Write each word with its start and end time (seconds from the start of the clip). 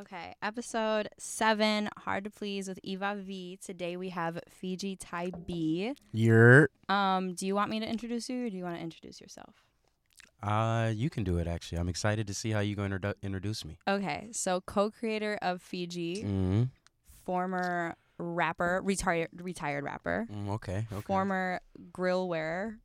Okay, 0.00 0.34
episode 0.40 1.08
seven, 1.18 1.90
Hard 1.98 2.24
to 2.24 2.30
Please 2.30 2.68
with 2.68 2.78
Eva 2.82 3.16
V. 3.18 3.58
Today 3.62 3.96
we 3.98 4.08
have 4.10 4.38
Fiji 4.48 4.96
Thai 4.96 5.30
B. 5.46 5.92
You're 6.12 6.70
Um, 6.88 7.34
do 7.34 7.46
you 7.46 7.54
want 7.54 7.70
me 7.70 7.80
to 7.80 7.86
introduce 7.86 8.30
you 8.30 8.46
or 8.46 8.50
do 8.50 8.56
you 8.56 8.64
want 8.64 8.76
to 8.76 8.82
introduce 8.82 9.20
yourself? 9.20 9.54
uh 10.42 10.90
you 10.94 11.10
can 11.10 11.22
do 11.22 11.36
it 11.36 11.46
actually. 11.46 11.76
I'm 11.78 11.88
excited 11.90 12.26
to 12.28 12.32
see 12.34 12.50
how 12.50 12.60
you 12.60 12.74
going 12.74 12.90
to 12.92 12.98
introdu- 12.98 13.14
introduce 13.22 13.62
me. 13.62 13.76
Okay, 13.86 14.28
so 14.32 14.62
co-creator 14.62 15.38
of 15.42 15.60
Fiji, 15.60 16.22
Mm-hmm. 16.24 16.62
former 17.26 17.94
rapper, 18.16 18.80
retired 18.82 19.28
retired 19.34 19.84
rapper, 19.84 20.26
Mm, 20.32 20.48
okay. 20.50 20.86
Okay. 20.90 21.02
former 21.02 21.60
grill 21.92 22.26
wearer. 22.26 22.78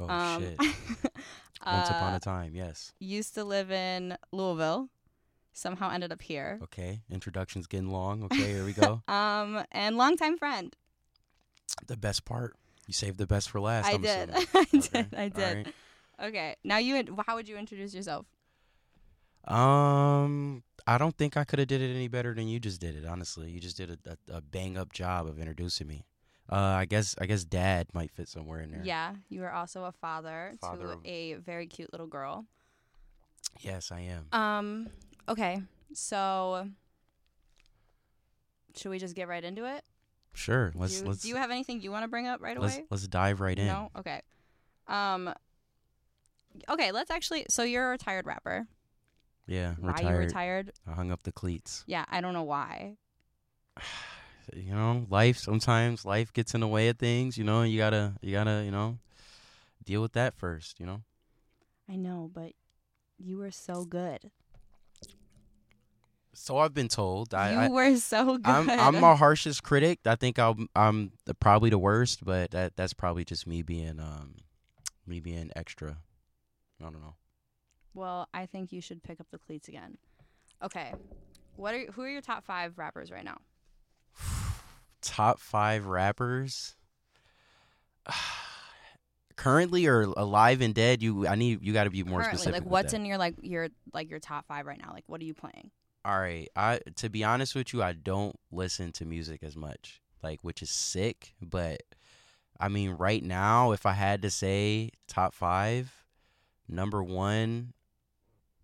oh 0.00 0.08
um, 0.08 0.42
shit. 0.42 0.58
Once 1.64 1.88
upon 1.90 2.12
uh, 2.12 2.16
a 2.16 2.20
time, 2.20 2.52
yes. 2.54 2.92
used 2.98 3.34
to 3.34 3.44
live 3.44 3.70
in 3.70 4.16
Louisville. 4.32 4.88
Somehow 5.58 5.88
ended 5.90 6.12
up 6.12 6.20
here. 6.20 6.58
Okay. 6.64 7.00
Introduction's 7.10 7.66
getting 7.66 7.88
long. 7.88 8.22
Okay, 8.24 8.52
here 8.52 8.64
we 8.66 8.74
go. 8.74 9.02
Um, 9.08 9.64
and 9.72 9.96
longtime 9.96 10.36
friend. 10.36 10.76
the 11.86 11.96
best 11.96 12.26
part. 12.26 12.54
You 12.86 12.92
saved 12.92 13.16
the 13.16 13.26
best 13.26 13.48
for 13.48 13.58
last. 13.58 13.86
I 13.86 13.92
I'm 13.92 14.02
did. 14.02 14.30
I 14.34 14.44
Okay, 14.74 14.78
did. 14.80 15.14
I 15.16 15.28
did. 15.28 15.38
alright. 15.56 15.74
Okay. 16.22 16.56
Now 16.62 16.76
you. 16.76 17.02
How 17.26 17.36
would 17.36 17.48
you 17.48 17.56
introduce 17.56 17.94
yourself? 17.94 18.26
Um, 19.46 20.62
I 20.86 20.98
don't 20.98 21.16
think 21.16 21.36
I 21.38 21.44
could 21.44 21.58
have 21.58 21.68
did 21.68 21.80
it 21.80 21.94
any 21.94 22.08
better 22.08 22.34
than 22.34 22.48
you 22.48 22.60
just 22.60 22.80
did 22.80 22.94
it. 22.96 23.06
Honestly, 23.06 23.50
you 23.50 23.58
just 23.60 23.76
did 23.78 23.90
a, 23.90 24.10
a, 24.34 24.36
a 24.38 24.40
bang 24.42 24.76
up 24.76 24.92
job 24.92 25.26
of 25.26 25.38
introducing 25.38 25.86
me. 25.86 26.04
Uh, 26.50 26.56
I 26.56 26.84
guess 26.84 27.14
I 27.18 27.26
guess 27.26 27.44
dad 27.44 27.88
might 27.94 28.10
fit 28.10 28.28
somewhere 28.28 28.60
in 28.60 28.70
there. 28.70 28.82
Yeah, 28.84 29.14
you 29.30 29.42
are 29.44 29.52
also 29.52 29.84
a 29.84 29.92
father, 29.92 30.52
Father 30.60 30.84
to 30.86 30.92
of- 30.92 31.00
a 31.06 31.34
very 31.34 31.66
cute 31.66 31.92
little 31.92 32.06
girl. 32.06 32.44
Yes, 33.60 33.90
I 33.90 34.00
am. 34.00 34.26
Um. 34.32 34.88
Okay. 35.28 35.62
So. 35.92 36.68
Should 38.76 38.90
we 38.90 38.98
just 38.98 39.14
get 39.14 39.28
right 39.28 39.42
into 39.42 39.64
it? 39.64 39.82
Sure. 40.34 40.70
Let's 40.74 40.98
do, 40.98 41.04
you, 41.04 41.08
let's 41.08 41.22
do 41.22 41.28
you 41.28 41.36
have 41.36 41.50
anything 41.50 41.80
you 41.80 41.90
want 41.90 42.04
to 42.04 42.08
bring 42.08 42.26
up 42.26 42.42
right 42.42 42.60
let's 42.60 42.76
away? 42.76 42.84
let's 42.90 43.08
dive 43.08 43.40
right 43.40 43.58
in. 43.58 43.66
No. 43.66 43.90
Okay. 43.96 44.20
Um. 44.86 45.32
Okay. 46.68 46.92
Let's 46.92 47.10
actually. 47.10 47.46
So 47.48 47.62
you're 47.62 47.86
a 47.86 47.90
retired 47.90 48.26
rapper. 48.26 48.66
Yeah, 49.46 49.74
Why 49.78 49.92
retired. 49.92 50.12
you 50.12 50.18
retired? 50.18 50.72
I 50.86 50.92
hung 50.92 51.12
up 51.12 51.22
the 51.22 51.32
cleats. 51.32 51.84
Yeah, 51.86 52.04
I 52.08 52.20
don't 52.20 52.34
know 52.34 52.42
why. 52.42 52.96
You 54.54 54.76
know, 54.76 55.06
life 55.10 55.38
sometimes 55.38 56.04
life 56.04 56.32
gets 56.32 56.54
in 56.54 56.60
the 56.60 56.68
way 56.68 56.86
of 56.86 56.98
things. 56.98 57.36
You 57.36 57.42
know, 57.42 57.64
you 57.64 57.78
gotta 57.78 58.12
you 58.22 58.30
gotta 58.30 58.62
you 58.64 58.70
know 58.70 58.98
deal 59.84 60.00
with 60.00 60.12
that 60.12 60.36
first. 60.36 60.78
You 60.78 60.86
know. 60.86 61.02
I 61.90 61.96
know, 61.96 62.30
but 62.32 62.52
you 63.18 63.38
were 63.38 63.50
so 63.50 63.84
good. 63.84 64.30
So 66.38 66.58
I've 66.58 66.74
been 66.74 66.88
told. 66.88 67.32
I, 67.32 67.66
you 67.66 67.72
were 67.72 67.96
so 67.96 68.36
good. 68.36 68.42
I'm 68.46 68.68
I'm 68.68 69.00
my 69.00 69.16
harshest 69.16 69.62
critic. 69.62 70.00
I 70.04 70.16
think 70.16 70.38
I'm 70.38 70.68
I'm 70.76 71.12
the, 71.24 71.34
probably 71.34 71.70
the 71.70 71.78
worst, 71.78 72.24
but 72.24 72.50
that 72.50 72.76
that's 72.76 72.92
probably 72.92 73.24
just 73.24 73.46
me 73.46 73.62
being 73.62 73.98
um 73.98 74.36
me 75.06 75.20
being 75.20 75.50
extra. 75.56 75.96
I 76.78 76.84
don't 76.84 76.92
know. 76.92 77.14
Well, 77.94 78.28
I 78.34 78.44
think 78.44 78.70
you 78.72 78.82
should 78.82 79.02
pick 79.02 79.18
up 79.18 79.26
the 79.30 79.38
cleats 79.38 79.68
again. 79.68 79.96
Okay. 80.62 80.92
What 81.56 81.74
are 81.74 81.86
who 81.92 82.02
are 82.02 82.08
your 82.08 82.20
top 82.20 82.44
five 82.44 82.76
rappers 82.76 83.10
right 83.10 83.24
now? 83.24 83.38
Top 85.00 85.38
five 85.40 85.86
rappers. 85.86 86.76
Currently 89.36 89.86
or 89.86 90.02
alive 90.02 90.60
and 90.60 90.74
dead, 90.74 91.02
you 91.02 91.26
I 91.26 91.34
need 91.34 91.62
you 91.62 91.72
got 91.72 91.84
to 91.84 91.90
be 91.90 92.02
more 92.04 92.20
Currently, 92.20 92.38
specific. 92.38 92.62
like 92.64 92.70
what's 92.70 92.92
that. 92.92 92.98
in 92.98 93.06
your 93.06 93.16
like 93.16 93.34
your 93.42 93.68
like 93.94 94.10
your 94.10 94.18
top 94.18 94.46
five 94.46 94.66
right 94.66 94.78
now? 94.78 94.92
Like 94.92 95.04
what 95.06 95.20
are 95.20 95.24
you 95.24 95.34
playing? 95.34 95.70
All 96.06 96.20
right, 96.20 96.48
I 96.54 96.78
to 96.96 97.08
be 97.08 97.24
honest 97.24 97.56
with 97.56 97.72
you, 97.72 97.82
I 97.82 97.92
don't 97.92 98.38
listen 98.52 98.92
to 98.92 99.04
music 99.04 99.42
as 99.42 99.56
much, 99.56 100.00
like 100.22 100.38
which 100.42 100.62
is 100.62 100.70
sick. 100.70 101.34
But 101.42 101.82
I 102.60 102.68
mean, 102.68 102.90
right 102.90 103.24
now, 103.24 103.72
if 103.72 103.86
I 103.86 103.92
had 103.92 104.22
to 104.22 104.30
say 104.30 104.90
top 105.08 105.34
five, 105.34 106.04
number 106.68 107.02
one, 107.02 107.72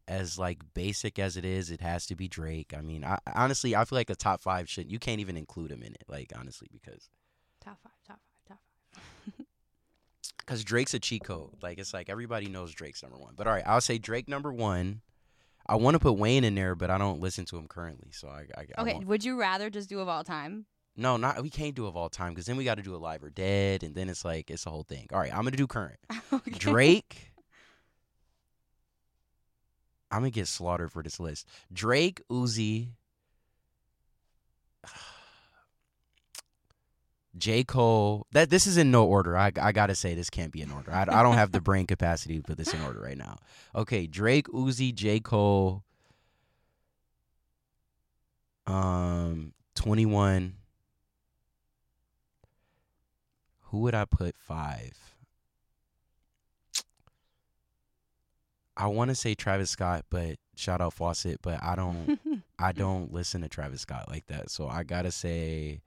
as 0.07 0.39
like 0.39 0.61
basic 0.73 1.19
as 1.19 1.37
it 1.37 1.45
is, 1.45 1.73
it 1.73 1.81
has 1.81 2.07
to 2.07 2.15
be 2.15 2.29
Drake. 2.29 2.75
I 2.79 2.81
mean, 2.81 3.05
I 3.05 3.19
honestly, 3.35 3.75
I 3.75 3.87
feel 3.87 3.99
like 3.99 4.11
a 4.11 4.15
top 4.15 4.41
five 4.41 4.69
shouldn't. 4.71 4.93
you 4.93 5.01
can't 5.01 5.21
even 5.21 5.37
include 5.37 5.73
him 5.73 5.83
in 5.83 5.95
it, 5.95 6.05
like 6.09 6.33
honestly, 6.39 6.69
because 6.73 7.11
Top 7.61 7.79
five, 7.83 7.93
top 8.07 8.21
five, 8.47 8.57
top 8.57 9.05
five. 9.27 9.33
because 10.39 10.63
Drake's 10.63 10.95
a 10.95 11.01
cheat 11.01 11.25
code. 11.25 11.57
Like 11.61 11.79
it's 11.79 11.93
like 11.93 12.09
everybody 12.09 12.47
knows 12.47 12.73
Drake's 12.73 13.03
number 13.03 13.19
one. 13.19 13.35
But 13.37 13.49
all 13.49 13.53
right, 13.53 13.65
I'll 13.67 13.81
say 13.81 13.99
Drake 13.99 14.29
number 14.29 14.53
one. 14.53 15.01
I 15.73 15.77
want 15.77 15.95
to 15.95 15.99
put 15.99 16.13
Wayne 16.19 16.45
in 16.45 16.55
there, 16.55 16.75
but 16.75 16.91
I 16.91 16.99
don't 16.99 17.21
listen 17.21 17.47
to 17.47 17.57
him 17.57 17.67
currently, 17.67 18.11
so 18.13 18.29
I. 18.29 18.45
I 18.57 18.67
I 18.77 18.83
Okay, 18.83 18.93
won't. 18.95 19.07
would 19.07 19.25
you 19.25 19.41
rather 19.41 19.71
just 19.71 19.89
do 19.89 20.01
of 20.01 20.09
all 20.09 20.23
time? 20.23 20.67
No, 20.97 21.17
not 21.17 21.43
we 21.43 21.49
can't 21.49 21.75
do 21.75 21.87
of 21.87 21.97
all 21.97 22.11
time 22.11 22.33
because 22.35 22.45
then 22.45 22.59
we 22.59 22.65
got 22.65 22.75
to 22.75 22.83
do 22.83 22.95
a 22.95 22.99
live 22.99 23.25
or 23.25 23.31
dead, 23.31 23.83
and 23.83 23.95
then 23.95 24.11
it's 24.11 24.23
like 24.25 24.51
it's 24.51 24.67
a 24.67 24.71
whole 24.71 24.83
thing. 24.83 25.07
All 25.13 25.19
right, 25.19 25.31
I'm 25.33 25.45
gonna 25.45 25.57
do 25.57 25.67
current. 25.67 25.99
Okay. 26.33 26.51
Drake. 26.51 27.33
I'm 30.11 30.19
gonna 30.21 30.31
get 30.31 30.47
slaughtered 30.49 30.93
for 30.93 31.03
this 31.03 31.19
list. 31.19 31.49
Drake, 31.73 32.21
Uzi, 32.31 32.89
J. 37.37 37.65
Cole. 37.65 38.27
That 38.33 38.51
this 38.51 38.67
is 38.67 38.77
in 38.77 38.91
no 38.91 39.07
order. 39.07 39.37
I 39.37 39.53
I 39.61 39.73
gotta 39.73 39.95
say 39.95 40.15
this 40.15 40.31
can't 40.31 40.53
be 40.53 40.61
in 40.63 40.71
order. 40.71 40.93
I, 40.93 41.03
I 41.03 41.23
don't 41.23 41.37
have 41.37 41.53
the 41.53 41.61
brain 41.63 41.87
capacity 41.87 42.37
to 42.37 42.43
put 42.43 42.59
this 42.59 42.73
in 42.75 42.83
order 42.83 43.01
right 43.01 43.17
now. 43.17 43.39
Okay, 43.75 44.07
Drake, 44.07 44.49
Uzi, 44.49 44.95
J. 44.95 45.21
Cole, 45.21 45.85
um, 48.67 49.53
Twenty 49.75 50.07
One. 50.07 50.57
Who 53.67 53.79
would 53.79 53.95
I 53.95 54.05
put 54.05 54.37
five? 54.37 55.15
I 58.77 58.87
want 58.87 59.11
to 59.11 59.15
say 59.15 59.35
Travis 59.35 59.71
Scott, 59.71 60.05
but 60.11 60.37
shout 60.57 60.81
out 60.81 60.93
Fawcett, 60.93 61.41
but 61.43 61.63
I 61.63 61.75
don't 61.77 62.19
I 62.59 62.73
don't 62.73 63.13
listen 63.13 63.41
to 63.41 63.49
Travis 63.49 63.81
Scott 63.81 64.11
like 64.11 64.27
that. 64.27 64.51
So 64.51 64.69
I 64.69 64.83
got 64.83 65.03
to 65.03 65.11
say 65.11 65.81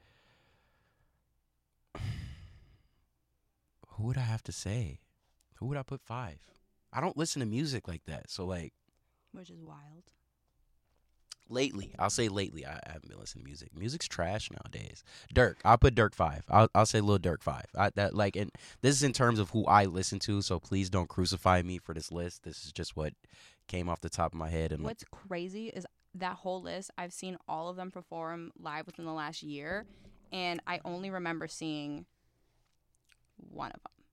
Who 3.96 4.04
would 4.04 4.18
I 4.18 4.22
have 4.22 4.44
to 4.44 4.52
say? 4.52 5.00
Who 5.56 5.68
would 5.68 5.78
I 5.78 5.84
put 5.84 6.02
5? 6.02 6.38
I 6.94 7.02
don't 7.02 7.18
listen 7.18 7.40
to 7.42 7.46
music 7.46 7.88
like 7.88 8.04
that. 8.06 8.30
So 8.30 8.46
like 8.46 8.74
Which 9.32 9.50
is 9.50 9.62
wild. 9.62 10.04
lately, 11.50 11.94
I'll 12.00 12.10
say 12.10 12.28
lately 12.30 12.66
I, 12.66 12.74
I 12.74 12.92
haven't 12.94 13.10
been 13.10 13.20
listening 13.20 13.44
to 13.44 13.50
music. 13.50 13.78
Music's 13.78 14.08
trash 14.08 14.50
nowadays. 14.52 15.04
Durk, 15.34 15.56
I'll 15.64 15.78
put 15.78 15.96
Durk 15.96 16.14
5. 16.16 16.46
I'll 16.50 16.70
I'll 16.76 16.86
say 16.86 17.02
Lil 17.02 17.20
Durk 17.20 17.42
5. 17.44 17.66
I 17.78 17.90
that 17.96 18.14
like 18.16 18.36
and 18.36 18.52
this 18.82 18.96
is 18.96 19.04
in 19.04 19.14
terms 19.14 19.40
of 19.40 19.50
who 19.52 19.66
I 19.66 19.86
listen 19.86 20.20
to, 20.20 20.42
so 20.42 20.60
please 20.60 20.90
don't 20.90 21.10
crucify 21.10 21.62
me 21.62 21.78
for 21.78 21.94
this 21.94 22.12
list. 22.12 22.44
This 22.44 22.66
is 22.66 22.72
just 22.72 22.96
what 22.96 23.14
came 23.68 23.90
off 23.90 24.02
the 24.02 24.10
top 24.10 24.34
of 24.34 24.38
my 24.40 24.50
head 24.50 24.72
and 24.72 24.84
like, 24.84 24.92
What's 24.92 25.06
crazy 25.28 25.68
is 25.70 25.86
that 26.16 26.36
whole 26.38 26.62
list. 26.62 26.92
I've 26.98 27.14
seen 27.14 27.38
all 27.48 27.70
of 27.70 27.76
them 27.76 27.92
perform 27.92 28.52
live 28.58 28.86
within 28.86 29.06
the 29.06 29.14
last 29.14 29.44
year, 29.44 29.86
and 30.32 30.62
I 30.66 30.80
only 30.86 31.10
remember 31.10 31.48
seeing 31.48 32.06
one 33.38 33.72
of 33.72 33.82
them. 33.82 34.06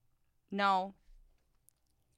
No. 0.50 0.94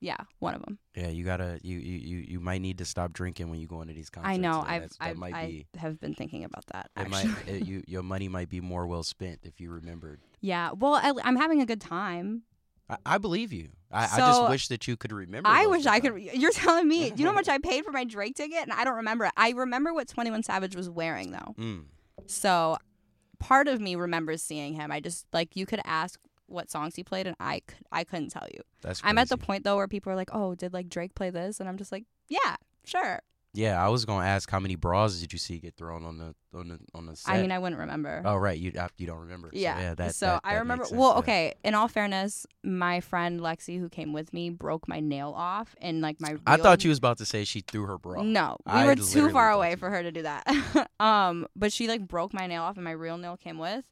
Yeah, 0.01 0.17
one 0.39 0.55
of 0.55 0.61
them. 0.63 0.79
Yeah, 0.95 1.09
you 1.09 1.25
gotta 1.25 1.59
you 1.63 1.79
you 1.79 1.99
you, 1.99 2.19
you 2.29 2.41
might 2.41 2.61
need 2.61 2.77
to 2.79 2.85
stop 2.85 3.15
drinking 3.15 3.49
when 3.49 3.59
you 3.59 3.67
go 3.67 3.81
into 3.81 3.95
these 3.95 4.11
concerts. 4.11 4.35
I 4.35 4.37
know. 4.37 4.63
I've, 4.67 4.83
that 4.83 4.93
I've 5.01 5.17
might 5.17 5.35
I 5.35 5.47
be 5.47 5.67
have 5.79 5.99
been 5.99 6.15
thinking 6.15 6.45
about 6.45 6.67
that. 6.73 6.91
it 6.97 7.01
Actually. 7.01 7.29
might 7.29 7.49
it, 7.49 7.67
you 7.67 7.83
your 7.89 8.03
money 8.03 8.29
might 8.29 8.51
be 8.51 8.61
more 8.61 8.87
well 8.87 9.03
spent 9.03 9.41
if 9.45 9.61
you 9.63 9.71
remembered. 9.71 10.21
yeah. 10.43 10.73
Well, 10.73 10.95
I, 10.95 11.13
I'm 11.25 11.37
having 11.37 11.63
a 11.63 11.67
good 11.67 11.81
time. 11.81 12.43
I, 12.91 12.97
I 13.07 13.19
believe 13.19 13.51
you. 13.51 13.71
I, 13.91 14.05
I 14.13 14.19
just 14.19 14.49
wish 14.51 14.69
that 14.69 14.87
you 14.87 14.97
could 14.99 15.11
remember. 15.13 15.49
I 15.49 15.67
wish 15.67 15.87
I 15.87 16.01
could. 16.01 16.13
times. 16.13 16.35
You're 16.35 16.53
telling 16.53 16.87
me. 16.87 17.09
Do 17.09 17.23
you 17.23 17.25
know 17.25 17.31
how 17.31 17.37
much 17.37 17.49
I 17.49 17.57
paid 17.57 17.83
for 17.85 17.93
my 17.93 18.05
Drake 18.05 18.35
ticket? 18.35 18.61
And 18.61 18.73
I 18.73 18.85
don't 18.85 18.97
remember 18.97 19.25
it. 19.25 19.33
I 19.39 19.53
remember 19.53 19.95
what 19.95 20.09
21 20.09 20.43
Savage 20.43 20.77
was 20.77 20.91
wearing 20.91 21.31
though. 21.31 21.55
Mm. 21.59 21.85
So 22.27 22.77
part 23.39 23.69
of 23.69 23.81
me 23.81 23.95
remembers 23.95 24.43
seeing 24.43 24.75
him. 24.75 24.93
I 24.93 25.00
just 25.00 25.25
like 25.33 25.57
you 25.57 25.65
could 25.65 25.81
ask 25.87 26.21
what 26.46 26.70
songs 26.70 26.94
he 26.94 27.05
played, 27.05 27.26
and 27.26 27.37
I 27.41 27.61
could 27.67 27.79
I 27.93 28.05
couldn't 28.05 28.31
tell 28.31 28.46
you. 28.52 28.61
That's 28.82 29.00
I'm 29.05 29.19
at 29.19 29.29
the 29.29 29.38
point 29.38 29.64
though 29.64 29.76
where 29.76 29.88
people 29.88 30.12
are 30.12 30.17
like, 30.17 30.31
"Oh, 30.32 30.55
did 30.55 30.73
like 30.73 30.88
Drake 30.88 31.14
play 31.14 31.31
this?" 31.31 31.61
And 31.61 31.69
I'm 31.69 31.76
just 31.76 31.93
like, 31.93 32.05
"Yeah, 32.29 32.56
sure." 32.85 33.20
Yeah, 33.56 33.82
I 33.82 33.88
was 33.88 34.05
gonna 34.05 34.26
ask 34.26 34.50
how 34.50 34.58
many 34.58 34.75
bras 34.75 35.20
did 35.20 35.32
you 35.32 35.38
see 35.38 35.61
get 35.61 35.76
thrown 35.76 36.05
on 36.05 36.19
the 36.19 36.35
on 36.58 36.69
the 36.69 36.79
on 36.93 37.06
the 37.06 37.14
set? 37.14 37.32
I 37.32 37.41
mean, 37.41 37.52
I 37.52 37.61
wouldn't 37.61 37.81
remember. 37.81 38.20
oh 38.25 38.35
right, 38.35 38.58
you 38.58 38.73
uh, 38.76 38.88
you 38.99 39.06
don't 39.06 39.20
remember. 39.20 39.50
So, 39.52 39.58
yeah. 39.61 39.79
yeah. 39.79 39.94
That, 39.94 40.14
so 40.17 40.26
that- 40.26 40.41
I 40.43 40.56
remember. 40.56 40.85
sense, 40.85 40.99
well, 40.99 41.12
yeah. 41.12 41.19
okay. 41.19 41.55
In 41.62 41.75
all 41.76 41.87
fairness, 41.87 42.49
my 42.64 42.99
friend 42.99 43.38
Lexi, 43.40 43.79
who 43.79 43.88
came 43.88 44.12
with 44.12 44.32
me, 44.32 44.50
broke 44.50 44.88
my 44.88 44.99
nail 44.99 45.32
off, 45.37 45.76
and 45.81 46.00
like 46.00 46.20
my. 46.20 46.37
I 46.49 46.56
thought 46.56 46.82
you 46.82 46.88
was 46.90 46.99
about 46.99 47.19
to 47.19 47.25
say 47.25 47.44
she 47.44 47.61
threw 47.61 47.87
her 47.87 47.97
bra. 47.97 48.23
No, 48.23 48.56
we 48.67 48.73
I 48.73 48.87
were 48.87 48.97
too 48.97 49.31
far 49.31 49.52
away 49.52 49.70
you- 49.70 49.76
for 49.76 49.88
her 49.88 50.02
to 50.02 50.11
do 50.11 50.23
that. 50.23 50.88
um, 51.00 51.47
but 51.55 51.73
she 51.73 51.87
like 51.87 52.08
broke 52.08 52.35
my 52.35 52.49
nail 52.49 52.64
off, 52.64 52.75
and 52.75 52.85
my 52.85 52.90
real 52.90 53.19
nail 53.19 53.37
came 53.37 53.58
with. 53.58 53.85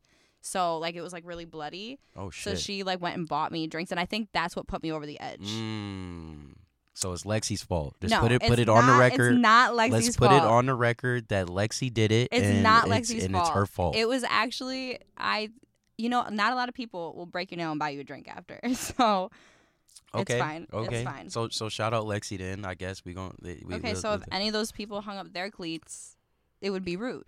So 0.42 0.78
like 0.78 0.96
it 0.96 1.00
was 1.00 1.12
like 1.12 1.22
really 1.24 1.44
bloody. 1.44 1.98
Oh 2.16 2.28
shit. 2.30 2.58
So 2.58 2.60
she 2.60 2.82
like 2.82 3.00
went 3.00 3.16
and 3.16 3.28
bought 3.28 3.52
me 3.52 3.66
drinks, 3.68 3.92
and 3.92 4.00
I 4.00 4.04
think 4.04 4.28
that's 4.32 4.54
what 4.56 4.66
put 4.66 4.82
me 4.82 4.92
over 4.92 5.06
the 5.06 5.18
edge. 5.20 5.48
Mm. 5.48 6.54
So 6.94 7.12
it's 7.12 7.22
Lexi's 7.22 7.62
fault. 7.62 7.94
Just 8.02 8.12
no, 8.12 8.20
put 8.20 8.32
it 8.32 8.42
put 8.42 8.58
it 8.58 8.68
on 8.68 8.86
the 8.86 8.94
record. 8.94 9.34
It's 9.34 9.40
not 9.40 9.72
Lexi's 9.72 9.92
Let's 9.92 10.16
fault. 10.16 10.30
put 10.32 10.36
it 10.36 10.42
on 10.42 10.66
the 10.66 10.74
record 10.74 11.28
that 11.28 11.46
Lexi 11.46 11.92
did 11.94 12.12
it. 12.12 12.28
It's 12.32 12.62
not 12.62 12.88
it's, 12.88 13.10
Lexi's 13.10 13.24
and 13.24 13.36
it's 13.36 13.48
her 13.50 13.66
fault. 13.66 13.96
It 13.96 14.08
was 14.08 14.24
actually 14.28 14.98
I. 15.16 15.50
You 15.96 16.08
know, 16.08 16.26
not 16.30 16.52
a 16.52 16.56
lot 16.56 16.68
of 16.68 16.74
people 16.74 17.14
will 17.14 17.26
break 17.26 17.52
your 17.52 17.58
nail 17.58 17.70
and 17.70 17.78
buy 17.78 17.90
you 17.90 18.00
a 18.00 18.04
drink 18.04 18.26
after. 18.28 18.58
So 18.74 19.30
okay. 20.14 20.34
it's 20.34 20.42
fine. 20.42 20.66
Okay. 20.72 20.96
It's 20.96 21.04
fine. 21.04 21.30
So 21.30 21.48
so 21.48 21.68
shout 21.68 21.94
out 21.94 22.06
Lexi 22.06 22.38
then. 22.38 22.64
I 22.64 22.74
guess 22.74 23.04
we 23.04 23.14
going 23.14 23.36
we, 23.40 23.76
okay, 23.76 23.92
we'll- 23.92 24.00
so 24.00 24.14
if 24.14 24.20
we'll- 24.20 24.26
any 24.32 24.48
of 24.48 24.52
those 24.52 24.72
people 24.72 25.00
hung 25.02 25.18
up 25.18 25.32
their 25.32 25.50
cleats, 25.50 26.16
it 26.60 26.70
would 26.70 26.84
be 26.84 26.96
rude. 26.96 27.24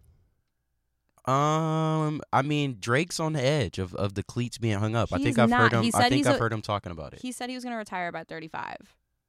Um, 1.27 2.21
I 2.33 2.43
mean 2.43 2.77
Drake's 2.81 3.19
on 3.19 3.33
the 3.33 3.43
edge 3.43 3.79
of, 3.79 3.95
of 3.95 4.15
the 4.15 4.23
cleats 4.23 4.59
being 4.59 4.79
hung 4.79 4.95
up. 4.95 5.11
I 5.13 5.19
think 5.19 5.39
I've 5.39 5.51
heard 5.51 5.73
him. 5.73 5.83
He 5.83 5.91
I 5.95 6.09
think 6.09 6.27
I've 6.27 6.37
a- 6.37 6.39
heard 6.39 6.53
him 6.53 6.61
talking 6.63 6.93
about 6.93 7.15
it. 7.15 7.21
He 7.23 7.33
said 7.33 7.49
he 7.49 7.55
was 7.55 7.65
going 7.65 7.73
to 7.73 7.79
retire 7.79 8.13
by 8.13 8.25
35, 8.25 8.77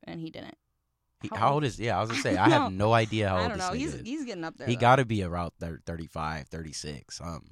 and 0.03 0.19
he 0.19 0.29
didn't. 0.29 0.57
He- 1.21 1.29
how 1.33 1.53
old- 1.53 1.63
is? 1.63 1.79
Yeah, 1.79 1.97
I 1.97 2.01
was 2.01 2.09
gonna 2.09 2.21
say 2.21 2.35
I 2.35 2.45
I 2.45 2.49
have 2.49 2.73
no 2.73 2.91
idea 2.93 3.29
how 3.29 3.37
I 3.37 3.39
old 3.43 3.49
don't 3.49 3.57
this 3.59 3.67
know. 3.69 3.73
He's 3.73 3.93
is. 3.93 4.01
he's 4.01 4.25
getting 4.25 4.43
up 4.43 4.57
there. 4.57 4.67
He 4.67 4.75
got 4.75 4.97
to 4.97 5.05
be 5.05 5.23
around 5.23 5.51
thir- 5.59 5.79
35, 5.85 6.47
36. 6.49 7.21
Um, 7.21 7.51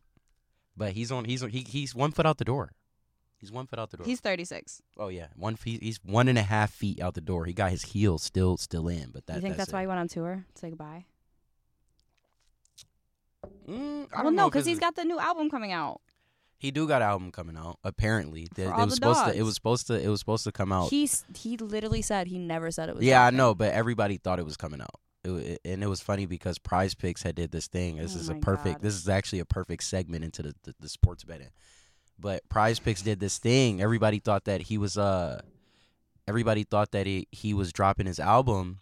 but 0.76 0.92
he's 0.92 1.12
on. 1.12 1.24
He's 1.26 1.42
on, 1.42 1.50
he, 1.50 1.60
he's 1.60 1.96
one 1.96 2.12
foot 2.12 2.26
out 2.26 2.38
the 2.38 2.46
door. 2.46 2.72
He's 3.38 3.52
one 3.52 3.68
foot 3.68 3.78
out 3.80 3.92
the 3.92 3.98
door. 3.98 4.06
He's 4.06 4.20
36. 4.22 4.82
oh 4.98 5.10
yeah, 5.10 5.28
one 5.36 5.56
feet. 5.56 5.84
He's 5.84 6.00
one 6.04 6.28
and 6.28 6.38
a 6.38 6.44
half 6.44 6.72
feet 6.72 7.02
out 7.02 7.14
the 7.14 7.22
door. 7.22 7.46
He 7.46 7.54
got 7.54 7.72
his 7.72 7.84
heels 7.84 8.24
still 8.24 8.58
still 8.58 8.88
in. 8.88 9.12
But 9.12 9.26
that 9.28 9.36
you 9.36 9.42
think 9.42 9.58
that's, 9.58 9.70
it. 9.70 9.74
why 9.74 9.82
he 9.82 9.88
went 9.88 10.00
on 10.00 10.08
tour 10.08 10.46
to 10.54 10.60
say 10.60 10.70
goodbye? 10.70 11.06
Mm, 13.68 14.08
I 14.12 14.16
well, 14.16 14.24
don't 14.24 14.36
no, 14.36 14.44
know 14.44 14.50
because 14.50 14.66
he's 14.66 14.80
got 14.80 14.96
the 14.96 15.06
new 15.06 15.20
album 15.20 15.50
coming 15.50 15.72
out. 15.72 16.02
He 16.58 16.72
do 16.72 16.88
got 16.88 17.02
an 17.02 17.10
album 17.10 17.32
coming 17.32 17.58
out. 17.58 17.78
Apparently, 17.84 18.48
it 18.58 18.68
was 18.68 18.96
supposed 18.96 19.26
to. 19.26 19.36
It 19.36 19.42
was 19.44 19.56
supposed 19.56 19.88
to. 19.88 20.02
It 20.02 20.08
was 20.08 20.20
supposed 20.22 20.44
to 20.46 20.52
come 20.52 20.72
out. 20.72 20.90
He's 20.90 21.26
he 21.36 21.58
literally 21.58 22.02
said 22.02 22.28
he 22.28 22.38
never 22.40 22.72
said 22.72 22.90
it 22.90 22.96
was. 22.96 23.04
yeah, 23.04 23.26
I 23.26 23.32
know, 23.32 23.54
but 23.54 23.74
everybody 23.74 24.18
thought 24.18 24.40
it 24.40 24.46
was 24.46 24.56
coming 24.58 24.80
out. 24.82 24.96
It, 25.26 25.30
it- 25.32 25.62
and 25.66 25.84
it 25.84 25.88
was 25.88 26.02
funny 26.02 26.26
because 26.26 26.58
Prize 26.60 26.96
Picks 26.96 27.24
had 27.24 27.36
did 27.36 27.52
this 27.52 27.68
thing. 27.68 27.98
This 27.98 28.16
Oh 28.16 28.20
is 28.20 28.30
a 28.30 28.36
perfect. 28.36 28.76
God. 28.76 28.82
This 28.82 28.96
is 28.96 29.10
actually 29.10 29.40
a 29.40 29.46
perfect 29.46 29.84
segment 29.84 30.24
into 30.24 30.42
the, 30.44 30.56
the, 30.64 30.76
the 30.80 30.90
sports 30.90 31.24
betting. 31.26 31.50
But 32.20 32.48
Prize 32.48 32.80
Picks 32.80 33.02
did 33.02 33.20
this 33.20 33.40
thing. 33.40 33.82
Everybody 33.82 34.20
thought 34.20 34.46
that 34.46 34.62
he 34.62 34.78
was 34.78 34.98
uh, 34.98 35.42
everybody 36.28 36.64
thought 36.64 36.92
that 36.92 37.06
he 37.08 37.28
he 37.32 37.54
was 37.54 37.74
dropping 37.74 38.06
his 38.06 38.20
album. 38.20 38.80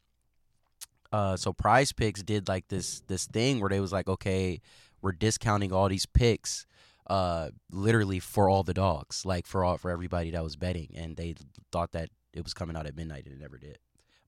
Uh, 1.12 1.36
so 1.36 1.52
Prize 1.54 1.92
Picks 1.92 2.24
did 2.24 2.48
like 2.48 2.68
this 2.70 3.02
this 3.08 3.28
thing 3.28 3.60
where 3.60 3.70
they 3.70 3.80
was 3.80 3.92
like, 3.92 4.08
okay, 4.08 4.62
we're 5.02 5.12
discounting 5.12 5.74
all 5.74 5.90
these 5.90 6.06
picks, 6.06 6.66
uh, 7.08 7.50
literally 7.72 8.20
for 8.20 8.50
all 8.50 8.64
the 8.64 8.74
dogs, 8.74 9.26
like 9.26 9.46
for 9.46 9.64
all 9.64 9.78
for 9.78 9.92
everybody 9.92 10.32
that 10.32 10.44
was 10.44 10.56
betting, 10.56 10.92
and 10.96 11.18
they 11.18 11.36
thought 11.72 11.92
that 11.92 12.10
it 12.34 12.44
was 12.44 12.54
coming 12.54 12.78
out 12.78 12.86
at 12.86 12.96
midnight, 12.96 13.26
and 13.26 13.34
it 13.34 13.42
never 13.42 13.58
did. 13.58 13.80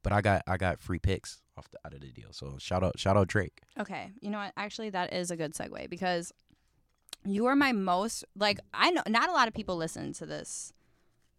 But 0.04 0.12
I 0.12 0.22
got 0.22 0.44
I 0.48 0.58
got 0.58 0.82
free 0.82 1.00
picks 1.00 1.42
off 1.58 1.70
the 1.70 1.80
out 1.86 1.94
of 1.94 2.02
the 2.02 2.12
deal. 2.12 2.32
So 2.32 2.58
shout 2.60 2.84
out 2.84 3.00
shout 3.00 3.16
out 3.16 3.28
Drake. 3.28 3.62
Okay, 3.80 4.12
you 4.20 4.30
know 4.30 4.40
what? 4.40 4.54
Actually, 4.58 4.90
that 4.90 5.14
is 5.14 5.32
a 5.32 5.38
good 5.38 5.54
segue 5.54 5.90
because 5.90 6.34
you 7.26 7.46
are 7.46 7.56
my 7.56 7.72
most 7.72 8.26
like 8.36 8.60
I 8.74 8.92
know 8.92 9.04
not 9.08 9.30
a 9.30 9.32
lot 9.32 9.48
of 9.48 9.54
people 9.54 9.78
listen 9.78 10.12
to 10.14 10.26
this 10.26 10.74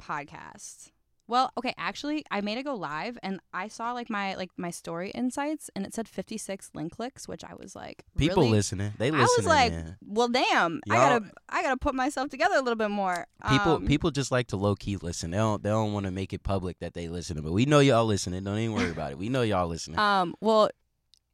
podcast. 0.00 0.90
Well, 1.26 1.50
okay, 1.56 1.72
actually, 1.78 2.22
I 2.30 2.42
made 2.42 2.58
it 2.58 2.64
go 2.64 2.74
live 2.74 3.18
and 3.22 3.40
I 3.54 3.68
saw 3.68 3.92
like 3.92 4.10
my 4.10 4.34
like 4.34 4.50
my 4.58 4.70
story 4.70 5.10
insights 5.12 5.70
and 5.74 5.86
it 5.86 5.94
said 5.94 6.06
56 6.06 6.70
link 6.74 6.92
clicks, 6.96 7.26
which 7.26 7.42
I 7.42 7.54
was 7.58 7.74
like, 7.74 8.04
People 8.18 8.42
really? 8.42 8.50
listening, 8.50 8.92
they 8.98 9.10
listening. 9.10 9.22
I 9.22 9.34
was 9.38 9.46
like, 9.46 9.72
man. 9.72 9.96
well, 10.06 10.28
damn, 10.28 10.80
I 10.90 10.94
Y'all- 10.94 11.18
gotta 11.20 11.32
I 11.48 11.62
gotta 11.62 11.76
put 11.78 11.94
myself 11.94 12.28
together 12.28 12.56
a 12.56 12.60
little 12.60 12.76
bit 12.76 12.90
more. 12.90 13.26
people 13.48 13.76
Um, 13.76 13.86
people 13.86 14.10
just 14.10 14.30
like 14.32 14.48
to 14.48 14.56
low 14.58 14.74
key 14.74 14.96
listen. 14.98 15.30
They 15.30 15.38
don't 15.38 15.62
they 15.62 15.70
don't 15.70 15.94
want 15.94 16.04
to 16.04 16.12
make 16.12 16.34
it 16.34 16.42
public 16.42 16.78
that 16.80 16.92
they 16.92 17.08
listening, 17.08 17.42
but 17.42 17.52
we 17.52 17.64
know 17.64 17.80
y'all 17.80 18.04
listening. 18.04 18.44
Don't 18.44 18.58
even 18.58 18.74
worry 18.76 18.90
about 18.90 19.12
it. 19.12 19.16
We 19.18 19.30
know 19.30 19.40
y'all 19.42 19.66
listening. 19.66 19.98
Um, 19.98 20.34
well, 20.42 20.68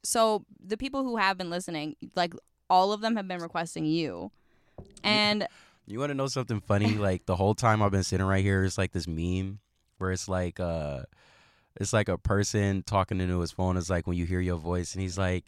so 0.04 0.44
the 0.64 0.76
people 0.76 1.02
who 1.02 1.16
have 1.16 1.36
been 1.36 1.50
listening, 1.50 1.96
like 2.14 2.32
all 2.68 2.92
of 2.92 3.00
them 3.00 3.16
have 3.16 3.26
been 3.26 3.40
requesting 3.42 3.84
you. 3.86 4.30
And 5.02 5.48
You 5.86 5.98
want 5.98 6.10
to 6.10 6.14
know 6.14 6.28
something 6.28 6.60
funny? 6.60 6.94
Like 6.94 7.26
the 7.26 7.34
whole 7.34 7.54
time 7.54 7.82
I've 7.82 7.90
been 7.90 8.04
sitting 8.04 8.24
right 8.24 8.44
here, 8.44 8.62
it's 8.64 8.78
like 8.78 8.92
this 8.92 9.08
meme 9.08 9.58
where 10.00 10.12
it's 10.12 10.28
like 10.28 10.58
uh, 10.58 11.02
it's 11.76 11.92
like 11.92 12.08
a 12.08 12.18
person 12.18 12.82
talking 12.82 13.20
into 13.20 13.40
his 13.40 13.52
phone. 13.52 13.76
It's 13.76 13.90
like 13.90 14.06
when 14.06 14.16
you 14.16 14.26
hear 14.26 14.40
your 14.40 14.56
voice, 14.56 14.94
and 14.94 15.02
he's 15.02 15.18
like, 15.18 15.44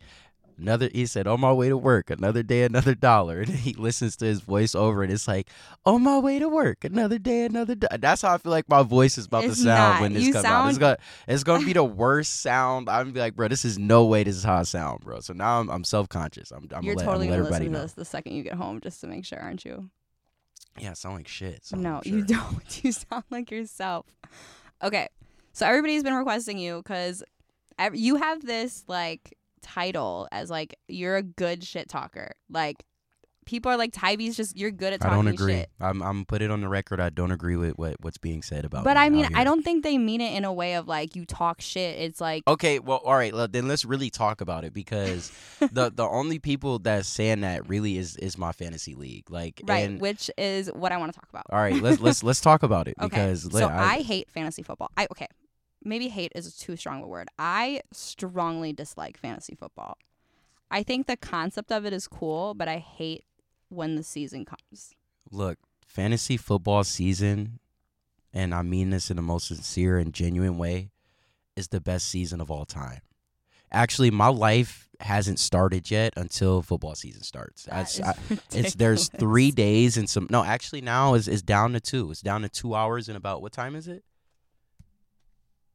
another. 0.58 0.88
He 0.92 1.06
said, 1.06 1.26
"On 1.26 1.40
my 1.40 1.52
way 1.52 1.68
to 1.68 1.76
work, 1.76 2.10
another 2.10 2.42
day, 2.42 2.64
another 2.64 2.94
dollar." 2.94 3.40
And 3.42 3.48
he 3.50 3.74
listens 3.74 4.16
to 4.16 4.24
his 4.24 4.40
voice 4.40 4.74
over, 4.74 5.02
and 5.02 5.12
it's 5.12 5.26
like, 5.26 5.48
"On 5.84 6.02
my 6.02 6.18
way 6.18 6.38
to 6.38 6.48
work, 6.48 6.84
another 6.84 7.18
day, 7.18 7.44
another." 7.44 7.74
Do-. 7.74 7.88
That's 7.98 8.22
how 8.22 8.34
I 8.34 8.38
feel 8.38 8.52
like 8.52 8.68
my 8.68 8.82
voice 8.82 9.18
is 9.18 9.26
about 9.26 9.44
It's 9.44 9.56
to 9.56 9.62
sound 9.64 9.94
not. 9.94 10.00
when 10.00 10.12
this 10.14 10.24
You 10.24 10.32
comes 10.32 10.44
out. 10.44 10.68
It's 10.68 10.78
gonna, 10.78 10.98
it's 11.26 11.44
gonna 11.44 11.66
be 11.66 11.72
the 11.72 11.84
worst 11.84 12.40
sound. 12.40 12.88
I'm 12.88 13.04
gonna 13.04 13.12
be 13.12 13.20
like, 13.20 13.34
bro, 13.34 13.48
this 13.48 13.64
is 13.64 13.78
no 13.78 14.06
way. 14.06 14.22
This 14.24 14.36
is 14.36 14.44
how 14.44 14.56
I 14.56 14.62
sound, 14.62 15.00
bro. 15.00 15.20
So 15.20 15.32
now 15.32 15.60
I'm, 15.60 15.70
I'm 15.70 15.84
self 15.84 16.08
conscious. 16.08 16.50
I'm, 16.50 16.68
I'm 16.74 16.84
you're 16.84 16.94
gonna 16.94 17.06
let, 17.06 17.12
totally 17.12 17.26
I'm 17.26 17.30
gonna 17.32 17.42
gonna 17.42 17.50
let 17.50 17.56
everybody 17.56 17.64
listen 17.64 17.72
to 17.72 17.78
know. 17.78 17.82
this 17.82 17.92
the 17.92 18.04
second 18.04 18.34
you 18.34 18.42
get 18.42 18.54
home, 18.54 18.80
just 18.80 19.00
to 19.00 19.06
make 19.06 19.24
sure, 19.24 19.40
aren't 19.40 19.64
you? 19.64 19.90
Yeah, 20.78 20.90
I 20.90 20.94
sound 20.94 21.16
like 21.16 21.28
shit. 21.28 21.64
so 21.64 21.76
no, 21.76 22.00
I'm 22.04 22.12
you 22.12 22.24
don't. 22.24 22.62
You 22.84 22.92
sound 22.92 23.24
like 23.30 23.50
yourself. 23.50 24.06
Okay, 24.82 25.08
so 25.52 25.66
everybody's 25.66 26.02
been 26.02 26.14
requesting 26.14 26.58
you 26.58 26.78
because 26.78 27.22
you 27.92 28.16
have 28.16 28.44
this 28.44 28.84
like 28.88 29.36
title 29.60 30.28
as 30.32 30.50
like 30.50 30.76
you're 30.88 31.16
a 31.16 31.22
good 31.22 31.62
shit 31.62 31.88
talker. 31.88 32.32
Like 32.50 32.84
people 33.44 33.70
are 33.70 33.76
like 33.76 33.92
TyB's 33.92 34.36
just 34.36 34.56
you're 34.56 34.70
good 34.70 34.92
at 34.92 35.00
talking 35.00 35.12
shit. 35.12 35.20
I 35.20 35.22
don't 35.22 35.34
agree. 35.34 35.52
shit. 35.54 35.70
I'm 35.80 36.02
I'm 36.02 36.24
put 36.24 36.42
it 36.42 36.50
on 36.50 36.60
the 36.60 36.68
record. 36.68 37.00
I 37.00 37.10
don't 37.10 37.32
agree 37.32 37.56
with 37.56 37.78
what 37.78 37.96
what's 38.00 38.18
being 38.18 38.42
said 38.42 38.64
about. 38.64 38.84
But 38.84 38.96
me 38.96 39.02
I 39.02 39.08
mean, 39.10 39.28
I 39.34 39.44
don't 39.44 39.62
think 39.62 39.84
they 39.84 39.98
mean 39.98 40.20
it 40.20 40.34
in 40.34 40.44
a 40.44 40.52
way 40.52 40.74
of 40.74 40.88
like 40.88 41.16
you 41.16 41.24
talk 41.24 41.60
shit. 41.60 41.98
It's 41.98 42.20
like 42.20 42.42
Okay, 42.46 42.78
well, 42.78 42.98
all 43.04 43.14
right. 43.14 43.32
well, 43.32 43.48
Then 43.48 43.68
let's 43.68 43.84
really 43.84 44.10
talk 44.10 44.40
about 44.40 44.64
it 44.64 44.72
because 44.72 45.32
the 45.60 45.90
the 45.94 46.04
only 46.06 46.38
people 46.38 46.78
that's 46.78 47.08
saying 47.08 47.40
that 47.40 47.68
really 47.68 47.98
is 47.98 48.16
is 48.16 48.38
my 48.38 48.52
fantasy 48.52 48.94
league. 48.94 49.30
Like, 49.30 49.60
right, 49.64 49.88
and, 49.88 50.00
which 50.00 50.30
is 50.38 50.68
what 50.72 50.92
I 50.92 50.96
want 50.96 51.12
to 51.12 51.18
talk 51.18 51.28
about. 51.28 51.46
all 51.50 51.58
right, 51.58 51.80
let's 51.82 52.00
let's 52.00 52.22
let's 52.22 52.40
talk 52.40 52.62
about 52.62 52.88
it 52.88 52.94
Okay, 53.00 53.08
because 53.08 53.42
so 53.42 53.48
let- 53.50 53.70
I, 53.70 53.96
hate 53.98 54.30
fantasy 54.30 54.62
football. 54.62 54.90
I 54.96 55.06
okay, 55.10 55.28
maybe 55.84 56.08
hate 56.08 56.32
is 56.34 56.54
too 56.56 56.76
strong 56.76 56.98
of 56.98 57.04
a 57.04 57.08
word. 57.08 57.28
I 57.38 57.82
strongly 57.92 58.72
dislike 58.72 59.18
fantasy 59.18 59.54
football. 59.54 59.98
I 60.70 60.82
think 60.82 61.06
the 61.06 61.16
concept 61.16 61.70
of 61.70 61.84
it 61.84 61.92
is 61.92 62.08
cool, 62.08 62.54
but 62.54 62.66
I 62.66 62.78
hate 62.78 63.24
when 63.72 63.96
the 63.96 64.02
season 64.02 64.44
comes. 64.44 64.94
look 65.30 65.58
fantasy 65.86 66.36
football 66.36 66.84
season, 66.84 67.58
and 68.32 68.54
I 68.54 68.62
mean 68.62 68.90
this 68.90 69.10
in 69.10 69.16
the 69.16 69.22
most 69.22 69.48
sincere 69.48 69.98
and 69.98 70.12
genuine 70.14 70.56
way, 70.58 70.90
is 71.56 71.68
the 71.68 71.80
best 71.80 72.08
season 72.08 72.40
of 72.40 72.50
all 72.50 72.64
time. 72.64 73.00
Actually, 73.70 74.10
my 74.10 74.28
life 74.28 74.88
hasn't 75.00 75.38
started 75.38 75.90
yet 75.90 76.12
until 76.16 76.62
football 76.62 76.94
season 76.94 77.22
starts. 77.22 77.64
That 77.64 77.88
That's- 77.88 77.94
is 77.98 78.00
I- 78.00 78.38
it's 78.58 78.74
there's 78.74 79.08
three 79.08 79.50
days 79.50 79.96
and 79.96 80.08
some 80.08 80.26
no 80.30 80.44
actually 80.44 80.80
now 80.80 81.14
is 81.14 81.26
is 81.28 81.42
down 81.42 81.72
to 81.72 81.80
two 81.80 82.10
it's 82.10 82.20
down 82.22 82.42
to 82.42 82.48
two 82.48 82.74
hours 82.74 83.08
and 83.08 83.16
about 83.16 83.42
what 83.42 83.52
time 83.52 83.74
is 83.74 83.88
it 83.88 84.04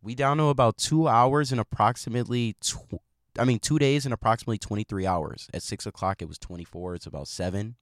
we 0.01 0.15
down 0.15 0.37
to 0.37 0.45
about 0.45 0.77
two 0.77 1.07
hours 1.07 1.51
and 1.51 1.59
approximately 1.59 2.55
tw- 2.61 3.01
i 3.37 3.43
mean 3.43 3.59
two 3.59 3.77
days 3.79 4.05
and 4.05 4.13
approximately 4.13 4.57
23 4.57 5.05
hours 5.05 5.49
at 5.53 5.61
six 5.61 5.85
o'clock 5.85 6.21
it 6.21 6.27
was 6.27 6.37
24 6.37 6.95
it's 6.95 7.05
about 7.05 7.27
seven 7.27 7.75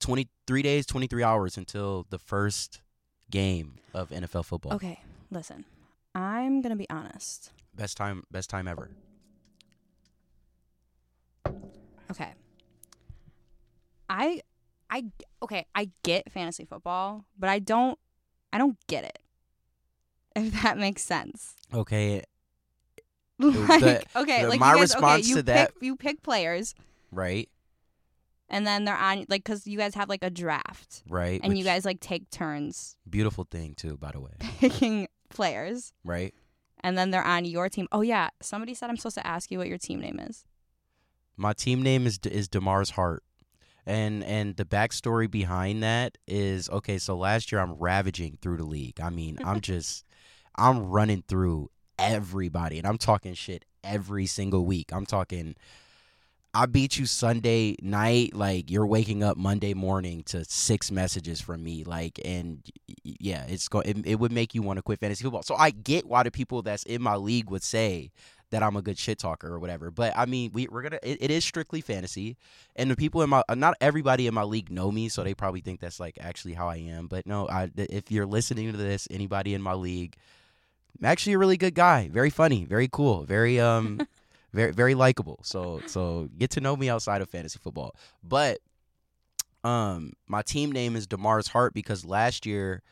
23 0.00 0.62
days 0.62 0.86
23 0.86 1.22
hours 1.22 1.56
until 1.56 2.06
the 2.10 2.18
first 2.18 2.80
game 3.30 3.76
of 3.94 4.10
nfl 4.10 4.44
football 4.44 4.74
Okay, 4.74 5.00
listen. 5.30 5.64
I'm 6.14 6.60
gonna 6.62 6.76
be 6.76 6.88
honest. 6.90 7.50
best 7.74 7.96
time 7.96 8.22
best 8.30 8.48
time 8.50 8.68
ever 8.68 8.90
Okay. 12.10 12.32
I 14.08 14.40
I 14.88 15.04
okay, 15.42 15.66
I 15.74 15.90
get 16.04 16.30
fantasy 16.30 16.64
football, 16.64 17.24
but 17.38 17.48
I 17.50 17.58
don't 17.58 17.98
I 18.52 18.58
don't 18.58 18.76
get 18.86 19.04
it. 19.04 19.18
If 20.36 20.62
that 20.62 20.76
makes 20.78 21.02
sense. 21.02 21.54
okay 21.74 22.22
Like 23.38 24.06
okay, 24.14 24.42
the- 24.42 24.48
like 24.48 24.60
my 24.60 24.72
guys, 24.74 24.80
response 24.82 25.20
okay, 25.24 25.28
you 25.28 25.34
to 25.36 25.40
pick, 25.42 25.46
that- 25.46 25.72
you 25.80 25.96
pick 25.96 26.22
players 26.22 26.74
right 27.10 27.48
and 28.48 28.66
then 28.66 28.84
they're 28.84 28.96
on 28.96 29.24
like 29.28 29.44
cuz 29.44 29.66
you 29.66 29.78
guys 29.78 29.94
have 29.94 30.08
like 30.08 30.22
a 30.22 30.30
draft 30.30 31.02
right 31.08 31.40
and 31.42 31.58
you 31.58 31.64
guys 31.64 31.84
like 31.84 32.00
take 32.00 32.30
turns 32.30 32.96
beautiful 33.08 33.44
thing 33.44 33.74
too 33.74 33.96
by 33.96 34.10
the 34.12 34.20
way 34.20 34.32
picking 34.58 35.08
players 35.28 35.92
right 36.04 36.34
and 36.86 36.96
then 36.96 37.10
they're 37.10 37.24
on 37.24 37.44
your 37.44 37.68
team. 37.68 37.88
Oh 37.90 38.00
yeah, 38.00 38.28
somebody 38.40 38.72
said 38.72 38.90
I'm 38.90 38.96
supposed 38.96 39.16
to 39.16 39.26
ask 39.26 39.50
you 39.50 39.58
what 39.58 39.66
your 39.66 39.76
team 39.76 40.00
name 40.00 40.20
is. 40.20 40.44
My 41.36 41.52
team 41.52 41.82
name 41.82 42.06
is 42.06 42.20
is 42.24 42.48
Damar's 42.48 42.90
Heart, 42.90 43.24
and 43.84 44.22
and 44.22 44.56
the 44.56 44.64
backstory 44.64 45.28
behind 45.28 45.82
that 45.82 46.16
is 46.28 46.70
okay. 46.70 46.98
So 46.98 47.16
last 47.16 47.50
year 47.50 47.60
I'm 47.60 47.74
ravaging 47.74 48.38
through 48.40 48.58
the 48.58 48.64
league. 48.64 49.00
I 49.00 49.10
mean 49.10 49.38
I'm 49.44 49.60
just 49.72 50.04
I'm 50.54 50.86
running 50.86 51.24
through 51.26 51.70
everybody, 51.98 52.78
and 52.78 52.86
I'm 52.86 52.98
talking 52.98 53.34
shit 53.34 53.64
every 53.82 54.26
single 54.26 54.64
week. 54.64 54.92
I'm 54.92 55.06
talking. 55.06 55.56
I 56.56 56.64
beat 56.64 56.96
you 56.98 57.04
Sunday 57.04 57.76
night, 57.82 58.34
like 58.34 58.70
you're 58.70 58.86
waking 58.86 59.22
up 59.22 59.36
Monday 59.36 59.74
morning 59.74 60.22
to 60.24 60.42
six 60.46 60.90
messages 60.90 61.38
from 61.38 61.62
me, 61.62 61.84
like, 61.84 62.18
and 62.24 62.64
yeah, 63.04 63.44
it's 63.46 63.68
going. 63.68 63.86
It, 63.86 64.06
it 64.06 64.14
would 64.14 64.32
make 64.32 64.54
you 64.54 64.62
want 64.62 64.78
to 64.78 64.82
quit 64.82 64.98
fantasy 64.98 65.22
football. 65.22 65.42
So 65.42 65.54
I 65.54 65.68
get 65.68 66.06
why 66.06 66.22
the 66.22 66.30
people 66.30 66.62
that's 66.62 66.82
in 66.84 67.02
my 67.02 67.16
league 67.16 67.50
would 67.50 67.62
say 67.62 68.10
that 68.50 68.62
I'm 68.62 68.74
a 68.74 68.80
good 68.80 68.96
shit 68.96 69.18
talker 69.18 69.52
or 69.52 69.58
whatever. 69.58 69.90
But 69.90 70.14
I 70.16 70.24
mean, 70.24 70.50
we 70.54 70.66
we're 70.68 70.80
gonna. 70.80 70.98
It, 71.02 71.18
it 71.20 71.30
is 71.30 71.44
strictly 71.44 71.82
fantasy, 71.82 72.38
and 72.74 72.90
the 72.90 72.96
people 72.96 73.20
in 73.20 73.28
my 73.28 73.42
not 73.54 73.76
everybody 73.82 74.26
in 74.26 74.32
my 74.32 74.44
league 74.44 74.70
know 74.70 74.90
me, 74.90 75.10
so 75.10 75.22
they 75.22 75.34
probably 75.34 75.60
think 75.60 75.80
that's 75.80 76.00
like 76.00 76.16
actually 76.22 76.54
how 76.54 76.68
I 76.70 76.76
am. 76.76 77.06
But 77.06 77.26
no, 77.26 77.46
I 77.48 77.70
if 77.76 78.10
you're 78.10 78.24
listening 78.24 78.72
to 78.72 78.78
this, 78.78 79.06
anybody 79.10 79.52
in 79.52 79.60
my 79.60 79.74
league, 79.74 80.16
I'm 80.98 81.04
actually 81.04 81.34
a 81.34 81.38
really 81.38 81.58
good 81.58 81.74
guy, 81.74 82.08
very 82.10 82.30
funny, 82.30 82.64
very 82.64 82.88
cool, 82.90 83.24
very 83.24 83.60
um. 83.60 84.00
very 84.56 84.72
very 84.72 84.94
likable. 84.94 85.38
So 85.42 85.82
so 85.86 86.28
get 86.36 86.50
to 86.52 86.60
know 86.60 86.74
me 86.76 86.88
outside 86.88 87.20
of 87.20 87.28
fantasy 87.28 87.58
football. 87.62 87.94
But 88.24 88.58
um 89.62 90.14
my 90.26 90.42
team 90.42 90.72
name 90.72 90.96
is 90.96 91.06
Damar's 91.06 91.48
Heart 91.48 91.74
because 91.74 92.04
last 92.04 92.46
year 92.46 92.82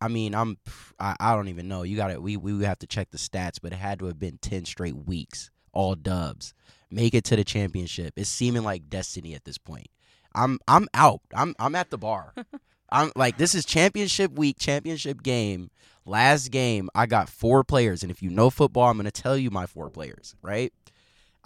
I 0.00 0.08
mean, 0.08 0.34
I'm 0.34 0.58
I, 1.00 1.16
I 1.18 1.34
don't 1.34 1.48
even 1.48 1.68
know. 1.68 1.82
You 1.82 1.96
got 1.96 2.08
to 2.08 2.20
we 2.20 2.36
we 2.36 2.64
have 2.64 2.80
to 2.80 2.86
check 2.86 3.10
the 3.10 3.18
stats, 3.18 3.58
but 3.62 3.72
it 3.72 3.76
had 3.76 3.98
to 4.00 4.06
have 4.06 4.18
been 4.18 4.38
10 4.42 4.66
straight 4.66 4.96
weeks, 4.96 5.50
all 5.72 5.94
dubs. 5.94 6.52
Make 6.90 7.14
it 7.14 7.24
to 7.24 7.36
the 7.36 7.44
championship. 7.44 8.14
It's 8.16 8.28
seeming 8.28 8.62
like 8.62 8.90
destiny 8.90 9.34
at 9.34 9.44
this 9.44 9.58
point. 9.58 9.88
I'm 10.34 10.58
I'm 10.68 10.88
out. 10.92 11.22
I'm 11.34 11.54
I'm 11.58 11.74
at 11.74 11.90
the 11.90 11.98
bar. 11.98 12.34
I'm 12.90 13.10
like 13.16 13.38
this 13.38 13.54
is 13.54 13.64
championship 13.64 14.32
week, 14.32 14.58
championship 14.58 15.22
game. 15.22 15.70
Last 16.04 16.50
game, 16.52 16.88
I 16.94 17.06
got 17.06 17.28
four 17.28 17.64
players, 17.64 18.02
and 18.02 18.12
if 18.12 18.22
you 18.22 18.30
know 18.30 18.48
football, 18.48 18.88
I'm 18.88 18.96
gonna 18.96 19.10
tell 19.10 19.36
you 19.36 19.50
my 19.50 19.66
four 19.66 19.90
players, 19.90 20.36
right? 20.40 20.72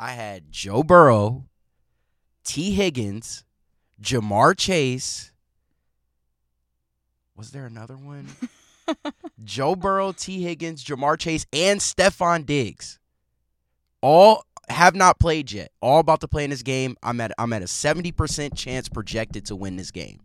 I 0.00 0.12
had 0.12 0.50
Joe 0.50 0.82
Burrow, 0.82 1.44
Tee 2.42 2.70
Higgins, 2.70 3.44
Ja'Marr 4.00 4.56
Chase. 4.56 5.30
Was 7.36 7.50
there 7.50 7.66
another 7.66 7.98
one? 7.98 8.26
Joe 9.44 9.76
Burrow, 9.76 10.12
Tee 10.12 10.42
Higgins, 10.42 10.82
Ja'Marr 10.82 11.18
Chase, 11.18 11.44
and 11.52 11.80
Stefon 11.80 12.46
Diggs. 12.46 12.98
All 14.00 14.46
have 14.70 14.94
not 14.94 15.20
played 15.20 15.52
yet. 15.52 15.70
All 15.82 16.00
about 16.00 16.22
to 16.22 16.28
play 16.28 16.44
in 16.44 16.50
this 16.50 16.62
game. 16.62 16.96
I'm 17.02 17.20
at 17.20 17.32
I'm 17.36 17.52
at 17.52 17.60
a 17.60 17.66
70% 17.66 18.56
chance 18.56 18.88
projected 18.88 19.44
to 19.46 19.56
win 19.56 19.76
this 19.76 19.90
game. 19.90 20.20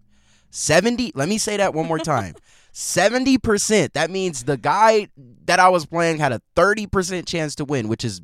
70, 0.52 1.12
let 1.16 1.28
me 1.28 1.38
say 1.38 1.58
that 1.58 1.74
one 1.74 1.86
more 1.86 2.00
time. 2.00 2.36
70%. 2.74 3.92
That 3.92 4.10
means 4.10 4.46
the 4.46 4.56
guy 4.56 5.10
that 5.46 5.60
I 5.60 5.68
was 5.68 5.86
playing 5.86 6.20
had 6.20 6.32
a 6.32 6.42
30% 6.56 7.26
chance 7.28 7.56
to 7.56 7.66
win, 7.66 7.90
which 7.90 8.06
is 8.06 8.22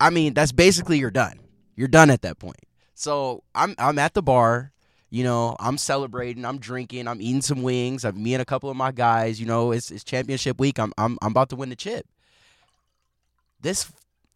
I 0.00 0.10
mean, 0.10 0.34
that's 0.34 0.52
basically 0.52 0.98
you're 0.98 1.10
done. 1.10 1.40
You're 1.76 1.88
done 1.88 2.10
at 2.10 2.22
that 2.22 2.38
point. 2.38 2.56
So 2.94 3.42
I'm 3.54 3.74
I'm 3.78 3.98
at 3.98 4.14
the 4.14 4.22
bar, 4.22 4.72
you 5.10 5.22
know, 5.24 5.56
I'm 5.60 5.78
celebrating, 5.78 6.44
I'm 6.44 6.58
drinking, 6.58 7.06
I'm 7.08 7.20
eating 7.20 7.42
some 7.42 7.62
wings. 7.62 8.04
I'm 8.04 8.20
me 8.22 8.34
and 8.34 8.42
a 8.42 8.44
couple 8.44 8.70
of 8.70 8.76
my 8.76 8.90
guys, 8.92 9.38
you 9.40 9.46
know, 9.46 9.70
it's 9.72 9.90
it's 9.90 10.04
championship 10.04 10.58
week. 10.58 10.78
I'm 10.78 10.92
I'm 10.98 11.16
I'm 11.22 11.30
about 11.30 11.48
to 11.50 11.56
win 11.56 11.68
the 11.70 11.76
chip. 11.76 12.06
This 13.60 13.90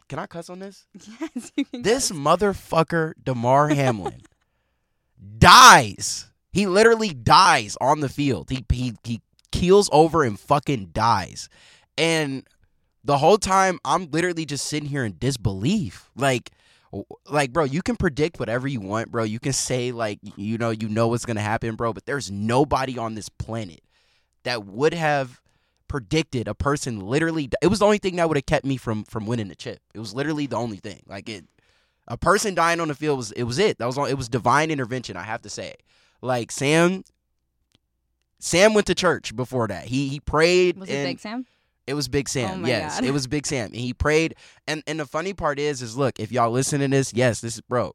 can 0.08 0.18
I 0.18 0.26
cuss 0.26 0.50
on 0.50 0.58
this? 0.60 0.86
Yes, 1.20 1.52
you 1.56 1.64
can 1.64 1.82
This 1.82 2.08
cuss. 2.08 2.16
motherfucker, 2.18 3.14
Damar 3.22 3.68
Hamlin, 3.68 4.22
dies. 5.38 6.30
He 6.52 6.66
literally 6.66 7.10
dies 7.14 7.76
on 7.80 8.00
the 8.00 8.08
field. 8.08 8.50
He 8.50 8.64
he 8.70 8.94
he 9.04 9.20
keels 9.50 9.88
over 9.92 10.22
and 10.22 10.38
fucking 10.38 10.90
dies. 10.92 11.48
And 11.98 12.46
the 13.04 13.18
whole 13.18 13.38
time 13.38 13.78
I'm 13.84 14.10
literally 14.10 14.44
just 14.44 14.66
sitting 14.66 14.88
here 14.88 15.04
in 15.04 15.16
disbelief. 15.18 16.10
Like 16.16 16.50
like 17.30 17.52
bro, 17.52 17.64
you 17.64 17.82
can 17.82 17.96
predict 17.96 18.38
whatever 18.38 18.68
you 18.68 18.80
want, 18.80 19.10
bro. 19.10 19.24
You 19.24 19.40
can 19.40 19.52
say 19.52 19.92
like 19.92 20.18
you 20.36 20.58
know, 20.58 20.70
you 20.70 20.88
know 20.88 21.08
what's 21.08 21.26
going 21.26 21.36
to 21.36 21.42
happen, 21.42 21.74
bro, 21.74 21.92
but 21.92 22.06
there's 22.06 22.30
nobody 22.30 22.98
on 22.98 23.14
this 23.14 23.28
planet 23.28 23.80
that 24.44 24.66
would 24.66 24.94
have 24.94 25.40
predicted 25.88 26.48
a 26.48 26.54
person 26.54 27.00
literally 27.00 27.50
it 27.60 27.66
was 27.66 27.80
the 27.80 27.84
only 27.84 27.98
thing 27.98 28.16
that 28.16 28.26
would 28.26 28.38
have 28.38 28.46
kept 28.46 28.64
me 28.64 28.78
from 28.78 29.04
from 29.04 29.26
winning 29.26 29.48
the 29.48 29.54
chip. 29.54 29.80
It 29.94 29.98
was 29.98 30.14
literally 30.14 30.46
the 30.46 30.56
only 30.56 30.78
thing. 30.78 31.02
Like 31.06 31.28
it 31.28 31.44
a 32.08 32.16
person 32.16 32.54
dying 32.54 32.80
on 32.80 32.88
the 32.88 32.94
field 32.94 33.18
was 33.18 33.32
it 33.32 33.44
was 33.44 33.58
it. 33.58 33.78
That 33.78 33.86
was 33.86 33.98
all 33.98 34.06
it 34.06 34.14
was 34.14 34.28
divine 34.28 34.70
intervention, 34.70 35.16
I 35.16 35.22
have 35.22 35.42
to 35.42 35.50
say. 35.50 35.74
Like 36.20 36.50
Sam 36.50 37.04
Sam 38.38 38.74
went 38.74 38.86
to 38.86 38.94
church 38.94 39.36
before 39.36 39.68
that. 39.68 39.84
He 39.86 40.08
he 40.08 40.20
prayed 40.20 40.78
Was 40.78 40.88
it 40.88 40.94
and 40.94 41.06
Big 41.06 41.20
Sam? 41.20 41.46
It 41.86 41.94
was 41.94 42.08
Big 42.08 42.28
Sam. 42.28 42.64
Oh 42.64 42.66
yes, 42.68 43.00
God. 43.00 43.04
it 43.08 43.10
was 43.12 43.26
Big 43.26 43.46
Sam. 43.46 43.66
And 43.66 43.76
he 43.76 43.92
prayed. 43.94 44.34
And 44.66 44.82
and 44.86 45.00
the 45.00 45.06
funny 45.06 45.34
part 45.34 45.58
is, 45.58 45.82
is 45.82 45.96
look, 45.96 46.18
if 46.20 46.30
y'all 46.32 46.50
listen 46.50 46.80
to 46.80 46.88
this, 46.88 47.12
yes, 47.14 47.40
this 47.40 47.54
is 47.56 47.60
bro. 47.62 47.94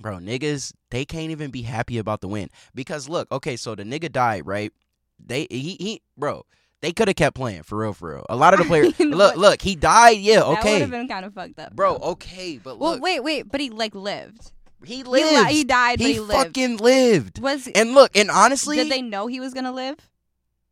Bro, 0.00 0.18
niggas, 0.18 0.72
they 0.90 1.04
can't 1.04 1.30
even 1.32 1.50
be 1.50 1.62
happy 1.62 1.98
about 1.98 2.20
the 2.20 2.28
win. 2.28 2.50
Because 2.74 3.08
look, 3.08 3.30
okay, 3.32 3.56
so 3.56 3.74
the 3.74 3.82
nigga 3.82 4.12
died, 4.12 4.46
right? 4.46 4.72
They 5.18 5.48
he 5.50 5.76
he 5.80 6.02
bro, 6.16 6.44
they 6.82 6.92
could 6.92 7.08
have 7.08 7.16
kept 7.16 7.34
playing 7.34 7.64
for 7.64 7.78
real, 7.78 7.92
for 7.92 8.10
real. 8.10 8.26
A 8.28 8.36
lot 8.36 8.54
of 8.54 8.58
the 8.60 8.64
I 8.64 8.68
players 8.68 8.98
mean, 9.00 9.10
look, 9.10 9.34
look, 9.36 9.60
he 9.60 9.74
died, 9.74 10.18
yeah, 10.18 10.36
That 10.40 10.48
would 10.48 10.58
okay. 10.58 10.78
have 10.80 10.90
been 10.90 11.08
kind 11.08 11.24
of 11.26 11.34
fucked 11.34 11.58
up, 11.58 11.74
Bro, 11.74 11.96
okay, 11.96 12.58
but 12.62 12.78
Well, 12.78 12.92
look, 12.92 13.02
wait, 13.02 13.24
wait, 13.24 13.50
but 13.50 13.60
he 13.60 13.70
like 13.70 13.96
lived. 13.96 14.52
he 14.84 14.96
He, 14.98 15.02
li- 15.02 15.24
lived. 15.24 15.48
he 15.50 15.64
died, 15.64 15.98
but 15.98 16.06
he 16.06 16.12
he 16.12 16.20
lived. 16.20 16.32
fucking 16.32 16.76
lived. 16.76 17.40
Was 17.40 17.66
And 17.66 17.94
look, 17.94 18.16
and 18.16 18.30
honestly, 18.30 18.76
did 18.76 18.92
they 18.92 19.02
know 19.02 19.26
he 19.26 19.40
was 19.40 19.52
gonna 19.54 19.72
live? 19.72 19.96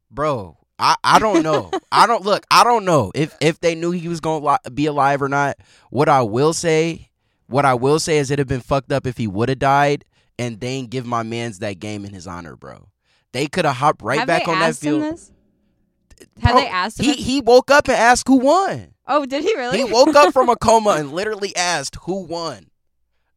bro 0.09 0.57
I, 0.79 0.97
I 1.03 1.19
don't 1.19 1.43
know. 1.43 1.71
I 1.91 2.07
don't 2.07 2.23
look 2.25 2.45
i 2.51 2.63
don't 2.65 2.85
know 2.85 3.11
if 3.15 3.35
if 3.41 3.61
they 3.61 3.75
knew 3.75 3.91
he 3.93 4.09
was 4.09 4.21
gonna 4.21 4.45
li- 4.45 4.71
be 4.75 4.87
alive 4.87 5.23
or 5.23 5.29
not. 5.29 5.57
What 5.91 6.09
i 6.09 6.21
will 6.23 6.53
say 6.53 7.11
what 7.47 7.65
i 7.65 7.75
will 7.75 7.99
say 7.99 8.19
is 8.19 8.31
it'd 8.31 8.39
have 8.41 8.49
been 8.49 8.61
fucked 8.61 8.93
up 8.93 9.07
if 9.07 9.17
he 9.17 9.27
would 9.27 9.49
have 9.49 9.59
died 9.59 10.05
and 10.39 10.61
they 10.61 10.69
ain't 10.69 10.91
give 10.91 11.07
my 11.07 11.23
man's 11.23 11.61
that 11.61 11.79
game 11.79 12.05
in 12.05 12.13
his 12.13 12.27
honor 12.27 12.57
bro. 12.57 12.89
They 13.33 13.47
could 13.47 13.65
have 13.65 13.77
hopped 13.77 14.03
right 14.03 14.19
Have 14.19 14.27
back 14.29 14.49
on 14.49 14.59
that 14.61 14.77
field. 14.77 15.03
this? 15.03 15.33
Have 16.41 16.53
Bro, 16.53 16.61
they 16.63 16.69
asked 16.69 16.99
him? 17.01 17.07
he 17.07 17.13
he 17.15 17.41
woke 17.41 17.71
up 17.71 17.89
and 17.89 17.97
asked 17.97 18.27
who 18.29 18.37
won. 18.37 18.95
Oh, 19.07 19.25
did 19.27 19.45
he 19.45 19.55
really? 19.57 19.79
he 19.79 19.85
woke 19.85 20.15
up 20.15 20.33
from 20.33 20.49
a 20.49 20.57
coma 20.57 20.91
and 20.99 21.13
literally 21.13 21.55
asked 21.57 21.97
who 22.03 22.23
won. 22.25 22.67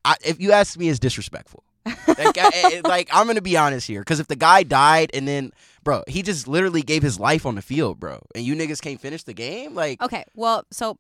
I, 0.06 0.16
if 0.26 0.40
you 0.40 0.52
ask 0.54 0.78
me 0.80 0.90
it's 0.90 1.00
disrespectful. 1.00 1.64
Like, 1.86 2.38
I, 2.38 2.52
I- 2.54 2.82
like 2.86 3.10
I'm 3.12 3.28
gonna 3.28 3.42
be 3.42 3.58
honest 3.58 3.86
here, 3.88 4.02
because 4.02 4.20
if 4.20 4.28
the 4.28 4.36
guy 4.38 4.64
died 4.64 5.12
and 5.14 5.28
then, 5.28 5.52
bro, 5.84 6.04
he 6.08 6.22
just 6.22 6.48
literally 6.48 6.82
gave 6.82 7.02
his 7.04 7.20
life 7.20 7.46
on 7.46 7.56
the 7.56 7.62
field, 7.62 8.00
bro, 8.00 8.22
and 8.36 8.44
you 8.44 8.56
niggas 8.56 8.82
can't 8.82 9.00
finish 9.00 9.24
the 9.24 9.34
game, 9.34 9.74
like, 9.76 10.02
Okay, 10.02 10.24
well, 10.36 10.64
so 10.72 10.98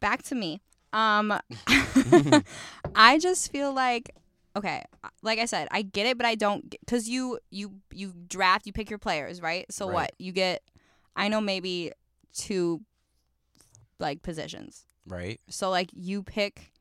back 0.00 0.22
to 0.24 0.34
me. 0.34 0.60
Um, 0.92 1.32
I 2.94 3.18
just 3.18 3.50
feel 3.52 3.72
like 3.72 4.14
okay, 4.54 4.84
like 5.22 5.38
I 5.38 5.46
said, 5.46 5.68
I 5.70 5.82
get 5.82 6.06
it, 6.06 6.18
but 6.18 6.26
I 6.26 6.34
don't 6.34 6.68
because 6.70 7.08
you 7.08 7.38
you 7.50 7.80
you 7.90 8.12
draft, 8.28 8.66
you 8.66 8.72
pick 8.72 8.90
your 8.90 8.98
players, 8.98 9.40
right? 9.40 9.64
So 9.72 9.86
Right. 9.86 9.94
what 9.94 10.12
you 10.18 10.32
get? 10.32 10.62
I 11.16 11.28
know 11.28 11.40
maybe 11.40 11.92
two 12.34 12.82
like 13.98 14.22
positions. 14.22 14.86
right? 15.06 15.40
So 15.48 15.70
like 15.70 15.90
you 15.94 16.22
pick. 16.22 16.72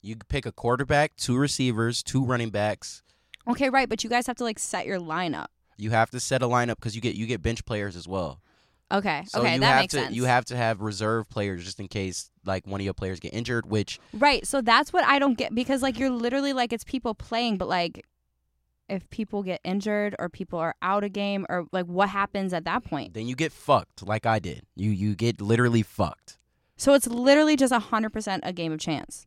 You 0.00 0.16
pick 0.28 0.46
a 0.46 0.52
quarterback, 0.52 1.16
two 1.16 1.36
receivers, 1.36 2.02
two 2.02 2.24
running 2.24 2.50
backs. 2.50 3.02
Okay, 3.48 3.68
right, 3.68 3.88
but 3.88 4.04
you 4.04 4.10
guys 4.10 4.26
have 4.26 4.36
to 4.36 4.44
like 4.44 4.58
set 4.58 4.86
your 4.86 4.98
lineup. 5.00 5.46
You 5.78 5.90
have 5.90 6.10
to 6.10 6.20
set 6.20 6.42
a 6.42 6.46
lineup 6.46 6.76
because 6.76 6.94
you 6.94 7.00
get 7.00 7.14
you 7.14 7.26
get 7.26 7.40
bench 7.40 7.64
players 7.64 7.96
as 7.96 8.06
well. 8.06 8.40
Okay, 8.90 9.24
So 9.28 9.40
okay, 9.40 9.54
you 9.54 9.60
that 9.60 9.66
have 9.66 9.80
makes 9.82 9.92
to 9.92 10.00
sense. 10.00 10.14
you 10.14 10.24
have 10.24 10.44
to 10.46 10.56
have 10.56 10.80
reserve 10.80 11.28
players 11.28 11.62
just 11.62 11.78
in 11.78 11.88
case 11.88 12.30
like 12.46 12.66
one 12.66 12.80
of 12.80 12.84
your 12.86 12.94
players 12.94 13.20
get 13.20 13.34
injured. 13.34 13.66
Which 13.70 14.00
Right. 14.14 14.46
So 14.46 14.60
that's 14.62 14.92
what 14.92 15.04
I 15.04 15.18
don't 15.18 15.36
get 15.36 15.54
because 15.54 15.82
like 15.82 15.98
you're 15.98 16.08
literally 16.10 16.52
like 16.54 16.72
it's 16.72 16.84
people 16.84 17.14
playing, 17.14 17.58
but 17.58 17.68
like 17.68 18.04
if 18.88 19.08
people 19.10 19.42
get 19.42 19.60
injured 19.62 20.16
or 20.18 20.30
people 20.30 20.58
are 20.58 20.74
out 20.80 21.04
a 21.04 21.10
game 21.10 21.44
or 21.50 21.66
like 21.70 21.84
what 21.84 22.08
happens 22.08 22.54
at 22.54 22.64
that 22.64 22.82
point? 22.82 23.12
then 23.14 23.28
you 23.28 23.36
get 23.36 23.52
fucked 23.52 24.02
like 24.06 24.24
I 24.24 24.38
did. 24.38 24.62
You 24.74 24.90
you 24.90 25.14
get 25.14 25.40
literally 25.40 25.82
fucked. 25.82 26.38
So 26.78 26.94
it's 26.94 27.06
literally 27.06 27.56
just 27.56 27.72
a 27.72 27.78
hundred 27.78 28.10
percent 28.14 28.42
a 28.46 28.52
game 28.54 28.72
of 28.72 28.80
chance. 28.80 29.26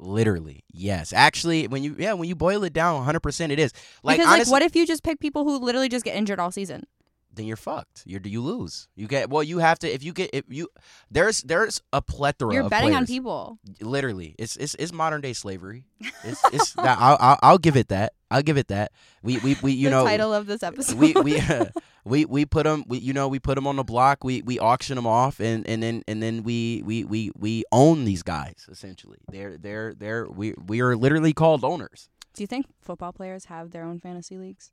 Literally, 0.00 0.64
yes. 0.72 1.12
Actually, 1.12 1.66
when 1.66 1.82
you 1.82 1.96
yeah 1.98 2.12
when 2.12 2.28
you 2.28 2.36
boil 2.36 2.62
it 2.64 2.72
down, 2.72 2.94
100 2.96 3.20
percent 3.20 3.52
it 3.52 3.58
is. 3.58 3.72
Like 4.02 4.18
because 4.18 4.32
honestly, 4.32 4.52
like 4.52 4.60
what 4.60 4.62
if 4.62 4.76
you 4.76 4.86
just 4.86 5.02
pick 5.02 5.18
people 5.18 5.44
who 5.44 5.58
literally 5.58 5.88
just 5.88 6.04
get 6.04 6.16
injured 6.16 6.38
all 6.38 6.52
season? 6.52 6.86
Then 7.32 7.46
you're 7.46 7.56
fucked. 7.56 8.02
You're 8.06 8.20
you 8.24 8.42
lose. 8.42 8.88
You 8.96 9.06
get 9.06 9.30
well. 9.30 9.42
You 9.42 9.58
have 9.58 9.78
to 9.80 9.92
if 9.92 10.02
you 10.02 10.12
get 10.12 10.30
if 10.32 10.44
you 10.48 10.68
there's 11.10 11.42
there's 11.42 11.80
a 11.92 12.02
plethora. 12.02 12.52
You're 12.52 12.68
betting 12.68 12.94
on 12.94 13.06
people. 13.06 13.58
Literally, 13.80 14.34
it's 14.38 14.56
it's 14.56 14.74
it's 14.78 14.92
modern 14.92 15.20
day 15.20 15.32
slavery. 15.32 15.84
It's 16.24 16.42
it's 16.52 16.72
that 16.74 16.98
I'll, 17.00 17.16
I'll 17.20 17.38
I'll 17.42 17.58
give 17.58 17.76
it 17.76 17.88
that. 17.88 18.14
I'll 18.30 18.42
give 18.42 18.56
it 18.56 18.68
that. 18.68 18.92
We 19.22 19.38
we 19.38 19.56
we 19.62 19.72
you 19.72 19.84
the 19.84 19.90
know 19.90 20.04
title 20.04 20.34
of 20.34 20.46
this 20.46 20.62
episode. 20.62 20.98
we 20.98 21.12
we 21.12 21.40
we 22.04 22.24
we 22.24 22.44
put 22.44 22.64
them 22.64 22.84
we 22.86 22.98
you 22.98 23.12
know 23.12 23.28
we 23.28 23.38
put 23.38 23.54
them 23.54 23.66
on 23.66 23.76
the 23.76 23.84
block. 23.84 24.24
We 24.24 24.42
we 24.42 24.58
auction 24.58 24.96
them 24.96 25.06
off 25.06 25.40
and 25.40 25.66
and 25.66 25.82
then 25.82 26.02
and 26.08 26.22
then 26.22 26.42
we 26.42 26.82
we 26.84 27.04
we 27.04 27.30
we 27.38 27.64
own 27.72 28.04
these 28.04 28.22
guys 28.22 28.66
essentially. 28.70 29.18
They're 29.30 29.56
they're 29.56 29.94
they're 29.94 30.26
we 30.28 30.54
we 30.66 30.80
are 30.80 30.96
literally 30.96 31.32
called 31.32 31.64
owners. 31.64 32.08
Do 32.34 32.42
you 32.42 32.46
think 32.46 32.66
football 32.80 33.12
players 33.12 33.46
have 33.46 33.70
their 33.70 33.84
own 33.84 33.98
fantasy 33.98 34.38
leagues? 34.38 34.70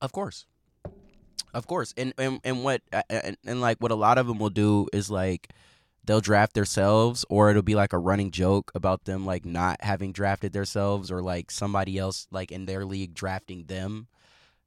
Of 0.00 0.12
course. 0.12 0.46
Of 1.54 1.66
course. 1.66 1.94
And 1.96 2.12
and, 2.18 2.40
and 2.44 2.64
what 2.64 2.82
uh, 2.92 3.02
and, 3.08 3.36
and 3.46 3.60
like 3.60 3.78
what 3.78 3.90
a 3.90 3.96
lot 3.96 4.18
of 4.18 4.26
them 4.26 4.38
will 4.38 4.50
do 4.50 4.88
is 4.92 5.10
like 5.10 5.48
they'll 6.04 6.20
draft 6.20 6.54
themselves 6.54 7.24
or 7.28 7.50
it'll 7.50 7.62
be 7.62 7.74
like 7.74 7.92
a 7.92 7.98
running 7.98 8.30
joke 8.30 8.70
about 8.74 9.04
them 9.04 9.26
like 9.26 9.44
not 9.44 9.82
having 9.82 10.12
drafted 10.12 10.52
themselves 10.52 11.10
or 11.10 11.20
like 11.20 11.50
somebody 11.50 11.98
else 11.98 12.28
like 12.30 12.52
in 12.52 12.66
their 12.66 12.84
league 12.84 13.14
drafting 13.14 13.64
them. 13.66 14.06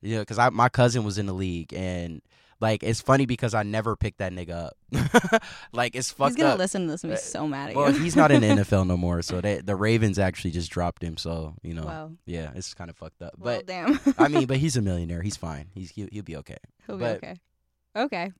You 0.02 0.16
know, 0.16 0.22
because 0.22 0.40
I 0.40 0.50
my 0.50 0.70
cousin 0.70 1.04
was 1.04 1.18
in 1.18 1.26
the 1.26 1.34
league 1.34 1.74
and 1.74 2.22
like 2.62 2.84
it's 2.84 3.02
funny 3.02 3.26
because 3.26 3.54
I 3.54 3.64
never 3.64 3.96
picked 3.96 4.18
that 4.20 4.32
nigga 4.34 4.72
up. 4.72 5.44
like 5.72 5.96
it's 5.96 6.12
fucked 6.12 6.22
up. 6.22 6.28
He's 6.32 6.36
gonna 6.38 6.54
up. 6.54 6.60
listen 6.60 6.86
to 6.86 6.92
this 6.92 7.04
and 7.04 7.12
be 7.12 7.16
Uh, 7.18 7.20
so 7.20 7.48
mad 7.48 7.70
at 7.70 7.76
Well, 7.76 7.94
you. 7.94 8.00
he's 8.00 8.16
not 8.16 8.32
in 8.32 8.42
the 8.42 8.48
NFL 8.64 8.86
no 8.88 8.98
more, 8.98 9.22
so 9.22 9.40
they, 9.42 9.62
the 9.62 9.76
Ravens 9.76 10.20
actually 10.20 10.52
just 10.52 10.70
dropped 10.72 11.04
him. 11.04 11.18
So 11.18 11.56
you 11.64 11.74
know, 11.74 11.84
Wow. 11.86 12.12
yeah, 12.26 12.52
it's 12.56 12.74
kind 12.74 12.90
of 12.90 12.98
fucked 12.98 13.22
up. 13.22 13.34
Well, 13.38 13.58
But 13.58 13.66
damn. 13.68 14.00
I 14.18 14.28
mean, 14.28 14.46
but 14.48 14.58
he's 14.58 14.76
a 14.78 14.82
millionaire. 14.82 15.22
He's 15.22 15.38
fine. 15.38 15.68
He's 15.74 15.92
he'll, 15.92 16.10
he'll 16.12 16.24
be 16.24 16.36
okay. 16.38 16.58
He'll 16.88 16.98
be 16.98 17.04
but- 17.06 17.18
okay. 17.18 17.36
Okay. 17.96 18.32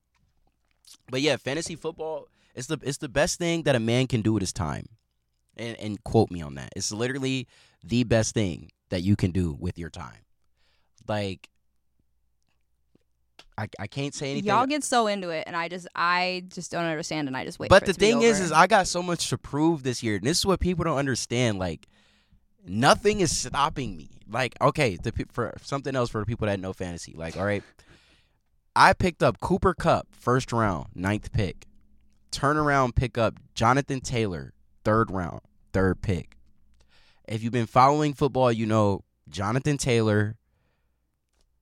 But 1.10 1.22
yeah, 1.22 1.38
fantasy 1.38 1.76
football 1.76 2.28
is 2.56 2.68
the 2.68 2.78
it's 2.84 2.98
the 2.98 3.10
best 3.10 3.38
thing 3.40 3.64
that 3.64 3.76
a 3.76 3.80
man 3.80 4.08
can 4.08 4.22
do 4.22 4.34
with 4.34 4.42
his 4.42 4.54
time. 4.54 4.88
And 5.56 5.78
and 5.80 6.04
quote 6.04 6.32
me 6.32 6.42
on 6.42 6.56
that. 6.56 6.70
It's 6.76 6.92
literally 6.92 7.48
the 7.84 8.04
best 8.04 8.34
thing 8.34 8.72
that 8.90 9.02
you 9.02 9.16
can 9.16 9.32
do 9.32 9.56
with 9.60 9.78
your 9.78 9.90
time. 9.90 10.26
Like 11.08 11.50
I, 13.60 13.68
I 13.78 13.88
can't 13.88 14.14
say 14.14 14.32
anything. 14.32 14.48
Y'all 14.48 14.66
get 14.66 14.86
so 14.86 15.08
into 15.08 15.32
it, 15.32 15.44
and 15.46 15.54
I 15.54 15.68
just, 15.68 15.86
I 15.94 16.46
just 16.48 16.72
don't 16.72 16.86
understand, 16.86 17.28
and 17.28 17.36
I 17.36 17.44
just 17.44 17.60
wait. 17.60 17.70
but 17.70 17.82
for 17.82 17.88
the 17.88 17.94
thing 17.94 18.22
is 18.22 18.40
is 18.40 18.54
I 18.54 18.68
got 18.68 18.88
so 18.88 19.04
much 19.04 19.30
to 19.30 19.38
prove 19.38 19.84
this 19.84 20.02
year. 20.02 20.16
And 20.16 20.24
this 20.24 20.38
is 20.38 20.46
what 20.46 20.62
people 20.62 20.86
don't 20.86 20.98
understand. 20.98 21.60
Like 21.60 21.88
nothing 22.66 23.20
is 23.20 23.38
stopping 23.38 23.98
me. 23.98 24.12
Like 24.30 24.56
okay, 24.62 24.96
the, 24.96 25.12
for 25.30 25.54
something 25.62 25.94
else 25.94 26.10
for 26.10 26.22
the 26.22 26.26
people 26.26 26.48
that 26.48 26.60
know 26.60 26.72
fantasy. 26.72 27.14
Like 27.18 27.36
all 27.36 27.46
right, 27.46 27.64
I 28.78 28.94
picked 28.94 29.22
up 29.22 29.42
Cooper 29.42 29.74
Kupp 29.74 30.08
first 30.12 30.54
round, 30.54 30.88
ninth 30.96 31.34
pick. 31.34 31.66
Turn 32.32 32.56
around, 32.56 32.96
pick 32.96 33.18
up 33.18 33.40
Jonathan 33.56 34.00
Taylor, 34.00 34.54
third 34.86 35.12
round, 35.12 35.42
third 35.74 36.02
pick. 36.02 36.38
If 37.28 37.44
you've 37.44 37.52
been 37.52 37.66
following 37.66 38.14
football, 38.14 38.54
you 38.54 38.66
know 38.66 39.04
Jonathan 39.28 39.78
Taylor. 39.78 40.38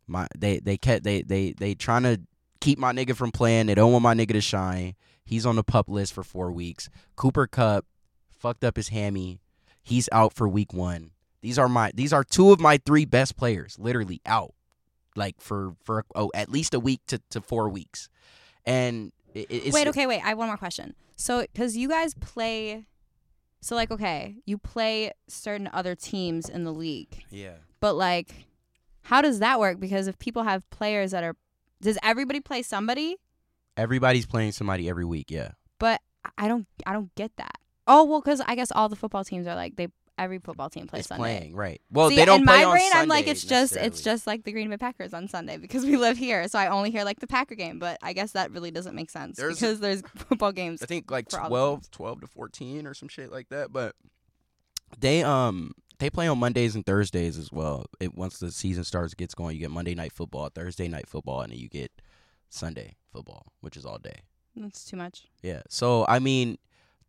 My 0.07 0.27
they 0.37 0.59
they 0.59 0.77
kept 0.77 1.03
they 1.03 1.21
they 1.21 1.53
they 1.53 1.75
trying 1.75 2.03
to 2.03 2.19
keep 2.61 2.79
my 2.79 2.93
nigga 2.93 3.15
from 3.15 3.31
playing. 3.31 3.67
They 3.67 3.75
don't 3.75 3.91
want 3.91 4.03
my 4.03 4.13
nigga 4.13 4.33
to 4.33 4.41
shine. 4.41 4.95
He's 5.25 5.45
on 5.45 5.55
the 5.55 5.63
pup 5.63 5.89
list 5.89 6.13
for 6.13 6.23
four 6.23 6.51
weeks. 6.51 6.89
Cooper 7.15 7.47
Kupp 7.47 7.85
fucked 8.29 8.63
up 8.63 8.77
his 8.77 8.89
hammy. 8.89 9.39
He's 9.83 10.07
out 10.11 10.33
for 10.33 10.47
week 10.47 10.73
one. 10.73 11.11
These 11.41 11.59
are 11.59 11.69
my 11.69 11.91
these 11.93 12.13
are 12.13 12.23
two 12.23 12.51
of 12.51 12.59
my 12.59 12.79
three 12.85 13.05
best 13.05 13.37
players, 13.37 13.77
literally 13.79 14.21
out, 14.25 14.53
like 15.15 15.39
for 15.39 15.75
for 15.83 16.05
oh 16.15 16.31
at 16.33 16.49
least 16.49 16.73
a 16.73 16.79
week 16.79 17.01
to, 17.07 17.21
to 17.29 17.41
four 17.41 17.69
weeks, 17.69 18.09
and 18.65 19.11
it, 19.33 19.47
it's 19.49 19.73
wait, 19.73 19.87
okay, 19.87 20.07
wait. 20.07 20.21
I 20.23 20.29
have 20.29 20.37
one 20.37 20.47
more 20.47 20.57
question. 20.57 20.95
So, 21.15 21.41
because 21.41 21.77
you 21.77 21.89
guys 21.89 22.13
play, 22.15 22.85
so 23.61 23.75
like, 23.75 23.91
okay, 23.91 24.35
you 24.45 24.57
play 24.57 25.11
certain 25.27 25.69
other 25.71 25.95
teams 25.95 26.49
in 26.49 26.63
the 26.63 26.73
league, 26.73 27.23
yeah. 27.29 27.55
but 27.79 27.93
like, 27.93 28.46
how 29.07 29.21
does 29.21 29.39
that 29.39 29.59
work? 29.59 29.79
Because 29.79 30.07
if 30.07 30.19
people 30.19 30.43
have 30.43 30.69
players 30.69 31.11
that 31.11 31.23
are, 31.23 31.35
does 31.81 31.97
everybody 32.03 32.39
play 32.41 32.61
somebody? 32.61 33.15
Everybody's 33.77 34.25
playing 34.25 34.51
somebody 34.51 34.89
every 34.89 35.05
week. 35.05 35.31
Yeah, 35.31 35.51
But 35.79 36.01
I 36.37 36.47
don't, 36.47 36.67
I 36.85 36.93
don't 36.93 37.13
get 37.15 37.31
that. 37.37 37.55
Oh 37.87 38.03
well, 38.03 38.19
because 38.19 38.41
I 38.45 38.55
guess 38.55 38.71
all 38.71 38.89
the 38.89 38.95
football 38.97 39.23
teams 39.23 39.47
are 39.47 39.55
like 39.55 39.75
they. 39.75 39.87
Every 40.19 40.39
football 40.39 40.67
team 40.67 40.87
plays 40.87 41.01
it's 41.01 41.09
Sunday. 41.09 41.21
playing 41.37 41.55
right. 41.55 41.79
Well, 41.91 42.09
See, 42.09 42.15
they 42.15 42.25
don't 42.25 42.39
in 42.39 42.45
my 42.45 42.65
brain, 42.65 42.89
I'm 42.95 43.07
like, 43.07 43.27
it's 43.27 43.43
just, 43.43 43.75
it's 43.75 44.01
just 44.01 44.25
like 44.25 44.45
the 44.45 44.51
Green 44.51 44.67
Bay 44.67 44.77
Packers 44.77 45.13
on 45.13 45.27
Sunday 45.27 45.57
because 45.57 45.85
we 45.85 45.95
live 45.95 46.17
here, 46.17 46.47
so 46.47 46.57
I 46.57 46.69
only 46.69 46.89
hear 46.89 47.03
like 47.03 47.19
the 47.19 47.27
Packer 47.27 47.53
game. 47.53 47.77
But 47.77 47.99
I 48.01 48.13
guess 48.13 48.31
that 48.31 48.49
really 48.49 48.71
doesn't 48.71 48.95
make 48.95 49.11
sense 49.11 49.37
There's- 49.37 49.59
because 49.59 49.79
there's 49.79 50.01
football 50.15 50.51
games. 50.51 50.81
I 50.81 50.87
think 50.87 51.11
like 51.11 51.29
for 51.29 51.37
12, 51.37 51.91
12 51.91 52.21
to 52.21 52.27
14 52.27 52.87
or 52.87 52.95
some 52.95 53.07
shit 53.09 53.31
like 53.31 53.49
that. 53.49 53.71
But 53.71 53.95
they 54.99 55.21
um 55.21 55.73
they 55.99 56.09
play 56.09 56.27
on 56.27 56.37
Mondays 56.37 56.75
and 56.75 56.85
Thursdays 56.85 57.37
as 57.37 57.51
well. 57.51 57.85
It 57.99 58.15
once 58.15 58.39
the 58.39 58.51
season 58.51 58.83
starts 58.83 59.13
gets 59.13 59.33
going, 59.33 59.55
you 59.55 59.61
get 59.61 59.71
Monday 59.71 59.95
night 59.95 60.13
football, 60.13 60.49
Thursday 60.49 60.87
night 60.87 61.09
football, 61.09 61.41
and 61.41 61.51
then 61.51 61.59
you 61.59 61.69
get 61.69 61.91
Sunday 62.49 62.95
football, 63.11 63.47
which 63.61 63.77
is 63.77 63.85
all 63.85 63.97
day. 63.97 64.21
That's 64.55 64.85
too 64.85 64.97
much. 64.97 65.27
Yeah. 65.41 65.61
So 65.69 66.05
I 66.07 66.19
mean, 66.19 66.57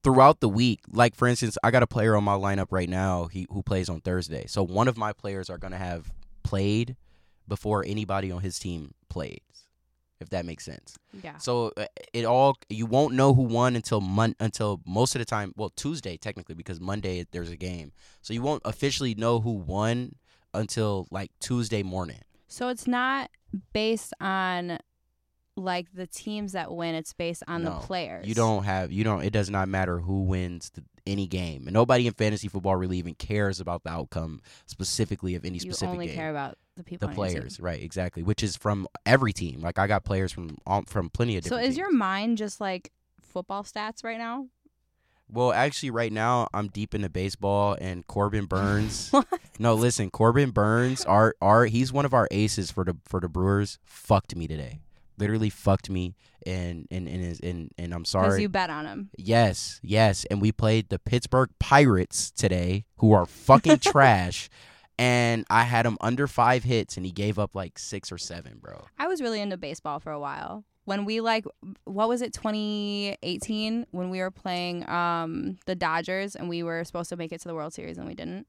throughout 0.03 0.41
the 0.41 0.49
week, 0.49 0.81
like 0.91 1.15
for 1.15 1.29
instance, 1.29 1.59
I 1.63 1.71
got 1.71 1.83
a 1.83 1.87
player 1.87 2.17
on 2.17 2.25
my 2.25 2.35
lineup 2.35 2.69
right 2.71 2.89
now. 2.89 3.27
He 3.27 3.47
who 3.51 3.63
plays 3.63 3.89
on 3.89 4.01
Thursday. 4.01 4.47
So 4.47 4.63
one 4.63 4.89
of 4.89 4.97
my 4.97 5.13
players 5.13 5.51
are 5.51 5.59
gonna 5.59 5.79
have 5.79 6.13
played 6.43 6.97
before 7.47 7.85
anybody 7.87 8.31
on 8.31 8.43
his 8.43 8.59
team 8.59 8.95
plays. 9.09 9.41
If 10.21 10.31
that 10.31 10.45
makes 10.45 10.65
sense. 10.65 10.97
Yeah. 11.23 11.37
So 11.39 11.73
uh, 11.77 11.87
it 12.13 12.25
all 12.25 12.57
you 12.69 12.87
won't 12.87 13.15
know 13.15 13.35
who 13.35 13.43
won 13.43 13.77
until 13.77 14.01
mon- 14.01 14.35
until 14.41 14.81
most 14.87 15.15
of 15.15 15.21
the 15.21 15.25
time. 15.25 15.53
Well, 15.57 15.71
Tuesday 15.71 16.17
technically 16.17 16.55
because 16.55 16.81
Monday 16.81 17.25
there's 17.31 17.51
a 17.51 17.57
game. 17.57 17.93
So 18.23 18.35
you 18.35 18.43
won't 18.43 18.63
officially 18.65 19.15
know 19.15 19.41
who 19.41 19.53
won 19.53 20.17
until 20.55 21.07
like 21.11 21.31
Tuesday 21.41 21.83
morning. 21.83 22.21
So 22.49 22.69
it's 22.69 22.87
not 22.87 23.31
based 23.73 24.13
on 24.21 24.79
like 25.57 25.93
the 25.93 26.07
teams 26.07 26.53
that 26.53 26.73
win. 26.73 26.95
It's 26.95 27.13
based 27.13 27.43
on 27.47 27.65
No, 27.65 27.71
the 27.71 27.87
players. 27.87 28.27
You 28.27 28.35
don't 28.35 28.65
have 28.65 28.91
you 28.91 29.05
don't. 29.05 29.23
It 29.23 29.33
does 29.33 29.51
not 29.51 29.69
matter 29.69 30.01
who 30.01 30.23
wins 30.23 30.71
the, 30.75 30.83
any 31.09 31.27
game, 31.27 31.67
and 31.67 31.75
nobody 31.75 32.07
in 32.07 32.13
fantasy 32.13 32.49
football 32.49 32.77
really 32.77 32.99
even 32.99 33.15
cares 33.15 33.61
about 33.61 33.83
the 33.85 33.91
outcome 33.91 34.41
specifically 34.67 35.35
of 35.35 35.45
any 35.45 35.59
specific 35.59 35.63
game. 35.63 35.69
You 35.69 35.73
specific 35.75 35.93
only 35.93 36.07
game. 36.07 36.17
care 36.17 36.31
about 36.31 36.59
the 36.77 36.85
people. 36.85 37.09
the 37.09 37.13
on 37.13 37.19
your 37.19 37.27
team. 37.29 37.35
players, 37.41 37.61
right? 37.61 37.83
Exactly. 37.83 38.23
Which 38.23 38.43
is 38.43 38.57
from 38.57 38.87
every 39.07 39.33
team. 39.33 39.61
Like 39.61 39.79
I 39.79 39.87
got 39.87 40.05
players 40.05 40.33
from 40.33 40.59
all, 40.67 40.83
from 40.87 41.11
plenty 41.11 41.37
of 41.37 41.45
different 41.45 41.65
So 41.65 41.69
is 41.69 41.77
your 41.77 41.93
mind 41.93 42.39
just 42.39 42.61
like 42.61 42.93
football 43.21 43.65
stats 43.65 44.05
right 44.05 44.19
now? 44.19 44.47
Well, 45.31 45.53
actually, 45.53 45.91
right 45.91 46.11
now 46.13 46.49
I'm 46.55 46.69
deep 46.69 46.95
into 46.95 47.11
baseball, 47.11 47.77
and 47.79 48.07
Corbin 48.07 48.47
Burns. 48.49 49.13
No, 49.59 49.75
listen, 49.75 50.11
Corbin 50.11 50.53
Burnes, 50.53 51.05
our 51.05 51.35
our 51.43 51.67
he's 51.67 51.93
one 51.93 52.07
of 52.07 52.15
our 52.15 52.29
aces 52.31 52.71
for 52.71 52.85
the 52.85 52.97
for 53.05 53.21
the 53.21 53.29
Brewers. 53.29 53.79
Fucked 53.85 54.35
me 54.37 54.47
today, 54.47 54.81
literally 55.19 55.51
fucked 55.51 55.91
me, 55.91 56.15
and 56.47 56.87
and 56.91 57.09
and 57.09 57.25
is 57.25 57.41
and, 57.41 57.71
and 57.79 57.93
I'm 57.93 58.05
sorry. 58.05 58.27
Because 58.29 58.41
you 58.41 58.49
bet 58.49 58.71
on 58.71 58.87
him. 58.87 59.11
yes, 59.17 59.81
yes, 59.83 60.25
and 60.31 60.41
we 60.41 60.53
played 60.53 60.89
the 60.89 60.99
Pittsburgh 60.99 61.51
Pirates 61.59 62.31
today, 62.31 62.85
who 62.99 63.13
are 63.13 63.27
fucking 63.27 63.79
trash. 63.81 64.49
And 65.01 65.45
I 65.49 65.63
had 65.63 65.87
him 65.87 65.97
under 66.01 66.27
five 66.27 66.65
hits, 66.65 66.97
and 66.97 67.07
he 67.07 67.13
gave 67.13 67.39
up 67.39 67.55
like 67.55 67.79
six 67.79 68.11
or 68.11 68.19
seven, 68.19 68.59
bro. 68.61 68.85
I 68.99 69.07
was 69.07 69.23
really 69.23 69.41
into 69.41 69.57
baseball 69.57 70.01
for 70.01 70.11
a 70.11 70.19
while. 70.19 70.65
When 70.87 71.05
we 71.05 71.21
like, 71.21 71.45
what 71.85 72.09
was 72.09 72.21
it, 72.23 72.33
2018, 72.33 73.87
when 73.91 74.11
we 74.11 74.21
were 74.21 74.31
playing 74.31 74.89
um 74.89 75.59
the 75.67 75.75
Dodgers 75.75 76.35
and 76.35 76.49
we 76.49 76.63
were 76.63 76.83
supposed 76.85 77.11
to 77.11 77.17
make 77.17 77.31
it 77.33 77.41
to 77.43 77.49
the 77.49 77.55
World 77.55 77.75
Series 77.75 77.99
and 77.99 78.07
we 78.07 78.15
didn't 78.15 78.47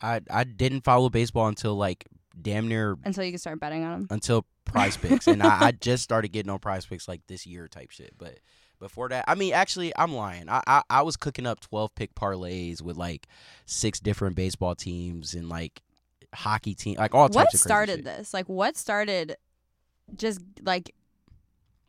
I 0.00 0.20
I 0.30 0.44
didn't 0.44 0.82
follow 0.82 1.10
baseball 1.10 1.46
until 1.46 1.74
like 1.76 2.06
damn 2.40 2.68
near 2.68 2.96
until 3.04 3.22
you 3.24 3.30
could 3.32 3.40
start 3.40 3.60
betting 3.60 3.84
on 3.84 3.92
them. 3.92 4.06
until 4.10 4.46
prize 4.74 4.96
picks 4.96 5.26
and 5.26 5.42
I, 5.42 5.66
I 5.66 5.72
just 5.72 6.02
started 6.02 6.28
getting 6.28 6.50
on 6.50 6.58
prize 6.58 6.84
picks 6.86 7.08
like 7.08 7.22
this 7.28 7.46
year 7.46 7.68
type 7.68 7.90
shit 7.90 8.12
but 8.18 8.38
before 8.80 9.08
that 9.08 9.24
i 9.28 9.34
mean 9.34 9.54
actually 9.54 9.92
i'm 9.96 10.12
lying 10.14 10.48
I, 10.48 10.62
I 10.66 10.82
i 10.90 11.02
was 11.02 11.16
cooking 11.16 11.46
up 11.46 11.60
12 11.60 11.94
pick 11.94 12.14
parlays 12.14 12.82
with 12.82 12.96
like 12.96 13.26
six 13.66 14.00
different 14.00 14.36
baseball 14.36 14.74
teams 14.74 15.34
and 15.34 15.48
like 15.48 15.80
hockey 16.34 16.74
team 16.74 16.96
like 16.98 17.14
all 17.14 17.28
types 17.28 17.52
What 17.52 17.60
started 17.60 18.04
this? 18.04 18.34
Like, 18.34 18.48
what 18.48 18.76
started 18.76 19.36
just 20.16 20.40
like 20.62 20.94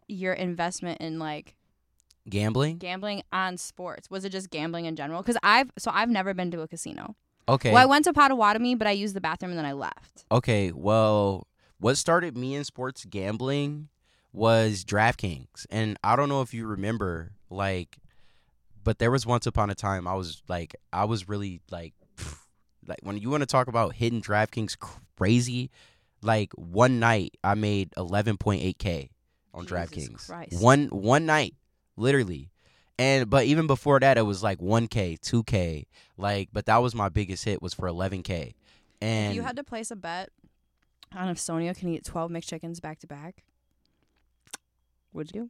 your 0.07 0.33
investment 0.33 1.01
in 1.01 1.17
like 1.19 1.55
gambling 2.29 2.77
gambling 2.77 3.23
on 3.33 3.57
sports? 3.57 4.09
Was 4.09 4.25
it 4.25 4.29
just 4.29 4.49
gambling 4.49 4.85
in 4.85 4.95
general? 4.95 5.21
Because 5.21 5.37
I've 5.43 5.71
so 5.77 5.91
I've 5.93 6.09
never 6.09 6.33
been 6.33 6.51
to 6.51 6.61
a 6.61 6.67
casino. 6.67 7.15
okay 7.49 7.71
Well, 7.73 7.81
I 7.81 7.85
went 7.85 8.05
to 8.05 8.13
Potawatomi, 8.13 8.75
but 8.75 8.87
I 8.87 8.91
used 8.91 9.15
the 9.15 9.21
bathroom 9.21 9.51
and 9.51 9.57
then 9.57 9.65
I 9.65 9.73
left. 9.73 10.25
okay 10.31 10.71
well 10.71 11.47
what 11.79 11.97
started 11.97 12.37
me 12.37 12.55
in 12.55 12.63
sports 12.63 13.05
gambling 13.05 13.89
was 14.31 14.83
DraftKings. 14.83 15.65
And 15.69 15.97
I 16.03 16.15
don't 16.15 16.29
know 16.29 16.41
if 16.41 16.53
you 16.53 16.67
remember 16.67 17.31
like 17.49 17.97
but 18.83 18.99
there 18.99 19.09
was 19.11 19.25
once 19.25 19.47
upon 19.47 19.69
a 19.69 19.75
time 19.75 20.07
I 20.07 20.13
was 20.13 20.43
like 20.47 20.75
I 20.93 21.05
was 21.05 21.27
really 21.27 21.61
like 21.71 21.93
like 22.87 22.99
when 23.01 23.17
you 23.17 23.29
want 23.29 23.41
to 23.41 23.47
talk 23.47 23.67
about 23.67 23.93
hidden 23.95 24.21
DraftKings 24.21 24.77
crazy 25.17 25.71
like 26.21 26.51
one 26.53 26.99
night 26.99 27.37
I 27.43 27.55
made 27.55 27.91
11.8k 27.97 29.09
on 29.53 29.63
Jesus 29.65 29.71
DraftKings. 29.71 30.27
Christ. 30.27 30.61
one 30.61 30.87
one 30.87 31.25
night 31.25 31.55
literally. 31.97 32.51
And 32.97 33.29
but 33.29 33.45
even 33.45 33.67
before 33.67 33.99
that 33.99 34.17
it 34.17 34.23
was 34.23 34.43
like 34.43 34.59
1k 34.59 35.19
2k 35.19 35.85
like 36.17 36.49
but 36.53 36.65
that 36.65 36.77
was 36.77 36.95
my 36.95 37.09
biggest 37.09 37.43
hit 37.43 37.61
was 37.61 37.73
for 37.73 37.87
11k 37.87 38.53
and 39.01 39.35
you 39.35 39.41
had 39.41 39.57
to 39.57 39.63
place 39.63 39.91
a 39.91 39.95
bet 39.95 40.29
on 41.15 41.29
if 41.29 41.39
Sonia 41.39 41.73
can 41.73 41.89
eat 41.89 42.03
12 42.05 42.31
McChickens 42.31 42.81
back 42.81 42.99
to 42.99 43.07
back, 43.07 43.43
would 45.13 45.31
you? 45.33 45.49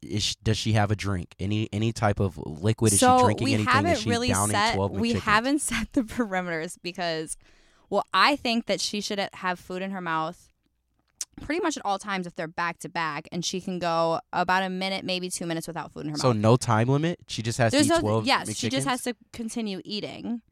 is, 0.00 0.34
does 0.36 0.56
she 0.56 0.72
have 0.72 0.90
a 0.90 0.96
drink? 0.96 1.34
Any 1.38 1.68
any 1.72 1.92
type 1.92 2.20
of 2.20 2.38
liquid? 2.38 2.92
Is 2.92 3.00
so 3.00 3.18
she 3.18 3.24
drinking 3.24 3.44
we 3.44 3.54
anything? 3.54 3.72
haven't 3.72 3.92
is 3.92 4.02
she 4.02 4.10
really 4.10 4.32
set 4.32 4.74
12 4.74 4.90
we 4.92 5.12
McChickens? 5.14 5.20
haven't 5.20 5.58
set 5.60 5.92
the 5.92 6.02
perimeters 6.02 6.78
because 6.82 7.36
well 7.90 8.04
i 8.14 8.34
think 8.36 8.66
that 8.66 8.80
she 8.80 9.00
should 9.00 9.20
have 9.34 9.58
food 9.60 9.82
in 9.82 9.90
her 9.90 10.00
mouth 10.00 10.50
pretty 11.42 11.60
much 11.60 11.76
at 11.76 11.84
all 11.84 11.98
times 11.98 12.26
if 12.26 12.34
they're 12.36 12.46
back 12.46 12.78
to 12.78 12.88
back, 12.88 13.26
and 13.32 13.44
she 13.44 13.60
can 13.60 13.80
go 13.80 14.20
about 14.32 14.62
a 14.62 14.70
minute, 14.70 15.04
maybe 15.04 15.28
two 15.28 15.46
minutes 15.46 15.66
without 15.66 15.92
food 15.92 16.04
in 16.04 16.10
her 16.12 16.16
So 16.16 16.28
mouth. 16.28 16.36
So 16.36 16.40
no 16.40 16.56
time 16.56 16.88
limit. 16.88 17.18
She 17.26 17.42
just 17.42 17.58
has 17.58 17.72
There's 17.72 17.88
to 17.88 17.94
eat 17.94 17.96
no 17.96 18.00
twelve. 18.00 18.26
yes, 18.26 18.56
she 18.56 18.68
just 18.68 18.86
has 18.86 19.02
to 19.02 19.16
continue 19.32 19.80
eating, 19.84 20.42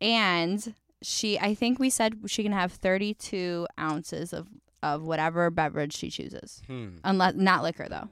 and 0.00 0.74
she 1.06 1.38
I 1.38 1.54
think 1.54 1.78
we 1.78 1.88
said 1.90 2.16
she 2.26 2.42
can 2.42 2.52
have 2.52 2.72
32 2.72 3.66
ounces 3.78 4.32
of 4.32 4.48
of 4.82 5.02
whatever 5.02 5.50
beverage 5.50 5.94
she 5.96 6.10
chooses, 6.10 6.62
Hmm. 6.66 6.96
unless 7.04 7.34
not 7.34 7.62
liquor 7.62 7.88
though. 7.88 8.08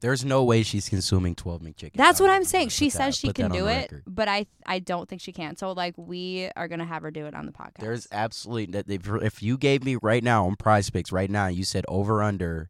There's 0.00 0.24
no 0.26 0.44
way 0.44 0.62
she's 0.62 0.88
consuming 0.90 1.34
twelve 1.34 1.62
McChickens. 1.62 1.94
That's 1.94 2.20
what 2.20 2.28
I'm 2.30 2.44
saying. 2.44 2.68
She 2.68 2.90
that- 2.90 2.96
says 2.96 3.16
she 3.16 3.32
can 3.32 3.50
do 3.50 3.66
it, 3.66 3.90
record. 3.90 4.02
but 4.06 4.28
I 4.28 4.46
I 4.66 4.78
don't 4.78 5.08
think 5.08 5.22
she 5.22 5.32
can. 5.32 5.56
So 5.56 5.72
like 5.72 5.94
we 5.96 6.50
are 6.54 6.68
gonna 6.68 6.84
have 6.84 7.02
her 7.02 7.10
do 7.10 7.26
it 7.26 7.34
on 7.34 7.46
the 7.46 7.52
podcast. 7.52 7.78
There's 7.80 8.06
absolutely 8.12 8.72
that 8.72 8.90
if, 8.90 9.08
if 9.22 9.42
you 9.42 9.56
gave 9.56 9.84
me 9.84 9.96
right 10.02 10.22
now 10.22 10.46
on 10.46 10.56
Prize 10.56 10.90
Picks 10.90 11.10
right 11.12 11.30
now, 11.30 11.46
you 11.46 11.64
said 11.64 11.84
over 11.88 12.22
under. 12.22 12.68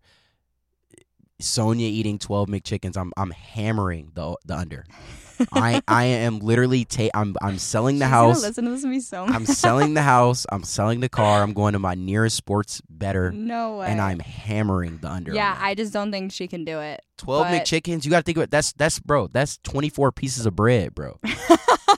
Sonia 1.40 1.87
eating 1.88 2.18
twelve 2.18 2.49
McChickens. 2.49 2.96
I'm 2.96 3.12
I'm 3.16 3.31
hammering 3.31 4.11
the 4.14 4.37
the 4.46 4.57
under. 4.57 4.85
I 5.53 5.83
I 5.87 6.05
am 6.05 6.38
literally 6.38 6.87
ta- 6.87 7.11
I'm 7.12 7.37
I'm 7.42 7.59
selling 7.59 7.99
the 7.99 8.07
She's 8.07 8.11
house. 8.11 8.42
listen 8.42 8.64
to 8.64 8.70
this 8.70 8.85
me 8.85 9.01
so. 9.01 9.25
I'm 9.25 9.44
selling 9.44 9.92
the 9.92 10.01
house. 10.01 10.46
I'm 10.51 10.64
selling 10.64 11.01
the 11.01 11.11
car. 11.11 11.42
I'm 11.42 11.53
going 11.53 11.75
to 11.75 11.79
my 11.79 11.94
nearest 11.94 12.37
sports 12.37 12.81
better, 12.88 13.33
no 13.33 13.77
way. 13.79 13.88
and 13.88 14.01
I'm 14.01 14.18
hammering 14.20 14.96
the 15.03 15.11
under. 15.11 15.35
yeah. 15.35 15.55
I 15.61 15.75
just 15.75 15.92
don't 15.92 16.11
think 16.11 16.33
she 16.33 16.49
can 16.49 16.64
do 16.64 16.81
it. 16.81 17.03
twelve 17.18 17.49
but- 17.49 17.53
McChickens. 17.64 18.07
You 18.07 18.11
got 18.11 18.20
to 18.20 18.22
think 18.22 18.38
about 18.38 18.51
that's 18.51 18.72
that's 18.72 18.99
bro. 18.99 19.27
That's 19.27 19.59
twenty 19.59 19.90
four 19.90 20.11
pieces 20.11 20.46
of 20.46 20.57
bread, 20.57 20.94
bro. 20.94 21.18
I 21.25 21.37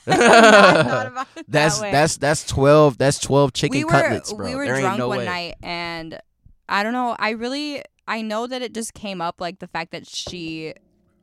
thought 0.08 1.06
about 1.06 1.26
it 1.36 1.44
That's 1.48 1.78
that 1.80 1.92
that's 1.92 2.16
that's 2.16 2.44
twelve. 2.44 2.98
That's 2.98 3.20
twelve 3.20 3.52
chicken 3.52 3.78
we 3.78 3.84
were 3.84 3.90
cutlets, 3.90 4.32
bro. 4.32 4.46
we 4.48 4.54
were 4.56 4.64
there 4.66 4.80
drunk 4.80 4.98
no 4.98 5.08
one 5.08 5.18
way. 5.18 5.24
night 5.26 5.54
and 5.62 6.18
I 6.68 6.82
don't 6.82 6.92
know. 6.92 7.14
I 7.18 7.30
really 7.30 7.82
I 8.08 8.22
know 8.22 8.46
that 8.46 8.62
it 8.62 8.74
just 8.74 8.94
came 8.94 9.20
up 9.20 9.40
like 9.40 9.60
the 9.60 9.68
fact 9.68 9.92
that 9.92 10.06
she 10.08 10.74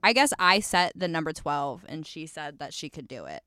I 0.03 0.13
guess 0.13 0.31
I 0.37 0.59
set 0.59 0.93
the 0.95 1.07
number 1.07 1.33
12 1.33 1.83
and 1.89 2.05
she 2.05 2.27
said 2.27 2.59
that 2.59 2.73
she 2.73 2.89
could 2.89 3.07
do 3.07 3.25
it. 3.25 3.41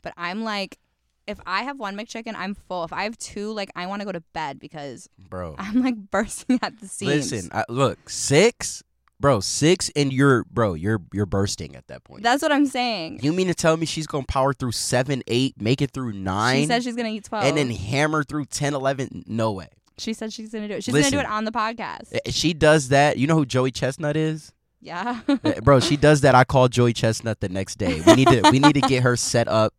But 0.00 0.14
I'm 0.16 0.44
like 0.44 0.78
if 1.26 1.40
I 1.46 1.62
have 1.62 1.78
one 1.78 1.96
McChicken, 1.96 2.34
I'm 2.36 2.54
full. 2.54 2.84
If 2.84 2.92
I 2.92 3.04
have 3.04 3.16
two, 3.18 3.52
like 3.52 3.70
I 3.74 3.86
want 3.86 4.00
to 4.00 4.06
go 4.06 4.12
to 4.12 4.20
bed 4.32 4.58
because 4.58 5.08
bro. 5.18 5.54
I'm 5.58 5.82
like 5.82 5.96
bursting 6.10 6.58
at 6.62 6.78
the 6.80 6.86
seams. 6.88 7.32
Listen, 7.32 7.50
I, 7.52 7.64
look, 7.68 8.10
six, 8.10 8.82
bro, 9.18 9.40
six, 9.40 9.90
and 9.96 10.12
you're, 10.12 10.44
bro, 10.44 10.74
you're 10.74 11.00
you're 11.12 11.26
bursting 11.26 11.76
at 11.76 11.86
that 11.88 12.04
point. 12.04 12.22
That's 12.22 12.42
what 12.42 12.52
I'm 12.52 12.66
saying. 12.66 13.20
you 13.22 13.32
mean 13.32 13.46
to 13.46 13.54
tell 13.54 13.76
me 13.76 13.86
she's 13.86 14.06
gonna 14.06 14.26
power 14.26 14.52
through 14.52 14.72
seven, 14.72 15.22
eight, 15.26 15.60
make 15.60 15.80
it 15.80 15.92
through 15.92 16.12
nine, 16.12 16.62
She 16.62 16.66
said 16.66 16.82
she's 16.84 16.96
gonna 16.96 17.08
eat 17.08 17.24
12. 17.24 17.44
and 17.44 17.56
then 17.56 17.70
hammer 17.70 18.22
through 18.22 18.44
10, 18.46 18.74
11? 18.74 19.24
No 19.26 19.52
way. 19.52 19.68
She 19.98 20.12
said 20.12 20.32
she's 20.32 20.50
gonna 20.52 20.68
do 20.68 20.74
it. 20.74 20.84
She's 20.84 20.94
gonna 20.94 21.10
do 21.10 21.18
it 21.18 21.26
on 21.26 21.44
the 21.44 21.52
podcast. 21.52 22.18
She 22.28 22.52
does 22.54 22.88
that. 22.88 23.18
You 23.18 23.26
know 23.26 23.34
who 23.36 23.46
Joey 23.46 23.70
Chestnut 23.70 24.16
is? 24.16 24.52
yeah. 24.80 25.20
Uh, 25.26 25.36
bro 25.62 25.80
she 25.80 25.96
does 25.96 26.20
that 26.20 26.34
i 26.34 26.44
call 26.44 26.68
joey 26.68 26.92
chestnut 26.92 27.40
the 27.40 27.48
next 27.48 27.76
day 27.78 28.02
we 28.06 28.14
need 28.16 28.28
to 28.28 28.42
we 28.50 28.58
need 28.58 28.74
to 28.74 28.82
get 28.82 29.02
her 29.02 29.16
set 29.16 29.48
up 29.48 29.72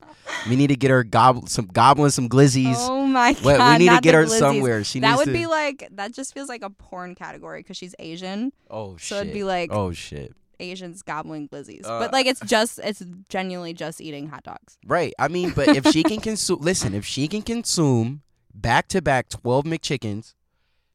we 0.50 0.56
need 0.56 0.68
to 0.68 0.76
get 0.76 0.90
her 0.90 1.04
gob- 1.04 1.48
some 1.48 1.68
goblin 1.68 2.10
some 2.10 2.28
glizzies 2.28 2.76
oh 2.80 3.06
my 3.06 3.34
god. 3.34 3.80
we, 3.80 3.86
need 3.86 3.94
to 3.94 4.02
get 4.02 4.16
her 4.16 4.26
glizzies. 4.26 4.40
somewhere 4.40 4.84
she 4.84 5.00
That 5.02 5.18
would 5.18 5.26
to 5.26 5.32
be 5.32 5.46
like 5.46 5.88
that. 5.92 6.12
Just 6.12 6.34
feels 6.34 6.50
like 6.50 6.64
a 6.64 6.72
porn 6.72 7.14
category 7.14 7.60
because 7.60 7.78
she's 7.78 7.94
Asian. 8.00 8.52
oh 8.72 8.98
So 8.98 9.18
shit 9.18 9.22
it'd 9.22 9.34
be 9.34 9.44
like 9.44 9.70
oh 9.72 9.92
shit 9.92 10.34
Asians 10.60 11.04
gobbling 11.04 11.50
glizzies, 11.50 11.86
Uh, 11.86 12.00
but 12.00 12.12
like 12.12 12.26
it's 12.26 12.40
just 12.40 12.80
it's 12.84 13.04
genuinely 13.30 13.74
just 13.76 14.02
eating 14.02 14.28
hot 14.28 14.42
dogs. 14.44 14.80
right 14.88 15.14
i 15.20 15.28
mean 15.28 15.52
but 15.56 15.68
if 15.68 15.86
she 15.92 16.02
can 16.02 16.20
consume 16.20 16.62
listen 16.62 16.96
if 16.96 17.06
she 17.06 17.28
can 17.28 17.44
consume 17.44 18.24
back 18.62 18.88
to 18.88 19.02
back 19.02 19.30
12 19.30 19.66
mcchickens 19.66 20.34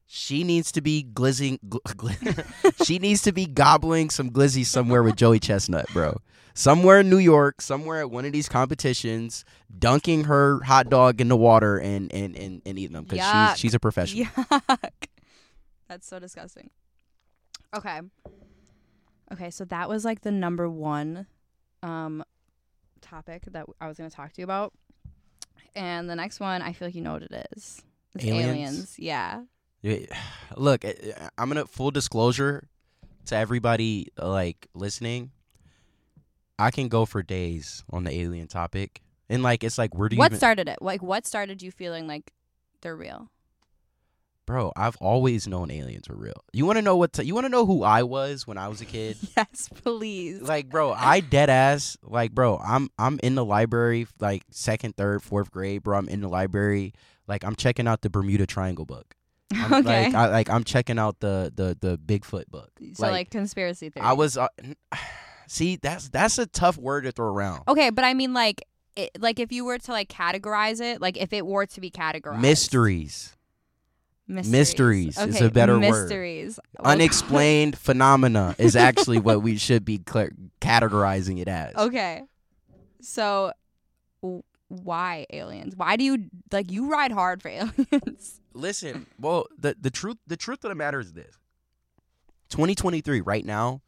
she 0.05 0.43
needs 0.43 0.71
to 0.71 0.81
be 0.81 1.07
glizzing 1.13 1.59
gl- 1.67 2.83
she 2.85 2.99
needs 2.99 3.21
to 3.21 3.31
be 3.31 3.45
gobbling 3.45 4.09
some 4.09 4.29
glizzy 4.29 4.65
somewhere 4.65 5.03
with 5.03 5.15
joey 5.15 5.39
chestnut 5.39 5.85
bro 5.93 6.17
somewhere 6.53 6.99
in 6.99 7.09
new 7.09 7.17
york 7.17 7.61
somewhere 7.61 8.01
at 8.01 8.11
one 8.11 8.25
of 8.25 8.31
these 8.33 8.49
competitions 8.49 9.45
dunking 9.79 10.25
her 10.25 10.61
hot 10.63 10.89
dog 10.89 11.21
in 11.21 11.27
the 11.29 11.37
water 11.37 11.77
and 11.77 12.11
and 12.13 12.35
and, 12.35 12.61
and 12.65 12.77
eating 12.79 12.93
them 12.93 13.05
because 13.05 13.25
she's 13.25 13.59
she's 13.59 13.73
a 13.73 13.79
professional 13.79 14.25
Yuck! 14.35 15.07
That's 15.91 16.07
so 16.07 16.19
disgusting. 16.19 16.69
Okay. 17.75 17.99
Okay, 19.33 19.49
so 19.49 19.65
that 19.65 19.89
was 19.89 20.05
like 20.05 20.21
the 20.21 20.31
number 20.31 20.69
one 20.69 21.27
um 21.83 22.23
topic 23.01 23.43
that 23.47 23.65
I 23.81 23.89
was 23.89 23.97
going 23.97 24.09
to 24.09 24.15
talk 24.15 24.31
to 24.31 24.39
you 24.39 24.45
about. 24.45 24.71
And 25.75 26.09
the 26.09 26.15
next 26.15 26.39
one, 26.39 26.61
I 26.61 26.73
feel 26.73 26.87
like 26.87 26.95
you 26.95 27.01
know 27.01 27.13
what 27.13 27.23
it 27.23 27.47
is. 27.55 27.81
It's 28.15 28.25
Aliens? 28.25 28.49
aliens. 28.49 28.99
Yeah. 28.99 29.43
Yeah, 29.81 29.97
Look, 30.57 30.85
eh, 30.85 30.93
eh, 31.01 31.29
I'm 31.37 31.47
gonna 31.47 31.65
full 31.65 31.89
disclosure 31.89 32.67
to 33.25 33.35
everybody 33.35 34.07
like 34.17 34.67
listening. 34.75 35.31
I 36.59 36.69
can 36.69 36.87
go 36.87 37.05
for 37.05 37.23
days 37.23 37.83
on 37.89 38.03
the 38.03 38.11
alien 38.11 38.47
topic, 38.47 39.01
and 39.27 39.41
like 39.41 39.63
it's 39.63 39.79
like 39.79 39.95
where 39.95 40.07
do 40.07 40.17
you, 40.17 40.19
What 40.19 40.27
even, 40.27 40.37
started 40.37 40.69
it? 40.69 40.79
Like 40.81 41.01
what 41.01 41.25
started 41.25 41.63
you 41.63 41.71
feeling 41.71 42.05
like 42.05 42.31
they're 42.81 42.95
real? 42.95 43.31
Bro? 44.51 44.73
I've 44.75 44.97
always 44.97 45.47
known 45.47 45.71
aliens 45.71 46.09
were 46.09 46.15
real. 46.17 46.43
You 46.51 46.65
want 46.65 46.75
to 46.75 46.81
know 46.81 46.97
what? 46.97 47.13
T- 47.13 47.23
you 47.23 47.33
want 47.33 47.45
to 47.45 47.49
know 47.49 47.65
who 47.65 47.83
I 47.83 48.03
was 48.03 48.45
when 48.45 48.57
I 48.57 48.67
was 48.67 48.81
a 48.81 48.85
kid? 48.85 49.17
Yes, 49.37 49.69
please. 49.73 50.41
like, 50.41 50.69
bro, 50.69 50.91
I 50.91 51.21
dead 51.21 51.49
ass. 51.49 51.97
Like, 52.03 52.33
bro, 52.33 52.57
I'm 52.57 52.89
I'm 52.99 53.17
in 53.23 53.35
the 53.35 53.45
library, 53.45 54.07
like 54.19 54.43
second, 54.51 54.97
third, 54.97 55.23
fourth 55.23 55.51
grade, 55.51 55.83
bro. 55.83 55.97
I'm 55.97 56.09
in 56.09 56.19
the 56.19 56.27
library, 56.27 56.93
like 57.27 57.45
I'm 57.45 57.55
checking 57.55 57.87
out 57.87 58.01
the 58.01 58.09
Bermuda 58.09 58.45
Triangle 58.45 58.85
book. 58.85 59.15
I'm, 59.53 59.73
okay. 59.73 60.05
Like, 60.05 60.15
I, 60.15 60.27
like 60.27 60.49
I'm 60.49 60.65
checking 60.65 60.99
out 60.99 61.21
the 61.21 61.51
the 61.55 61.77
the 61.79 61.97
Bigfoot 61.97 62.49
book. 62.49 62.71
so 62.93 63.07
like, 63.07 63.29
conspiracy 63.31 63.89
theory. 63.89 64.05
I 64.05 64.13
was 64.13 64.37
uh, 64.37 64.49
see 65.47 65.77
that's 65.77 66.09
that's 66.09 66.37
a 66.37 66.45
tough 66.45 66.77
word 66.77 67.05
to 67.05 67.13
throw 67.13 67.27
around. 67.27 67.63
Okay, 67.69 67.89
but 67.89 68.03
I 68.03 68.13
mean 68.13 68.33
like 68.33 68.63
it, 68.97 69.11
like 69.17 69.39
if 69.39 69.53
you 69.53 69.63
were 69.63 69.77
to 69.77 69.91
like 69.91 70.09
categorize 70.09 70.81
it, 70.81 70.99
like 70.99 71.15
if 71.15 71.31
it 71.31 71.45
were 71.45 71.65
to 71.67 71.81
be 71.81 71.89
categorized. 71.89 72.41
Mysteries, 72.41 73.35
Mysteries, 74.27 75.07
Mysteries 75.17 75.35
is 75.35 75.41
a 75.41 75.49
better 75.51 75.73
word. 75.79 75.81
mysteries. 75.81 76.59
Unexplained 76.79 77.77
phenomena 77.77 78.55
is 78.57 78.75
actually 78.75 79.19
what 79.19 79.41
we 79.41 79.57
should 79.57 79.83
be 79.83 79.99
cl- 80.07 80.29
categorizing 80.61 81.39
it 81.41 81.47
as. 81.49 81.75
Okay. 81.75 82.21
So 83.01 83.51
w- 84.21 84.43
why 84.69 85.25
aliens? 85.33 85.75
Why 85.75 85.97
do 85.97 86.03
you 86.05 86.25
like 86.51 86.71
you 86.71 86.89
ride 86.89 87.11
hard 87.11 87.41
for 87.41 87.49
aliens? 87.49 88.39
Listen, 88.53 89.05
well, 89.19 89.47
the 89.57 89.75
the 89.79 89.89
truth 89.91 90.17
the 90.27 90.37
truth 90.37 90.63
of 90.63 90.69
the 90.69 90.75
matter 90.75 90.99
is 91.01 91.11
this: 91.13 91.35
2023, 92.49 93.21
right 93.21 93.45
now, 93.45 93.81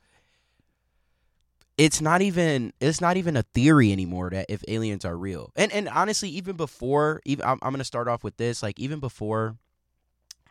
it's 1.78 2.02
not 2.02 2.22
even 2.22 2.74
it's 2.80 3.02
not 3.02 3.18
even 3.18 3.38
a 3.38 3.44
theory 3.44 3.92
anymore 3.92 4.30
that 4.32 4.46
if 4.50 4.64
aliens 4.68 5.06
are 5.06 5.18
real. 5.18 5.52
And 5.56 5.72
and 5.72 5.88
honestly, 5.90 6.30
even 6.30 6.56
before, 6.56 7.22
even 7.26 7.46
I'm, 7.46 7.60
I'm 7.62 7.72
gonna 7.72 7.84
start 7.84 8.08
off 8.08 8.24
with 8.24 8.38
this. 8.38 8.62
Like 8.62 8.80
even 8.80 9.00
before, 9.00 9.56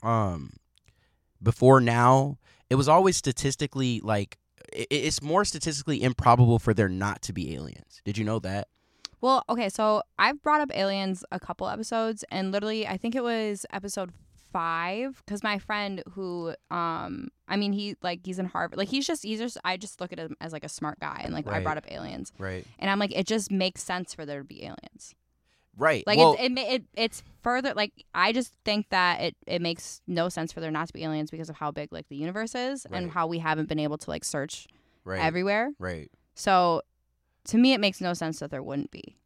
um, 0.02 0.54
before 1.42 1.80
now, 1.80 2.38
it 2.70 2.76
was 2.76 2.88
always 2.88 3.16
statistically 3.16 4.00
like 4.00 4.38
it, 4.72 4.88
it's 4.90 5.22
more 5.22 5.44
statistically 5.44 6.02
improbable 6.02 6.58
for 6.58 6.72
there 6.74 6.88
not 6.88 7.22
to 7.22 7.32
be 7.32 7.54
aliens. 7.54 8.00
Did 8.04 8.18
you 8.18 8.24
know 8.24 8.38
that? 8.40 8.68
well, 9.20 9.44
okay, 9.48 9.68
so 9.68 10.02
I've 10.18 10.42
brought 10.42 10.60
up 10.60 10.76
aliens 10.76 11.24
a 11.30 11.38
couple 11.38 11.68
episodes 11.68 12.24
and 12.30 12.50
literally 12.50 12.86
I 12.88 12.96
think 12.96 13.14
it 13.14 13.22
was 13.22 13.64
episode 13.72 14.10
5 14.52 15.22
cuz 15.26 15.42
my 15.42 15.58
friend 15.58 16.02
who 16.10 16.54
um 16.70 17.28
I 17.48 17.56
mean 17.56 17.72
he 17.72 17.96
like 18.02 18.20
he's 18.24 18.38
in 18.40 18.46
Harvard. 18.46 18.76
Like 18.78 18.88
he's 18.88 19.06
just 19.06 19.22
he's 19.22 19.38
just 19.38 19.58
I 19.64 19.76
just 19.76 20.00
look 20.00 20.12
at 20.12 20.18
him 20.18 20.36
as 20.40 20.52
like 20.52 20.64
a 20.64 20.68
smart 20.68 20.98
guy 21.00 21.22
and 21.24 21.32
like 21.32 21.46
I 21.46 21.60
brought 21.60 21.78
up 21.78 21.90
aliens. 21.90 22.32
Right. 22.36 22.66
And 22.80 22.90
I'm 22.90 22.98
like 22.98 23.16
it 23.16 23.26
just 23.26 23.50
makes 23.50 23.82
sense 23.82 24.12
for 24.12 24.26
there 24.26 24.40
to 24.40 24.44
be 24.44 24.64
aliens. 24.64 25.14
Right. 25.76 26.06
Like 26.06 26.18
well, 26.18 26.36
it's, 26.38 26.60
it, 26.60 26.64
it 26.64 26.84
it's 26.94 27.22
further 27.42 27.72
like 27.74 27.92
I 28.14 28.32
just 28.32 28.52
think 28.64 28.88
that 28.90 29.20
it 29.20 29.36
it 29.46 29.62
makes 29.62 30.02
no 30.06 30.28
sense 30.28 30.52
for 30.52 30.60
there 30.60 30.70
not 30.70 30.88
to 30.88 30.92
be 30.92 31.04
aliens 31.04 31.30
because 31.30 31.48
of 31.48 31.56
how 31.56 31.70
big 31.70 31.92
like 31.92 32.08
the 32.08 32.16
universe 32.16 32.54
is 32.54 32.86
and 32.90 33.10
how 33.10 33.26
we 33.26 33.38
haven't 33.38 33.68
been 33.68 33.78
able 33.78 33.98
to 33.98 34.10
like 34.10 34.24
search 34.24 34.66
right. 35.04 35.20
everywhere. 35.20 35.72
right. 35.78 36.10
So 36.34 36.82
to 37.46 37.58
me 37.58 37.72
it 37.72 37.80
makes 37.80 38.00
no 38.00 38.12
sense 38.14 38.38
that 38.40 38.50
there 38.50 38.62
wouldn't 38.62 38.90
be. 38.90 39.16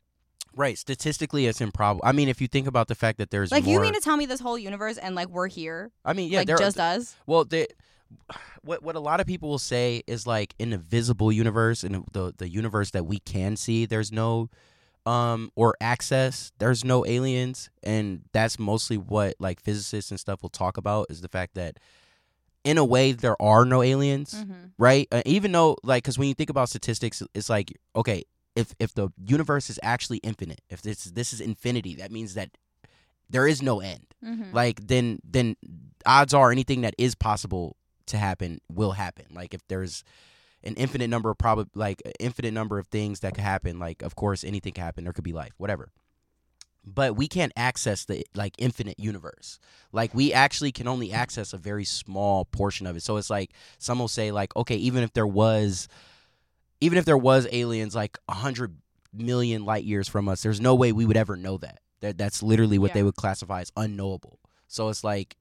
Right. 0.55 0.79
Statistically, 0.79 1.47
it's 1.47 1.61
improbable. 1.61 2.01
I 2.07 2.13
mean, 2.13 2.31
if 2.31 2.41
you 2.41 2.49
think 2.49 2.67
about 2.67 2.89
the 2.89 2.95
fact 2.95 3.19
that 3.19 3.31
there's 3.31 3.53
Like 3.53 3.65
more, 3.65 3.75
you 3.75 3.81
mean 3.81 3.93
to 3.93 4.01
tell 4.01 4.17
me 4.17 4.25
this 4.25 4.41
whole 4.41 4.57
universe 4.57 4.97
and 4.97 5.15
like 5.15 5.29
we're 5.29 5.49
here 5.49 5.91
I 6.03 6.15
mean, 6.15 6.31
yeah, 6.31 6.39
like 6.39 6.47
there 6.47 6.57
just 6.57 6.81
us? 6.81 7.15
well, 7.27 7.45
they, 7.45 7.67
what 8.63 8.83
what 8.83 8.97
a 8.97 9.01
lot 9.01 9.21
of 9.21 9.27
people 9.27 9.49
will 9.49 9.59
say 9.59 10.03
is 10.07 10.27
like 10.27 10.55
in 10.59 10.71
the 10.71 10.79
visible 10.79 11.33
universe 11.33 11.85
in 11.85 12.05
the 12.13 12.33
the 12.37 12.49
universe 12.49 12.93
that 12.93 13.05
we 13.05 13.19
can 13.19 13.57
see, 13.57 13.85
there's 13.85 14.13
no 14.13 14.49
um 15.07 15.51
or 15.55 15.75
access, 15.81 16.53
there's 16.59 16.85
no 16.85 17.07
aliens, 17.07 17.71
and 17.83 18.23
that's 18.33 18.59
mostly 18.59 18.99
what 18.99 19.35
like 19.39 19.61
physicists 19.61 20.11
and 20.11 20.19
stuff 20.21 20.43
will 20.43 20.51
talk 20.51 20.77
about 20.77 21.07
is 21.11 21.21
the 21.21 21.29
fact 21.29 21.55
that 21.55 21.79
in 22.65 22.79
a 22.79 22.85
way 22.85 23.13
there 23.13 23.41
are 23.41 23.65
no 23.65 23.83
aliens. 23.83 24.35
Mm-hmm. 24.35 24.53
right? 24.79 25.07
Uh, 25.13 25.23
even 25.25 25.53
though, 25.53 25.77
like, 25.85 26.03
because 26.03 26.19
when 26.19 26.29
you 26.29 26.35
think 26.35 26.51
about 26.51 26.69
statistics, 26.69 27.23
it's 27.35 27.49
like, 27.49 27.73
okay, 27.95 28.25
if 28.57 28.75
if 28.81 28.93
the 28.95 29.11
universe 29.25 29.71
is 29.71 29.79
actually 29.83 30.19
infinite, 30.19 30.61
if 30.69 30.83
this 30.83 31.05
this 31.05 31.33
is 31.33 31.41
infinity, 31.41 31.95
that 31.97 32.11
means 32.11 32.35
that 32.35 32.51
there 33.31 33.47
is 33.47 33.63
no 33.63 33.81
end. 33.81 34.07
Mhm. 34.25 34.53
Like 34.53 34.87
then 34.89 35.21
then 35.23 35.57
odds 36.05 36.35
are 36.35 36.51
anything 36.51 36.81
that 36.83 36.95
is 36.99 37.15
possible 37.15 37.77
to 38.07 38.17
happen 38.19 38.61
will 38.73 38.93
happen. 38.93 39.27
Like 39.33 39.55
if 39.55 39.61
there's 39.69 40.03
an 40.67 40.75
infinite 40.75 41.09
number 41.09 41.31
of 41.31 41.39
probably 41.39 41.71
like 41.75 42.03
an 42.05 42.13
infinite 42.21 42.53
number 42.53 42.79
of 42.79 42.89
things 42.89 43.21
that 43.21 43.35
could 43.35 43.45
happen, 43.45 43.79
like 43.79 44.03
of 44.03 44.15
course 44.17 44.45
anything 44.45 44.73
can 44.73 44.85
happen. 44.85 45.05
There 45.05 45.13
could 45.13 45.25
be 45.25 45.33
life, 45.33 45.53
whatever. 45.57 45.91
But 46.89 47.17
we 47.17 47.27
can't 47.27 47.53
access 47.57 48.05
the 48.05 48.25
like 48.35 48.55
infinite 48.59 49.01
universe. 49.01 49.59
Like 49.93 50.15
we 50.15 50.33
actually 50.33 50.71
can 50.73 50.87
only 50.87 51.13
access 51.13 51.53
a 51.53 51.59
very 51.59 51.85
small 51.85 52.45
portion 52.45 52.87
of 52.87 52.97
it. 52.97 53.03
So 53.03 53.17
it's 53.17 53.31
like 53.31 53.53
some 53.79 53.99
will 53.99 54.07
say 54.09 54.31
like, 54.31 54.55
okay, 54.55 54.77
even 54.77 55.03
if 55.03 55.13
there 55.13 55.27
was 55.27 55.89
even 56.81 56.99
if 56.99 57.05
there 57.05 57.19
was 57.19 57.49
aliens 57.51 57.95
like 57.95 58.19
a 58.29 58.35
hundred 58.35 58.77
million 59.13 59.65
light 59.65 59.85
years 59.85 60.09
from 60.09 60.29
us, 60.29 60.43
there's 60.43 60.61
no 60.61 60.75
way 60.75 60.93
we 60.93 61.07
would 61.07 61.17
ever 61.17 61.37
know 61.37 61.57
that. 61.59 61.81
That 62.01 62.19
that's 62.19 62.43
literally 62.43 62.79
what 62.79 62.91
Yeah. 62.91 62.95
they 62.95 63.03
would 63.03 63.17
classify 63.17 63.63
as 63.63 63.73
unknowable. 63.77 64.39
So 64.69 64.89
it's 64.89 65.03
like, 65.03 65.37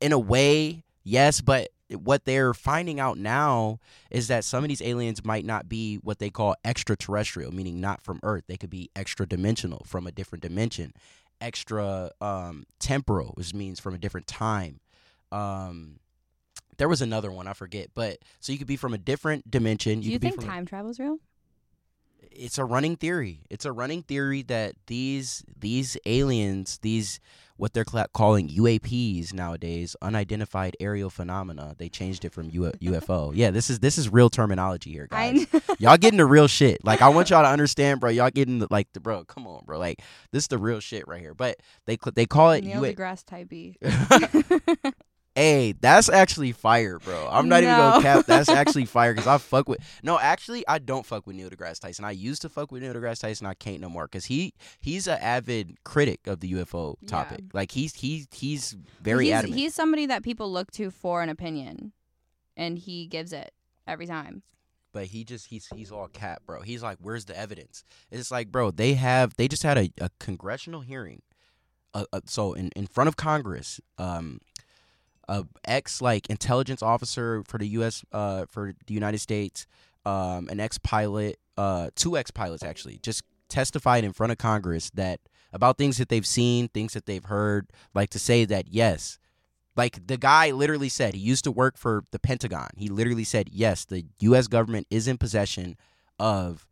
in 0.00 0.12
a 0.12 0.18
way, 0.18 0.84
yes, 1.02 1.40
but 1.40 1.70
what 1.90 2.24
they're 2.24 2.54
finding 2.54 2.98
out 2.98 3.18
now 3.18 3.78
is 4.10 4.28
that 4.28 4.44
some 4.44 4.64
of 4.64 4.68
these 4.68 4.82
aliens 4.82 5.24
might 5.24 5.44
not 5.44 5.68
be 5.68 5.96
what 5.96 6.18
they 6.18 6.30
call 6.30 6.54
extraterrestrial, 6.64 7.52
meaning 7.52 7.80
not 7.80 8.00
from 8.00 8.20
Earth. 8.22 8.44
They 8.46 8.56
could 8.56 8.70
be 8.70 8.90
extra 8.96 9.26
dimensional, 9.26 9.84
from 9.86 10.06
a 10.06 10.12
different 10.12 10.42
dimension, 10.42 10.92
extra 11.40 12.10
um, 12.20 12.64
temporal, 12.78 13.32
which 13.34 13.52
means 13.52 13.80
from 13.80 13.94
a 13.94 13.98
different 13.98 14.26
time. 14.26 14.80
Um, 15.30 16.00
there 16.78 16.88
was 16.88 17.02
another 17.02 17.30
one 17.30 17.46
I 17.46 17.52
forget, 17.52 17.90
but 17.94 18.18
so 18.40 18.52
you 18.52 18.58
could 18.58 18.66
be 18.66 18.76
from 18.76 18.94
a 18.94 18.98
different 18.98 19.50
dimension. 19.50 20.00
Do 20.00 20.06
you 20.06 20.12
could 20.14 20.22
be 20.22 20.30
think 20.30 20.40
time 20.40 20.50
time 20.50 20.66
travel's 20.66 20.98
real? 20.98 21.18
it's 22.36 22.58
a 22.58 22.64
running 22.64 22.96
theory. 22.96 23.40
It's 23.50 23.64
a 23.64 23.72
running 23.72 24.02
theory 24.02 24.42
that 24.42 24.74
these 24.86 25.44
these 25.58 25.96
aliens, 26.06 26.78
these 26.82 27.20
what 27.56 27.72
they're 27.72 27.84
cla- 27.84 28.08
calling 28.12 28.48
UAPs 28.48 29.32
nowadays, 29.32 29.94
unidentified 30.02 30.76
aerial 30.80 31.08
phenomena. 31.10 31.74
They 31.78 31.88
changed 31.88 32.24
it 32.24 32.32
from 32.32 32.50
U- 32.50 32.72
UFO. 32.82 33.32
Yeah, 33.36 33.50
this 33.50 33.70
is 33.70 33.78
this 33.80 33.96
is 33.98 34.08
real 34.12 34.28
terminology 34.30 34.90
here, 34.92 35.06
guys. 35.08 35.46
Y'all 35.78 35.96
getting 35.96 36.18
the 36.18 36.26
real 36.26 36.48
shit. 36.48 36.84
Like 36.84 37.00
I 37.02 37.08
want 37.08 37.30
y'all 37.30 37.42
to 37.42 37.48
understand, 37.48 38.00
bro. 38.00 38.10
Y'all 38.10 38.30
getting 38.30 38.58
the, 38.58 38.66
like 38.70 38.92
the 38.92 39.00
bro. 39.00 39.24
Come 39.24 39.46
on, 39.46 39.64
bro. 39.64 39.78
Like 39.78 40.02
this 40.32 40.44
is 40.44 40.48
the 40.48 40.58
real 40.58 40.80
shit 40.80 41.06
right 41.06 41.20
here. 41.20 41.34
But 41.34 41.58
they 41.86 41.96
cl- 41.96 42.12
they 42.14 42.26
call 42.26 42.52
it 42.52 42.64
Neil 42.64 42.80
UA- 42.84 42.94
deGrasse 42.94 43.24
Type 43.24 43.48
B. 43.48 43.76
Hey, 45.36 45.72
that's 45.72 46.08
actually 46.08 46.52
fire, 46.52 47.00
bro. 47.00 47.28
I'm 47.28 47.48
not 47.48 47.62
even 47.64 47.76
gonna 47.76 48.02
cap. 48.02 48.24
That's 48.26 48.48
actually 48.60 48.84
fire 48.84 49.12
because 49.12 49.26
I 49.26 49.38
fuck 49.38 49.68
with. 49.68 49.80
No, 50.02 50.16
actually, 50.18 50.66
I 50.68 50.78
don't 50.78 51.04
fuck 51.04 51.26
with 51.26 51.34
Neil 51.34 51.50
deGrasse 51.50 51.80
Tyson. 51.80 52.04
I 52.04 52.12
used 52.12 52.42
to 52.42 52.48
fuck 52.48 52.70
with 52.70 52.82
Neil 52.82 52.94
deGrasse 52.94 53.20
Tyson. 53.20 53.46
I 53.46 53.54
can't 53.54 53.80
no 53.80 53.88
more 53.88 54.04
because 54.04 54.26
he 54.26 54.54
he's 54.80 55.08
an 55.08 55.18
avid 55.20 55.82
critic 55.84 56.26
of 56.28 56.38
the 56.38 56.52
UFO 56.52 56.94
Yeah. 57.00 57.08
topic. 57.08 57.40
Like 57.52 57.72
he's 57.72 57.94
he's 57.96 58.28
he's 58.32 58.76
very 59.02 59.24
he's, 59.26 59.34
adamant. 59.34 59.58
He's 59.58 59.74
somebody 59.74 60.06
that 60.06 60.22
people 60.22 60.52
look 60.52 60.70
to 60.72 60.92
for 60.92 61.20
an 61.20 61.28
opinion, 61.28 61.92
and 62.56 62.78
he 62.78 63.06
gives 63.06 63.32
it 63.32 63.52
every 63.88 64.06
time. 64.06 64.42
but 64.92 65.06
he 65.06 65.24
just 65.24 65.48
he's 65.48 65.66
he's 65.74 65.90
all 65.90 66.06
cap, 66.06 66.42
bro. 66.46 66.60
He's 66.62 66.80
like, 66.84 66.98
where's 67.00 67.24
the 67.24 67.36
evidence? 67.36 67.82
It's 68.12 68.30
like, 68.30 68.52
bro, 68.52 68.70
they 68.70 68.94
have 68.94 69.34
they 69.36 69.48
just 69.48 69.64
had 69.64 69.78
a, 69.78 69.90
a 70.00 70.10
congressional 70.20 70.82
hearing, 70.82 71.22
uh, 71.92 72.04
uh, 72.12 72.20
so 72.26 72.52
in 72.52 72.70
in 72.76 72.86
front 72.86 73.08
of 73.08 73.16
Congress, 73.16 73.80
um, 73.98 74.38
a 75.28 75.44
ex 75.64 76.02
like 76.02 76.28
intelligence 76.28 76.82
officer 76.82 77.42
for 77.46 77.58
the 77.58 77.68
U.S. 77.68 78.04
uh 78.12 78.46
for 78.46 78.74
the 78.86 78.94
United 78.94 79.18
States, 79.18 79.66
um, 80.04 80.48
an 80.48 80.60
ex 80.60 80.78
pilot, 80.78 81.38
uh, 81.56 81.90
two 81.94 82.16
ex 82.16 82.30
pilots 82.30 82.62
actually 82.62 82.98
just 83.02 83.22
testified 83.48 84.04
in 84.04 84.12
front 84.12 84.32
of 84.32 84.38
Congress 84.38 84.90
that 84.94 85.20
about 85.52 85.78
things 85.78 85.98
that 85.98 86.08
they've 86.08 86.26
seen, 86.26 86.68
things 86.68 86.94
that 86.94 87.06
they've 87.06 87.24
heard, 87.24 87.68
like 87.94 88.10
to 88.10 88.18
say 88.18 88.44
that 88.44 88.68
yes, 88.68 89.18
like 89.76 90.06
the 90.06 90.16
guy 90.16 90.50
literally 90.50 90.88
said 90.88 91.14
he 91.14 91.20
used 91.20 91.44
to 91.44 91.52
work 91.52 91.76
for 91.76 92.04
the 92.10 92.18
Pentagon. 92.18 92.70
He 92.76 92.88
literally 92.88 93.24
said, 93.24 93.48
"Yes, 93.52 93.84
the 93.84 94.04
US 94.20 94.46
government 94.46 94.86
is 94.90 95.08
in 95.08 95.18
possession 95.18 95.76
of 96.18 96.66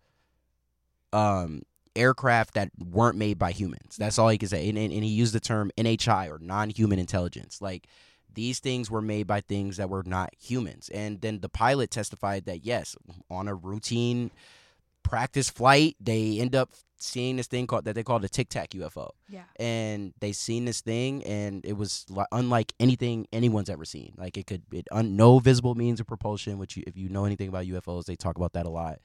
um 1.12 1.62
aircraft 1.94 2.54
that 2.54 2.70
weren't 2.78 3.16
made 3.16 3.38
by 3.38 3.52
humans." 3.52 3.96
That's 3.96 4.18
all 4.18 4.28
he 4.28 4.38
could 4.38 4.50
say. 4.50 4.68
And, 4.68 4.78
and, 4.78 4.92
and 4.92 5.04
he 5.04 5.10
used 5.10 5.34
the 5.34 5.40
term 5.40 5.70
NHI 5.76 6.30
or 6.30 6.38
non-human 6.38 6.98
intelligence. 6.98 7.60
Like 7.60 7.86
these 8.34 8.58
things 8.60 8.90
were 8.90 9.02
made 9.02 9.26
by 9.26 9.40
things 9.40 9.76
that 9.76 9.88
were 9.90 10.02
not 10.04 10.30
humans. 10.38 10.88
And 10.92 11.20
then 11.20 11.40
the 11.40 11.48
pilot 11.48 11.90
testified 11.90 12.44
that 12.46 12.64
yes, 12.64 12.96
on 13.30 13.48
a 13.48 13.54
routine 13.54 14.30
practice 15.02 15.50
flight, 15.50 15.96
they 16.00 16.38
end 16.38 16.54
up 16.54 16.70
seeing 16.96 17.34
this 17.34 17.48
thing 17.48 17.66
called 17.66 17.84
that 17.84 17.94
they 17.96 18.04
call 18.04 18.20
the 18.20 18.28
Tic 18.28 18.48
Tac 18.48 18.70
UFO 18.70 19.10
Yeah. 19.28 19.42
and 19.58 20.14
they 20.20 20.30
seen 20.30 20.66
this 20.66 20.80
thing 20.82 21.24
and 21.24 21.64
it 21.64 21.72
was 21.72 22.06
li- 22.08 22.24
unlike 22.30 22.72
anything 22.78 23.26
anyone's 23.32 23.68
ever 23.68 23.84
seen. 23.84 24.14
Like 24.16 24.36
it 24.36 24.46
could 24.46 24.62
it 24.72 24.86
un- 24.92 25.16
no 25.16 25.40
visible 25.40 25.74
means 25.74 25.98
of 25.98 26.06
propulsion 26.06 26.58
which 26.58 26.76
you, 26.76 26.84
if 26.86 26.96
you 26.96 27.08
know 27.08 27.24
anything 27.24 27.48
about 27.48 27.66
ufos 27.66 28.04
they 28.04 28.14
talk 28.14 28.36
about 28.36 28.52
that 28.52 28.66
a 28.66 28.70
lot. 28.70 29.00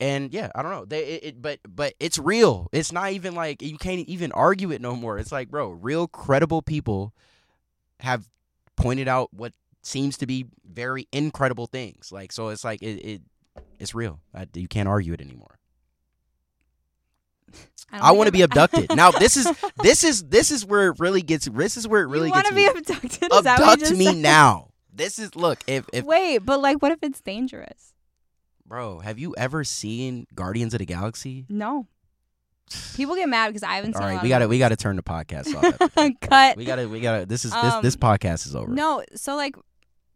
And 0.00 0.34
yeah 0.34 0.50
i 0.54 0.62
don't 0.62 0.72
know. 0.72 0.84
They 0.84 1.04
it, 1.04 1.24
it 1.24 1.42
but 1.42 1.60
but 1.66 1.94
it's 1.98 2.18
real. 2.18 2.68
It's 2.72 2.92
not 2.92 3.12
even 3.12 3.34
like 3.34 3.62
you 3.62 3.78
can't 3.78 4.06
even 4.06 4.30
argue 4.32 4.70
it 4.70 4.82
no 4.82 4.94
more. 4.96 5.18
It's 5.18 5.32
like 5.32 5.48
bro 5.48 5.68
real 5.70 6.06
credible 6.08 6.60
people 6.60 7.14
have 8.04 8.28
pointed 8.76 9.08
out 9.08 9.32
what 9.32 9.52
seems 9.82 10.16
to 10.18 10.26
be 10.26 10.46
very 10.64 11.08
incredible 11.12 11.66
things 11.66 12.10
like 12.10 12.32
so 12.32 12.48
it's 12.48 12.64
like 12.64 12.80
it, 12.82 12.96
it 13.04 13.22
it's 13.78 13.94
real 13.94 14.20
I, 14.34 14.46
you 14.54 14.68
can't 14.68 14.88
argue 14.88 15.12
it 15.12 15.20
anymore 15.20 15.58
don't 17.92 18.02
I 18.02 18.12
want 18.12 18.26
to 18.26 18.32
be 18.32 18.42
abducted. 18.42 18.94
now 18.96 19.10
this 19.10 19.36
is 19.36 19.46
this 19.82 20.04
is 20.04 20.24
this 20.24 20.50
is 20.50 20.64
where 20.66 20.88
it 20.88 20.98
really 20.98 21.22
gets. 21.22 21.46
This 21.46 21.76
is 21.76 21.86
where 21.86 22.02
it 22.02 22.08
really 22.08 22.28
you 22.28 22.32
want 22.32 22.46
to 22.46 22.54
be 22.54 22.66
abducted? 22.66 23.32
Is 23.32 23.42
that 23.42 23.60
what 23.60 23.78
you 23.78 23.86
Abduct 23.86 23.96
me 23.96 24.06
said? 24.06 24.16
now. 24.16 24.68
This 24.96 25.18
is 25.18 25.34
look. 25.34 25.58
If 25.66 25.86
if 25.92 26.04
Wait, 26.04 26.38
but 26.38 26.60
like, 26.60 26.80
what 26.80 26.92
if 26.92 27.00
it's 27.02 27.20
dangerous? 27.20 27.94
bro, 28.66 29.00
have 29.00 29.18
you 29.18 29.34
ever 29.36 29.64
seen 29.64 30.26
Guardians 30.34 30.72
of 30.72 30.78
the 30.78 30.86
Galaxy? 30.86 31.46
No. 31.48 31.88
People 32.94 33.14
get 33.14 33.28
mad 33.28 33.48
because 33.48 33.62
I 33.62 33.76
haven't 33.76 33.94
All 33.96 34.02
seen. 34.02 34.10
a 34.10 34.14
lot 34.14 34.22
we 34.22 34.28
got 34.28 34.38
to 34.40 34.48
we 34.48 34.58
got 34.58 34.70
to 34.70 34.76
turn 34.76 34.96
the 34.96 35.02
podcast 35.02 35.54
off. 35.54 35.64
after 35.64 35.78
that. 35.88 35.96
movies. 35.96 36.16
Cut. 36.20 36.56
we 36.56 36.64
got 36.64 36.76
to 36.76 36.86
we 36.86 37.00
got 37.00 37.20
to. 37.20 37.26
This 37.26 37.44
is 37.44 37.52
this 37.52 37.74
this 37.82 37.94
Um, 37.94 38.00
podcast 38.00 38.46
is 38.46 38.56
over. 38.56 38.70
No, 38.72 39.02
so 39.14 39.36
like 39.36 39.54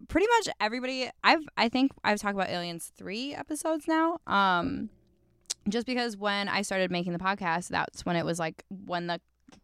pretty 0.09 0.27
much 0.39 0.55
everybody 0.61 1.11
I've 1.25 1.43
I 1.57 1.69
think 1.69 1.93
I've 2.05 2.19
talked 2.21 2.35
about 2.35 2.49
aliens 2.49 2.91
3 2.97 3.35
episodes 3.35 3.87
now. 3.89 4.19
Um 4.27 4.91
just 5.69 5.87
because 5.87 6.17
when 6.17 6.49
I 6.49 6.63
started 6.63 6.91
making 6.91 7.13
the 7.13 7.19
podcast, 7.19 7.69
that's 7.69 8.07
when 8.07 8.17
it 8.17 8.25
was 8.25 8.39
like 8.39 8.65
when 8.87 9.07
the 9.09 9.21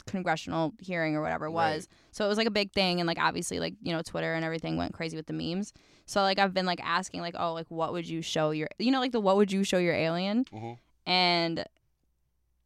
congressional 0.07 0.75
hearing 0.81 1.15
or 1.17 1.23
whatever 1.23 1.47
Right. 1.47 1.75
was. 1.77 1.89
So 2.11 2.25
it 2.25 2.29
was 2.29 2.37
like 2.37 2.47
a 2.47 2.51
big 2.51 2.73
thing 2.73 3.01
and 3.01 3.07
like 3.07 3.19
obviously 3.19 3.59
like, 3.61 3.75
you 3.83 3.93
know, 3.93 4.03
Twitter 4.03 4.35
and 4.35 4.45
everything 4.45 4.77
went 4.77 4.93
crazy 4.93 5.17
with 5.17 5.27
the 5.27 5.33
memes. 5.33 5.73
So 6.07 6.21
like 6.21 6.39
I've 6.39 6.53
been 6.53 6.67
like 6.67 6.81
asking 6.85 7.21
like, 7.23 7.35
"Oh, 7.39 7.55
like 7.55 7.67
what 7.71 7.93
would 7.93 8.07
you 8.07 8.21
show 8.21 8.51
your 8.51 8.69
you 8.79 8.91
know 8.91 9.01
like 9.01 9.13
the 9.13 9.21
what 9.21 9.37
would 9.37 9.51
you 9.53 9.65
show 9.65 9.79
your 9.79 9.95
alien?" 9.95 10.45
Mhm. 10.47 10.79
And 11.07 11.65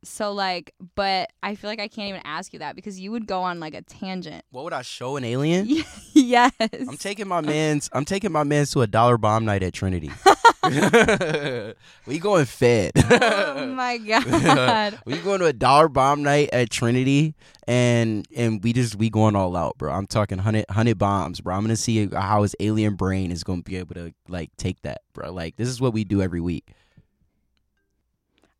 so 0.09 0.33
like 0.33 0.75
but 0.94 1.31
I 1.42 1.55
feel 1.55 1.68
like 1.68 1.81
I 1.81 1.88
can't 1.88 2.09
even 2.09 2.23
ask 2.25 2.53
you 2.53 2.59
that 2.61 2.75
because 2.77 2.99
you 2.99 3.11
would 3.11 3.27
go 3.27 3.42
on 3.42 3.61
like 3.61 3.75
a 3.75 3.83
tangent. 3.83 4.44
What 4.51 4.64
would 4.64 4.73
I 4.73 4.83
show 4.83 5.16
an 5.16 5.25
alien? 5.25 5.66
yes. 6.12 6.53
I'm 6.61 6.97
taking 6.97 7.29
my 7.29 7.40
man's. 7.40 7.88
I'm 7.92 8.05
taking 8.05 8.33
my 8.33 8.44
man's 8.44 8.71
to 8.73 8.83
a 8.83 8.87
dollar 8.87 9.18
bomb 9.18 9.44
night 9.44 9.62
at 9.62 9.73
Trinity. 9.73 10.11
we 12.07 12.18
going 12.18 12.44
fed. 12.44 12.92
oh 12.97 13.66
my 13.75 13.97
god. 13.97 14.99
we 15.05 15.16
going 15.18 15.40
to 15.40 15.47
a 15.47 15.53
dollar 15.53 15.88
bomb 15.88 16.23
night 16.23 16.51
at 16.53 16.68
Trinity, 16.68 17.35
and 17.66 18.27
and 18.37 18.62
we 18.62 18.73
just 18.73 18.97
we 18.97 19.09
going 19.09 19.37
all 19.37 19.57
out, 19.57 19.79
bro. 19.79 19.92
I'm 19.92 20.07
talking 20.07 20.38
hundred 20.38 20.66
hundred 20.68 20.99
bombs, 20.99 21.40
bro. 21.40 21.55
I'm 21.55 21.62
gonna 21.62 21.77
see 21.77 22.09
how 22.09 22.42
his 22.42 22.55
alien 22.61 22.97
brain 22.97 23.31
is 23.31 23.44
gonna 23.44 23.62
be 23.62 23.77
able 23.77 23.94
to 23.94 24.12
like 24.29 24.51
take 24.57 24.83
that, 24.83 25.03
bro. 25.14 25.33
Like 25.33 25.57
this 25.57 25.68
is 25.68 25.81
what 25.81 25.92
we 25.92 26.05
do 26.05 26.21
every 26.21 26.40
week. 26.40 26.73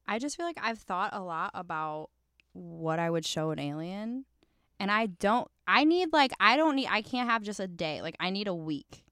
I 0.09 0.18
just 0.18 0.37
feel 0.37 0.47
like 0.47 0.59
I've 0.61 0.79
thought 0.79 1.11
a 1.12 1.21
lot 1.23 1.51
about 1.55 2.09
what 2.55 2.99
I 2.99 3.11
would 3.11 3.25
show 3.27 3.51
an 3.51 3.59
alien. 3.59 4.25
And 4.81 4.90
I 4.90 5.07
don't 5.07 5.49
I 5.66 5.85
need 5.85 6.12
like 6.12 6.33
I 6.40 6.57
don't 6.57 6.75
need 6.77 6.88
I 6.90 7.03
can't 7.03 7.29
have 7.29 7.42
just 7.42 7.61
a 7.61 7.68
day. 7.68 8.01
Like 8.03 8.16
I 8.18 8.31
need 8.31 8.49
a 8.49 8.55
week. 8.55 9.05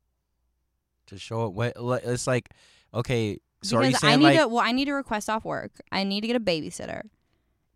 To 1.09 1.19
show 1.19 1.47
it 1.47 1.53
what 1.53 1.75
it's 2.05 2.27
like. 2.27 2.51
Okay, 2.95 3.39
so 3.63 3.79
because 3.81 4.03
I 4.03 4.17
need 4.17 4.25
like 4.25 4.41
to 4.41 4.49
well, 4.49 4.65
I 4.65 4.73
need 4.73 4.87
to 4.87 4.93
request 4.95 5.29
off 5.29 5.45
work. 5.45 5.73
I 5.93 6.03
need 6.05 6.23
to 6.23 6.27
get 6.27 6.37
a 6.37 6.41
babysitter. 6.41 7.03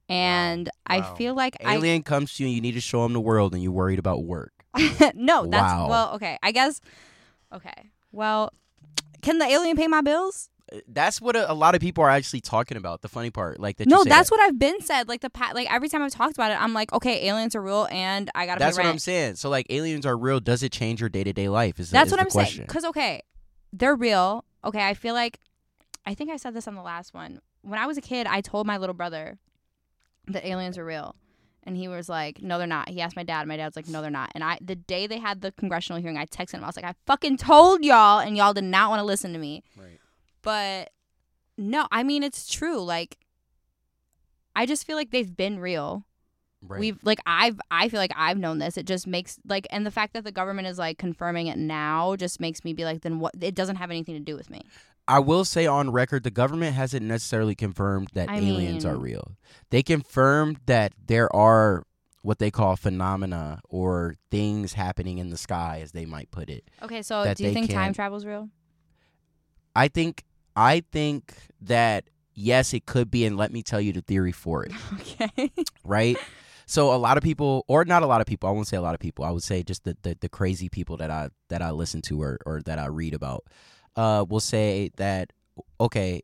And 0.09 0.69
I 0.87 1.01
Wow. 1.01 1.15
feel 1.15 1.35
like 1.35 1.57
alien 1.61 2.03
comes 2.03 2.35
to 2.35 2.43
you, 2.43 2.49
and 2.49 2.55
you 2.57 2.61
need 2.61 2.73
to 2.73 2.81
show 2.81 3.05
him 3.05 3.13
the 3.13 3.21
world, 3.21 3.55
and 3.55 3.63
you're 3.63 3.71
worried 3.71 4.01
about 4.01 4.25
work? 4.25 4.53
I 4.75 5.13
No, 5.15 5.47
that's 5.47 5.73
Wow. 5.73 5.89
well, 5.89 6.15
okay. 6.15 6.39
I 6.43 6.51
guess 6.53 6.81
okay. 7.53 7.91
Well, 8.11 8.53
can 9.23 9.39
the 9.39 9.45
alien 9.47 9.77
pay 9.77 9.87
my 9.87 10.01
bills? 10.01 10.50
That's 10.87 11.21
what 11.21 11.37
a, 11.37 11.51
a 11.51 11.55
lot 11.55 11.75
of 11.75 11.81
people 11.81 12.05
are 12.05 12.11
actually 12.11 12.41
talking 12.41 12.77
about. 12.77 13.03
The 13.03 13.09
funny 13.09 13.31
part, 13.31 13.59
like 13.59 13.77
that. 13.79 13.87
you 13.87 13.91
No, 13.91 14.05
that's 14.05 14.31
that. 14.31 14.35
what 14.35 14.41
I've 14.43 14.59
been 14.59 14.81
said. 14.81 15.09
Like 15.09 15.21
the 15.21 15.31
pat, 15.31 15.55
like 15.55 15.73
every 15.73 15.89
time 15.89 16.03
I've 16.03 16.13
talked 16.13 16.35
about 16.35 16.51
it, 16.53 16.61
I'm 16.61 16.73
like, 16.73 16.93
okay, 16.93 17.27
aliens 17.29 17.55
are 17.57 17.63
real, 17.63 17.89
and 17.91 18.31
I 18.35 18.47
gotta 18.47 18.59
That's 18.61 18.77
what. 18.77 18.87
I'm 18.87 18.99
saying. 18.99 19.37
So 19.37 19.49
like 19.51 19.67
aliens 19.71 20.07
are 20.07 20.17
real. 20.17 20.41
Does 20.41 20.63
it 20.63 20.73
change 20.73 21.01
your 21.01 21.09
day 21.09 21.25
to 21.25 21.33
day 21.33 21.49
life? 21.49 21.81
Is 21.81 21.91
That's 21.91 22.09
is 22.09 22.13
what 22.13 22.21
I'm 22.21 22.29
question. 22.31 22.59
saying. 22.59 22.67
Because 22.67 22.85
okay, 22.85 23.23
they're 23.73 23.97
real. 23.97 24.45
Okay, 24.65 24.87
I 24.87 24.95
feel 24.95 25.15
like 25.15 25.41
I 26.07 26.15
think 26.15 26.31
I 26.31 26.37
said 26.37 26.55
this 26.55 26.69
on 26.69 26.75
the 26.75 26.83
last 26.83 27.15
one. 27.15 27.41
When 27.63 27.79
I 27.79 27.87
was 27.87 27.99
a 27.99 28.03
kid, 28.03 28.27
I 28.27 28.41
told 28.41 28.67
my 28.67 28.77
little 28.77 28.95
brother 28.95 29.39
that 30.29 30.47
aliens 30.47 30.79
are 30.79 30.85
real, 30.85 31.17
And 31.65 31.77
he 31.77 31.89
was 31.89 32.09
like, 32.09 32.41
"No, 32.41 32.57
they're 32.59 32.67
not." 32.67 32.89
He 32.89 33.01
asked 33.01 33.17
my 33.17 33.23
dad. 33.25 33.47
My 33.49 33.57
dad's 33.57 33.77
like, 33.77 33.89
"No, 33.89 34.01
they're 34.01 34.11
not." 34.11 34.31
And 34.35 34.43
I, 34.45 34.59
the 34.63 34.77
day 34.77 35.07
they 35.07 35.19
had 35.19 35.41
the 35.41 35.53
congressional 35.53 36.01
hearing, 36.01 36.17
I 36.17 36.25
texted 36.27 36.55
him. 36.55 36.65
I 36.65 36.67
was 36.69 36.77
like, 36.77 36.85
"I 36.85 36.95
fucking 37.07 37.37
told 37.39 37.85
y'all, 37.85 38.19
and 38.21 38.37
y'all 38.37 38.55
did 38.55 38.65
not 38.65 38.91
want 38.91 39.01
to 39.01 39.05
listen 39.05 39.33
to 39.33 39.39
me." 39.39 39.63
Right. 39.77 39.90
But 40.43 40.91
no, 41.57 41.87
I 41.91 42.03
mean 42.03 42.23
it's 42.23 42.51
true. 42.51 42.81
Like, 42.81 43.19
I 44.57 44.67
just 44.67 44.87
feel 44.87 44.97
like 44.97 45.11
they've 45.11 45.37
been 45.37 45.59
real. 45.59 46.05
Right. 46.63 46.81
We've 46.81 46.99
like 47.03 47.21
I've 47.25 47.59
I 47.71 47.89
feel 47.89 48.01
like 48.01 48.13
I've 48.15 48.39
known 48.39 48.59
this. 48.59 48.77
It 48.77 48.87
just 48.87 49.07
makes 49.07 49.39
like 49.49 49.67
and 49.71 49.87
the 49.87 49.91
fact 49.91 50.13
that 50.13 50.25
the 50.25 50.33
government 50.33 50.69
is 50.69 50.79
like 50.79 50.99
confirming 50.99 51.47
it 51.47 51.57
now 51.57 52.17
just 52.17 52.39
makes 52.39 52.65
me 52.65 52.75
be 52.75 52.85
like 52.85 53.01
then 53.01 53.19
what 53.19 53.33
it 53.41 53.55
doesn't 53.55 53.77
have 53.77 53.91
anything 53.91 54.15
to 54.15 54.21
do 54.21 54.37
with 54.37 54.51
me. 54.51 54.63
I 55.09 55.19
will 55.21 55.45
say 55.45 55.67
on 55.67 55.91
record, 55.91 56.23
the 56.23 56.31
government 56.31 56.77
hasn't 56.77 57.05
necessarily 57.05 57.55
confirmed 57.55 58.09
that 58.13 58.29
I 58.29 58.37
aliens 58.37 58.85
are 58.85 58.97
real. 58.97 59.33
They 59.71 59.83
confirmed 59.83 60.59
that 60.67 60.93
there 61.07 61.35
are 61.35 61.85
what 62.23 62.39
they 62.39 62.51
call 62.51 62.77
phenomena 62.77 63.61
or 63.69 64.15
things 64.31 64.75
happening 64.75 65.19
in 65.19 65.31
the 65.31 65.37
sky, 65.37 65.81
as 65.83 65.93
they 65.93 66.05
might 66.05 66.31
put 66.31 66.51
it. 66.51 66.65
Okay, 66.83 67.03
so 67.03 67.33
do 67.35 67.45
you 67.45 67.53
think 67.53 67.71
time 67.71 67.93
travel 67.93 68.19
is 68.19 68.27
real? 68.27 68.51
I 69.75 69.89
think 69.89 70.25
I 70.61 70.83
think 70.93 71.35
that 71.63 72.05
yes, 72.35 72.75
it 72.75 72.85
could 72.85 73.11
be, 73.11 73.25
and 73.25 73.39
let 73.39 73.51
me 73.51 73.63
tell 73.63 73.81
you 73.81 73.95
the 73.95 74.03
theory 74.03 74.33
for 74.33 74.65
it. 74.65 74.73
Okay. 75.01 75.51
right? 75.85 76.17
So 76.67 76.95
a 76.95 76.97
lot 76.97 77.17
of 77.17 77.23
people, 77.23 77.65
or 77.67 77.85
not 77.85 78.03
a 78.03 78.07
lot 78.07 78.21
of 78.21 78.27
people, 78.27 78.49
I 78.49 78.53
won't 78.53 78.67
say 78.67 78.77
a 78.77 78.83
lot 78.83 78.95
of 78.95 79.01
people. 79.01 79.25
I 79.25 79.31
would 79.31 79.43
say 79.43 79.63
just 79.63 79.85
the, 79.85 79.97
the, 80.03 80.17
the 80.21 80.29
crazy 80.29 80.69
people 80.69 80.97
that 80.99 81.11
I 81.11 81.31
that 81.49 81.63
I 81.63 81.71
listen 81.71 82.01
to 82.03 82.23
or, 82.23 82.39
or 82.47 82.61
that 82.63 82.79
I 82.79 82.87
read 82.87 83.15
about, 83.15 83.45
uh, 83.97 84.25
will 84.29 84.41
say 84.41 84.91
that 84.97 85.33
okay, 85.81 86.23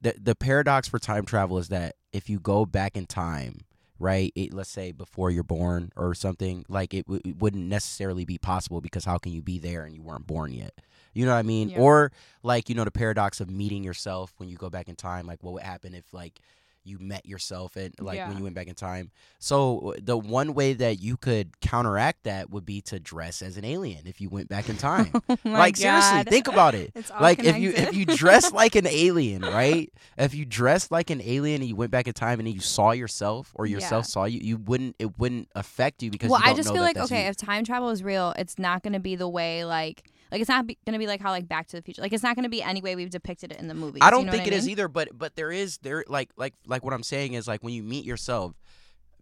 the 0.00 0.14
the 0.20 0.34
paradox 0.34 0.88
for 0.88 0.98
time 0.98 1.24
travel 1.24 1.58
is 1.58 1.68
that 1.68 1.96
if 2.12 2.30
you 2.30 2.38
go 2.38 2.64
back 2.64 2.96
in 2.96 3.06
time, 3.06 3.58
right? 3.98 4.32
It, 4.34 4.54
let's 4.54 4.70
say 4.70 4.92
before 4.92 5.30
you're 5.30 5.42
born 5.42 5.92
or 5.96 6.14
something, 6.14 6.64
like 6.68 6.94
it, 6.94 7.04
w- 7.06 7.22
it 7.24 7.38
wouldn't 7.38 7.66
necessarily 7.66 8.24
be 8.24 8.38
possible 8.38 8.80
because 8.80 9.04
how 9.04 9.18
can 9.18 9.32
you 9.32 9.42
be 9.42 9.58
there 9.58 9.84
and 9.84 9.94
you 9.94 10.02
weren't 10.02 10.26
born 10.26 10.52
yet? 10.52 10.72
You 11.16 11.24
know 11.24 11.32
what 11.32 11.38
I 11.38 11.42
mean? 11.42 11.70
Yeah. 11.70 11.80
Or 11.80 12.12
like 12.42 12.68
you 12.68 12.74
know 12.74 12.84
the 12.84 12.90
paradox 12.90 13.40
of 13.40 13.50
meeting 13.50 13.82
yourself 13.82 14.34
when 14.36 14.48
you 14.48 14.56
go 14.56 14.70
back 14.70 14.88
in 14.88 14.96
time. 14.96 15.26
Like 15.26 15.42
what 15.42 15.54
would 15.54 15.62
happen 15.62 15.94
if 15.94 16.12
like 16.12 16.40
you 16.84 16.98
met 17.00 17.26
yourself 17.26 17.74
and 17.74 17.92
like 17.98 18.24
when 18.28 18.36
you 18.38 18.44
went 18.44 18.54
back 18.54 18.68
in 18.68 18.74
time. 18.76 19.10
So 19.40 19.94
the 20.00 20.16
one 20.16 20.54
way 20.54 20.72
that 20.74 21.00
you 21.00 21.16
could 21.16 21.58
counteract 21.60 22.22
that 22.22 22.50
would 22.50 22.64
be 22.64 22.80
to 22.82 23.00
dress 23.00 23.42
as 23.42 23.56
an 23.56 23.64
alien 23.64 24.06
if 24.06 24.20
you 24.20 24.28
went 24.28 24.48
back 24.48 24.68
in 24.68 24.76
time. 24.76 25.10
Oh 25.28 25.36
like 25.44 25.76
seriously, 25.76 26.22
think 26.24 26.46
about 26.48 26.74
it. 26.74 26.92
Like 27.20 27.42
if 27.42 27.56
you 27.58 27.70
if 27.70 27.94
you 27.94 28.04
dress 28.04 28.52
like 28.62 28.76
an 28.76 28.86
alien, 28.86 29.42
right? 29.42 29.92
If 30.16 30.34
you 30.34 30.44
dressed 30.44 30.92
like 30.92 31.10
an 31.10 31.20
alien 31.22 31.60
and 31.62 31.68
you 31.68 31.74
went 31.74 31.90
back 31.90 32.06
in 32.06 32.12
time 32.14 32.38
and 32.38 32.46
then 32.46 32.54
you 32.54 32.60
saw 32.60 32.92
yourself 32.92 33.50
or 33.54 33.66
yourself 33.66 34.04
Yeah. 34.04 34.08
saw 34.08 34.24
you, 34.26 34.38
you 34.40 34.56
wouldn't 34.58 34.94
it 35.00 35.18
wouldn't 35.18 35.48
affect 35.56 36.02
you 36.04 36.10
because 36.10 36.30
well, 36.30 36.38
you 36.40 36.44
don't 36.46 36.54
I 36.54 36.56
just 36.56 36.72
feel 36.72 36.82
like 36.82 36.96
okay, 36.98 37.24
you. 37.24 37.30
if 37.30 37.36
time 37.36 37.64
travel 37.64 37.88
is 37.90 38.04
real, 38.04 38.32
it's 38.38 38.58
not 38.58 38.82
going 38.84 38.92
to 38.92 39.00
be 39.00 39.16
the 39.16 39.28
way 39.28 39.64
like 39.64 40.04
like 40.32 40.40
it's 40.40 40.48
not 40.48 40.66
be, 40.66 40.78
going 40.86 40.94
to 40.94 40.98
be 40.98 41.06
like 41.06 41.20
how 41.20 41.30
like 41.30 41.48
Back 41.48 41.66
to 41.68 41.76
the 41.76 41.82
Future. 41.82 42.02
Like 42.02 42.12
it's 42.12 42.22
not 42.22 42.36
going 42.36 42.44
to 42.44 42.48
be 42.48 42.62
any 42.62 42.80
way 42.80 42.96
we've 42.96 43.10
depicted 43.10 43.52
it 43.52 43.58
in 43.58 43.68
the 43.68 43.74
movies. 43.74 44.00
I 44.02 44.10
don't 44.10 44.26
know 44.26 44.32
think 44.32 44.46
it 44.46 44.52
I 44.52 44.56
is 44.56 44.68
either, 44.68 44.88
but 44.88 45.16
but 45.16 45.36
there 45.36 45.50
is 45.52 45.78
there 45.78 46.04
like 46.08 46.30
like 46.36 46.54
like 46.66 46.84
what 46.84 46.92
I'm 46.92 47.02
saying 47.02 47.34
is 47.34 47.46
like 47.46 47.62
when 47.62 47.74
you 47.74 47.82
meet 47.82 48.04
yourself, 48.04 48.54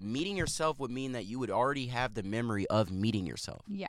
meeting 0.01 0.37
yourself 0.37 0.79
would 0.81 0.91
mean 0.91 1.13
that 1.13 1.27
you 1.27 1.39
would 1.39 1.51
already 1.51 1.87
have 1.87 2.15
the 2.15 2.23
memory 2.23 2.67
of 2.69 2.91
meeting 2.91 3.27
yourself. 3.27 3.63
Yeah. 3.69 3.89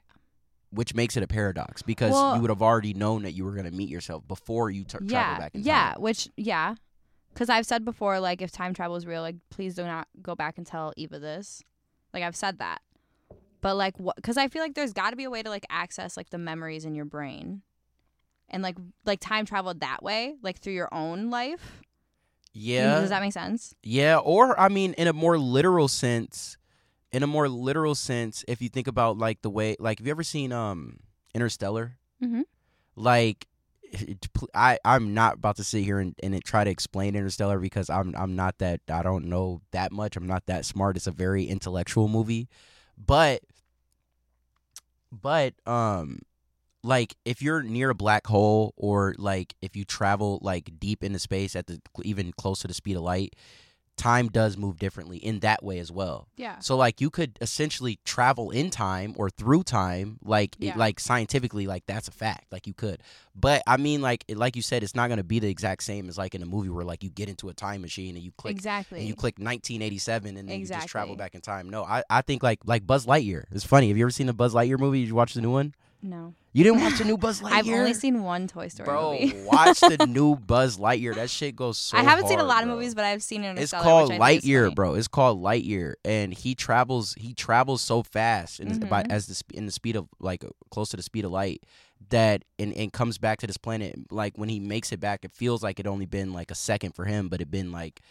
Which 0.71 0.93
makes 0.93 1.15
it 1.15 1.23
a 1.23 1.28
paradox 1.28 1.82
because 1.82 2.12
Well- 2.12 2.36
you 2.36 2.41
would 2.41 2.49
have 2.49 2.62
already 2.62 2.93
known 2.93 3.23
that 3.23 3.32
you 3.32 3.45
were 3.45 3.51
going 3.54 3.65
to 3.69 3.71
meet 3.71 3.89
yourself 3.89 4.28
before 4.28 4.69
you 4.69 4.84
t- 4.84 4.97
travel 5.08 5.39
back 5.39 5.56
in 5.56 5.62
time. 5.62 5.67
yeah, 5.67 5.93
which 5.97 6.28
yeah, 6.36 6.75
because 7.34 7.49
I've 7.49 7.65
said 7.65 7.86
before, 7.86 8.19
like 8.19 8.41
if 8.41 8.51
time 8.51 8.73
travel 8.73 8.95
is 8.97 9.06
real, 9.06 9.21
like 9.21 9.38
please 9.49 9.75
do 9.75 9.84
not 9.84 10.08
go 10.21 10.36
back 10.36 10.58
and 10.58 10.67
tell 10.67 10.91
Eva 10.97 11.19
this. 11.19 11.63
Like 12.13 12.23
I've 12.23 12.36
said 12.36 12.60
that, 12.60 12.82
but 13.65 13.78
like 13.78 13.97
what? 13.97 14.15
Because 14.15 14.38
I 14.38 14.47
feel 14.47 14.62
like 14.62 14.75
there's 14.75 14.93
got 14.93 15.10
to 15.10 15.15
be 15.15 15.23
a 15.23 15.30
way 15.32 15.41
to 15.41 15.49
like 15.49 15.65
access 15.71 16.15
like 16.15 16.30
the 16.30 16.38
memories 16.38 16.86
in 16.86 16.93
your 16.93 17.04
brain, 17.04 17.63
and 18.47 18.62
like 18.62 18.75
like 19.06 19.19
time 19.19 19.43
travel 19.43 19.73
that 19.73 20.04
way, 20.04 20.36
like 20.43 20.60
through 20.60 20.73
your 20.73 20.93
own 20.93 21.32
life. 21.32 21.82
Yeah. 22.54 22.99
does 22.99 23.10
that 23.10 23.23
make 23.23 23.34
sense? 23.34 23.73
Yeah, 23.82 24.19
or 24.19 24.58
I 24.60 24.69
mean, 24.69 24.93
in 24.99 25.08
a 25.08 25.13
more 25.13 25.39
literal 25.39 25.88
sense, 25.88 26.58
in 27.12 27.23
a 27.23 27.28
more 27.28 27.49
literal 27.49 27.95
sense, 27.95 28.45
if 28.47 28.62
you 28.62 28.69
think 28.69 28.86
about 28.86 29.17
like 29.17 29.41
the 29.41 29.49
way, 29.49 29.75
like, 29.80 29.97
have 29.97 30.06
you 30.06 30.12
ever 30.12 30.21
seen 30.21 30.51
um 30.51 30.99
Interstellar? 31.34 31.97
Mhm. 32.23 32.43
Like, 32.95 33.47
I 34.54 34.78
I'm 34.86 35.15
not 35.15 35.38
about 35.38 35.56
to 35.56 35.63
sit 35.63 35.84
here 35.84 35.97
and, 35.97 36.13
and 36.21 36.39
try 36.43 36.63
to 36.63 36.69
explain 36.69 37.15
Interstellar 37.15 37.58
because 37.58 37.89
I'm 37.89 38.13
I'm 38.15 38.36
not 38.36 38.60
that 38.60 38.82
I 38.91 39.01
don't 39.01 39.25
know 39.25 39.62
that 39.71 39.91
much. 39.91 40.15
I'm 40.17 40.28
not 40.28 40.45
that 40.45 40.65
smart. 40.65 40.97
It's 40.97 41.08
a 41.08 41.12
very 41.12 41.45
intellectual 41.45 42.08
movie, 42.08 42.47
but 42.95 43.41
but 45.12 45.54
um 45.65 46.20
like 46.84 47.15
if 47.26 47.41
you're 47.41 47.63
near 47.63 47.89
a 47.89 47.96
black 47.96 48.28
hole 48.28 48.74
or 48.78 49.15
like 49.18 49.56
if 49.62 49.76
you 49.76 49.84
travel 49.84 50.39
like 50.41 50.72
deep 50.80 51.04
into 51.04 51.20
space 51.20 51.56
at 51.56 51.68
the 51.68 51.82
even 52.04 52.32
close 52.34 52.60
to 52.60 52.68
the 52.68 52.74
speed 52.74 52.96
of 52.96 53.04
light 53.04 53.36
time 53.97 54.27
does 54.29 54.58
move 54.58 54.77
differently 54.77 55.17
in 55.17 55.39
that 55.39 55.63
way 55.63 55.79
as 55.79 55.91
well. 55.91 56.27
Yeah. 56.36 56.60
so 56.60 56.75
like 56.75 56.99
you 57.01 57.10
could 57.10 57.38
essentially 57.41 57.99
travel 58.05 58.51
in 58.51 58.69
time 58.69 59.13
or 59.17 59.29
through 59.29 59.63
time 59.63 60.19
like 60.23 60.55
it- 60.60 60.75
like 60.77 60.99
scientifically 60.99 61.65
like 61.67 61.86
that's 61.86 62.08
a 62.08 62.12
fact 62.12 62.51
like 62.51 62.67
you 62.67 62.73
could. 62.73 63.01
But 63.38 63.63
i 63.67 63.77
mean 63.77 64.01
like 64.01 64.23
like 64.29 64.55
you 64.55 64.62
said 64.62 64.84
it's 64.84 64.95
not 64.95 65.08
going 65.08 65.17
to 65.17 65.23
be 65.23 65.39
the 65.39 65.49
exact 65.49 65.84
same 65.84 66.08
as 66.10 66.17
like 66.17 66.36
in 66.36 66.41
a 66.41 66.45
movie 66.45 66.69
where 66.69 66.86
like 66.86 67.03
you 67.03 67.10
get 67.10 67.29
into 67.29 67.49
a 67.49 67.53
time 67.53 67.81
machine 67.81 68.15
and 68.15 68.23
you 68.23 68.31
click 68.38 68.51
Exactly. 68.55 68.99
and 68.99 69.08
you 69.08 69.15
click 69.15 69.36
1987 69.39 70.38
and 70.38 70.49
then 70.49 70.60
you 70.60 70.65
just 70.65 70.88
travel 70.88 71.15
back 71.15 71.36
in 71.36 71.41
time. 71.41 71.69
No 71.69 71.84
i 71.84 72.03
i 72.10 72.21
think 72.21 72.43
like 72.43 72.60
like 72.65 72.86
buzz 72.86 73.05
lightyear. 73.05 73.45
It's 73.51 73.65
funny. 73.65 73.88
Have 73.89 73.97
you 73.97 74.03
ever 74.05 74.12
seen 74.12 74.27
the 74.27 74.34
buzz 74.34 74.53
lightyear 74.53 74.79
movie? 74.79 75.01
Did 75.01 75.08
you 75.10 75.15
watch 75.15 75.34
the 75.34 75.41
new 75.41 75.51
one 75.51 75.73
no. 76.06 76.34
you 76.54 76.63
didn't 76.63 76.82
watch 76.82 76.98
the 76.98 77.04
new 77.04 77.18
Buzz 77.18 77.41
Lightyear? 77.41 77.52
I've 77.54 77.68
only 77.68 77.94
seen 77.94 78.24
one 78.24 78.48
Toy 78.48 78.68
Story 78.70 78.86
Bro, 78.86 79.12
movie. 79.20 79.34
watch 79.46 79.80
the 79.82 80.06
new 80.08 80.36
Buzz 80.36 80.78
Lightyear. 80.78 81.15
That 81.15 81.30
shit 81.30 81.56
goes 81.56 81.78
so 81.78 81.98
I 81.98 82.04
haven't 82.04 82.28
seen 82.28 82.39
a 82.39 82.44
hard, 82.44 82.48
lot 82.48 82.63
of 82.63 82.70
movies, 82.70 82.96
but 82.96 83.04
I've 83.04 83.22
seen 83.24 83.44
it. 83.44 83.58
It's 83.60 83.72
called 83.74 84.10
which 84.12 84.20
I 84.22 84.28
think 84.28 84.44
is 84.44 84.50
Lightyear, 84.50 84.76
bro. 84.76 84.94
It's 84.94 85.08
called 85.08 85.41
Lightyear, 85.41 85.96
and 86.06 86.34
he 86.34 86.56
travels. 86.56 87.15
He 87.18 87.34
travels 87.34 87.82
so 87.82 88.04
fast, 88.04 88.60
in, 88.60 88.80
by, 88.88 89.04
Mhm. 89.04 89.12
as 89.12 89.28
the 89.28 89.44
in 89.58 89.65
the 89.65 89.72
speed 89.72 89.96
of 89.96 90.08
like 90.20 90.44
uh, 90.44 90.50
close 90.72 90.89
to 90.89 90.98
the 90.98 91.04
speed 91.04 91.26
of 91.26 91.32
light, 91.32 91.63
that 92.10 92.44
and, 92.60 92.74
and 92.74 92.94
comes 92.94 93.18
back 93.18 93.39
to 93.39 93.48
this 93.48 93.58
planet. 93.58 93.96
Like 94.12 94.38
when 94.38 94.50
he 94.50 94.60
makes 94.60 94.91
it 94.91 95.00
back, 95.00 95.26
it 95.26 95.32
feels 95.34 95.62
like 95.63 95.80
it 95.80 95.88
only 95.88 96.06
been 96.06 96.32
like 96.34 96.52
a 96.52 96.56
second 96.56 96.94
for 96.96 97.06
him, 97.06 97.28
but 97.30 97.41
it 97.41 97.50
been 97.52 97.72
like 97.72 98.02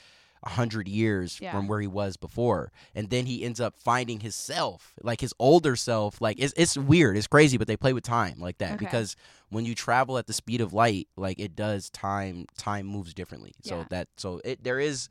a 0.45 0.51
hundred 0.51 0.87
years 0.89 1.39
Yeah. 1.41 1.53
from 1.53 1.67
where 1.69 1.81
he 1.81 1.87
was 1.87 2.17
before. 2.17 2.71
And 2.95 3.11
then 3.11 3.27
he 3.27 3.43
ends 3.45 3.61
up 3.61 3.75
finding 3.79 4.21
his 4.21 4.35
self, 4.37 4.95
like 5.03 5.21
his 5.21 5.33
older 5.39 5.75
self. 5.77 6.21
Like 6.21 6.37
it's 6.39 6.53
it's 6.57 6.77
weird, 6.77 7.17
it's 7.17 7.27
crazy, 7.27 7.57
but 7.57 7.67
they 7.67 7.77
play 7.77 7.93
with 7.93 8.05
time 8.05 8.39
like 8.39 8.59
that 8.59 8.73
Okay. 8.75 8.85
because 8.85 9.17
when 9.49 9.65
you 9.65 9.75
travel 9.75 10.19
at 10.19 10.27
the 10.27 10.33
speed 10.33 10.61
of 10.61 10.73
light, 10.73 11.09
like 11.17 11.39
it 11.41 11.57
does 11.57 11.91
time 11.91 12.47
time 12.59 12.87
moves 12.87 13.15
differently. 13.15 13.53
So 13.63 13.87
that 13.91 14.09
so 14.17 14.41
it 14.45 14.63
there 14.63 14.79
is 14.81 15.09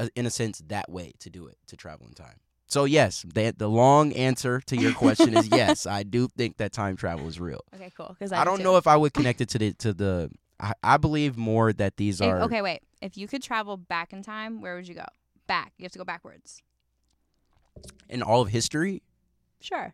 a, 0.00 0.10
in 0.16 0.26
a 0.26 0.30
sense 0.30 0.62
that 0.68 0.90
way 0.90 1.12
to 1.20 1.30
do 1.30 1.46
it 1.46 1.56
to 1.68 1.76
travel 1.76 2.06
in 2.06 2.12
time. 2.14 2.36
So 2.66 2.84
yes, 2.86 3.24
the 3.32 3.54
the 3.56 3.68
long 3.68 4.12
answer 4.14 4.60
to 4.66 4.76
your 4.76 4.92
question 4.92 5.36
is 5.36 5.48
yes. 5.52 5.86
I 5.86 6.02
do 6.02 6.28
think 6.36 6.56
that 6.56 6.72
time 6.72 6.96
travel 6.96 7.28
is 7.28 7.38
real. 7.38 7.60
Okay, 7.74 7.92
cool. 7.96 8.08
Because 8.18 8.32
I, 8.32 8.42
don't 8.44 8.62
know 8.62 8.76
if 8.78 8.86
I 8.86 8.96
would 8.96 9.12
connect 9.14 9.40
it 9.40 9.48
to 9.50 9.58
the 9.58 9.72
to 9.74 9.92
the. 9.92 10.30
I, 10.58 10.72
I 10.82 10.96
believe 10.98 11.36
more 11.36 11.72
that 11.72 11.96
these 11.96 12.20
If- 12.20 12.26
are 12.28 12.40
okay, 12.42 12.62
wait. 12.62 12.80
If 13.04 13.18
you 13.18 13.28
could 13.28 13.42
travel 13.42 13.76
back 13.76 14.12
in 14.14 14.22
time, 14.22 14.60
where 14.62 14.74
would 14.76 14.88
you 14.88 14.94
go? 14.94 15.04
Back. 15.46 15.72
You 15.76 15.84
have 15.84 15.92
to 15.92 15.98
go 15.98 16.04
backwards. 16.04 16.62
in 18.08 18.22
all 18.22 18.40
of 18.40 18.48
history. 18.48 19.02
Sure. 19.60 19.92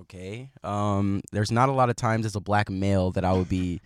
Okay. 0.00 0.50
Um. 0.64 1.20
There's 1.32 1.50
not 1.52 1.68
a 1.68 1.72
lot 1.72 1.90
of 1.90 1.96
times 1.96 2.24
as 2.26 2.34
a 2.36 2.40
black 2.40 2.70
male 2.70 3.10
that 3.12 3.24
I 3.24 3.32
would 3.32 3.48
be, 3.48 3.80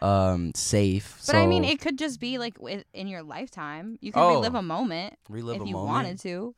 um, 0.00 0.52
safe. 0.54 1.22
But 1.26 1.36
I 1.36 1.46
mean, 1.46 1.64
it 1.64 1.80
could 1.80 1.98
just 1.98 2.18
be 2.20 2.38
like 2.38 2.60
with, 2.60 2.84
in 2.92 3.06
your 3.08 3.22
lifetime. 3.22 3.96
You 4.00 4.12
could 4.12 4.20
Oh. 4.20 4.34
relive 4.36 4.54
a 4.54 4.62
moment 4.62 5.14
relive 5.28 5.60
if 5.62 5.66
you 5.68 5.74
moment. 5.74 5.88
wanted 5.92 6.18
to. 6.20 6.54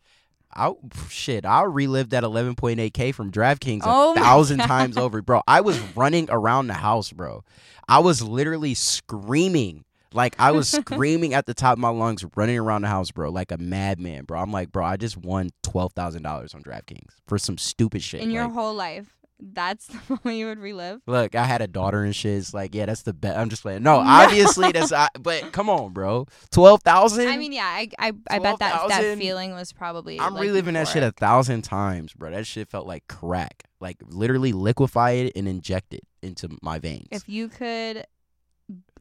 I 0.54 0.72
shit. 1.10 1.44
I 1.44 1.62
relived 1.64 2.10
that 2.12 2.24
11.8k 2.24 3.14
from 3.14 3.30
DraftKings 3.30 3.80
a 3.82 3.88
Oh 3.88 4.14
thousand 4.14 4.58
times 4.74 4.96
over, 4.96 5.20
bro. 5.22 5.42
I 5.46 5.60
was 5.60 5.78
running 5.94 6.26
around 6.30 6.68
the 6.68 6.74
house, 6.74 7.12
bro. 7.12 7.44
I 7.88 7.98
was 7.98 8.22
literally 8.22 8.72
screaming. 8.74 9.84
Like 10.12 10.34
I 10.38 10.52
was 10.52 10.68
screaming 10.70 11.34
at 11.34 11.46
the 11.46 11.54
top 11.54 11.74
of 11.74 11.78
my 11.78 11.90
lungs, 11.90 12.24
running 12.36 12.58
around 12.58 12.82
the 12.82 12.88
house, 12.88 13.10
bro, 13.10 13.30
like 13.30 13.52
a 13.52 13.58
madman, 13.58 14.24
bro. 14.24 14.40
I'm 14.40 14.52
like, 14.52 14.72
bro, 14.72 14.84
I 14.84 14.96
just 14.96 15.16
won 15.16 15.50
twelve 15.62 15.92
thousand 15.92 16.22
dollars 16.22 16.54
on 16.54 16.62
DraftKings 16.62 17.10
for 17.26 17.38
some 17.38 17.58
stupid 17.58 18.02
shit. 18.02 18.20
In 18.22 18.30
your 18.30 18.44
Like, 18.44 18.52
whole 18.54 18.74
life, 18.74 19.14
that's 19.40 19.86
the 19.86 19.98
moment 20.08 20.38
you 20.38 20.46
would 20.46 20.58
relive. 20.58 21.00
Look, 21.06 21.34
I 21.34 21.44
had 21.44 21.60
a 21.60 21.66
daughter 21.68 22.02
and 22.02 22.16
shit. 22.16 22.38
It's 22.38 22.52
like, 22.54 22.74
yeah, 22.74 22.86
that's 22.86 23.02
the 23.02 23.12
best. 23.12 23.36
I'm 23.38 23.50
just 23.50 23.62
playing. 23.62 23.82
No, 23.82 24.02
No. 24.02 24.08
obviously 24.08 24.72
that's. 24.72 24.92
I, 24.92 25.08
but 25.20 25.52
come 25.52 25.68
on, 25.70 25.92
bro. 25.92 26.26
Twelve 26.50 26.82
thousand. 26.82 27.28
I 27.28 27.36
mean, 27.36 27.52
yeah, 27.52 27.64
I 27.66 27.88
I, 27.98 28.12
I 28.30 28.38
bet 28.38 28.58
that 28.60 28.88
that 28.88 29.18
feeling 29.18 29.52
was 29.52 29.72
probably. 29.72 30.18
I'm 30.18 30.34
like, 30.34 30.42
reliving 30.42 30.74
that 30.74 30.88
shit 30.88 31.02
a 31.02 31.12
thousand 31.12 31.62
times, 31.62 32.14
bro. 32.14 32.30
That 32.30 32.46
shit 32.46 32.68
felt 32.68 32.86
like 32.86 33.06
crack. 33.08 33.64
Like 33.80 33.98
literally 34.06 34.52
liquefy 34.52 35.10
it 35.12 35.32
and 35.36 35.46
inject 35.46 35.94
it 35.94 36.02
into 36.22 36.48
my 36.62 36.80
veins. 36.80 37.06
If 37.12 37.28
you 37.28 37.46
could, 37.48 38.04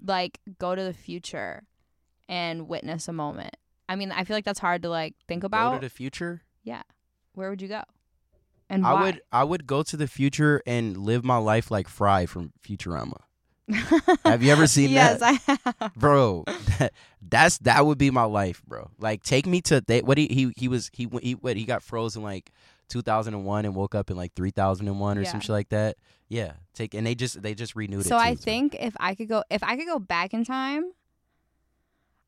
like, 0.07 0.39
go 0.59 0.75
to 0.75 0.83
the 0.83 0.93
future 0.93 1.63
and 2.29 2.67
witness 2.67 3.07
a 3.07 3.13
moment. 3.13 3.55
I 3.89 3.95
mean, 3.95 4.11
I 4.11 4.23
feel 4.23 4.35
like 4.35 4.45
that's 4.45 4.59
hard 4.59 4.83
to 4.83 4.89
like 4.89 5.15
think 5.27 5.41
Go 5.41 5.47
about. 5.47 5.75
to 5.75 5.79
the 5.79 5.89
future. 5.89 6.41
Yeah. 6.63 6.83
Where 7.33 7.49
would 7.49 7.61
you 7.61 7.67
go? 7.67 7.83
And 8.69 8.85
I 8.85 8.93
why? 8.93 9.03
would 9.03 9.21
I 9.31 9.43
would 9.43 9.65
go 9.65 9.81
to 9.83 9.95
the 9.95 10.07
future 10.07 10.61
and 10.67 10.97
live 10.97 11.23
my 11.23 11.37
life 11.37 11.71
like 11.71 11.87
Fry 11.87 12.25
from 12.25 12.51
Futurama. 12.61 13.21
Have 14.25 14.43
you 14.43 14.51
ever 14.51 14.67
seen 14.67 14.89
yes, 14.89 15.19
that? 15.19 15.41
Yes, 15.47 15.59
I 15.65 15.73
have. 15.79 15.93
bro 15.95 16.43
that, 16.79 16.93
that's 17.21 17.57
that 17.59 17.85
would 17.85 17.97
be 17.97 18.09
my 18.11 18.23
life 18.23 18.61
bro 18.65 18.89
like 18.97 19.23
take 19.23 19.45
me 19.45 19.59
to 19.63 19.81
they, 19.81 20.01
what 20.01 20.17
he, 20.17 20.27
he 20.27 20.53
he 20.55 20.67
was 20.69 20.89
he 20.93 21.05
went- 21.05 21.25
he 21.25 21.33
what 21.33 21.57
he 21.57 21.65
got 21.65 21.83
frozen 21.83 22.23
like 22.23 22.51
2001 22.89 23.65
and 23.65 23.75
woke 23.75 23.93
up 23.95 24.09
in 24.09 24.17
like 24.17 24.33
3001 24.35 25.17
or 25.17 25.21
Yeah. 25.21 25.31
some 25.31 25.39
shit 25.41 25.49
like 25.49 25.69
that 25.69 25.97
yeah 26.29 26.53
take 26.73 26.93
and 26.93 27.05
they 27.07 27.15
just 27.15 27.41
they 27.41 27.53
just 27.53 27.75
renewed 27.75 28.05
it 28.05 28.09
So 28.09 28.17
I 28.17 28.35
think 28.35 28.75
if 28.79 28.93
I 28.99 29.15
could 29.15 29.27
go, 29.29 29.43
if 29.49 29.63
I 29.63 29.75
could 29.77 29.87
go 29.87 29.99
back 29.99 30.33
in 30.33 30.43
time, 30.45 30.91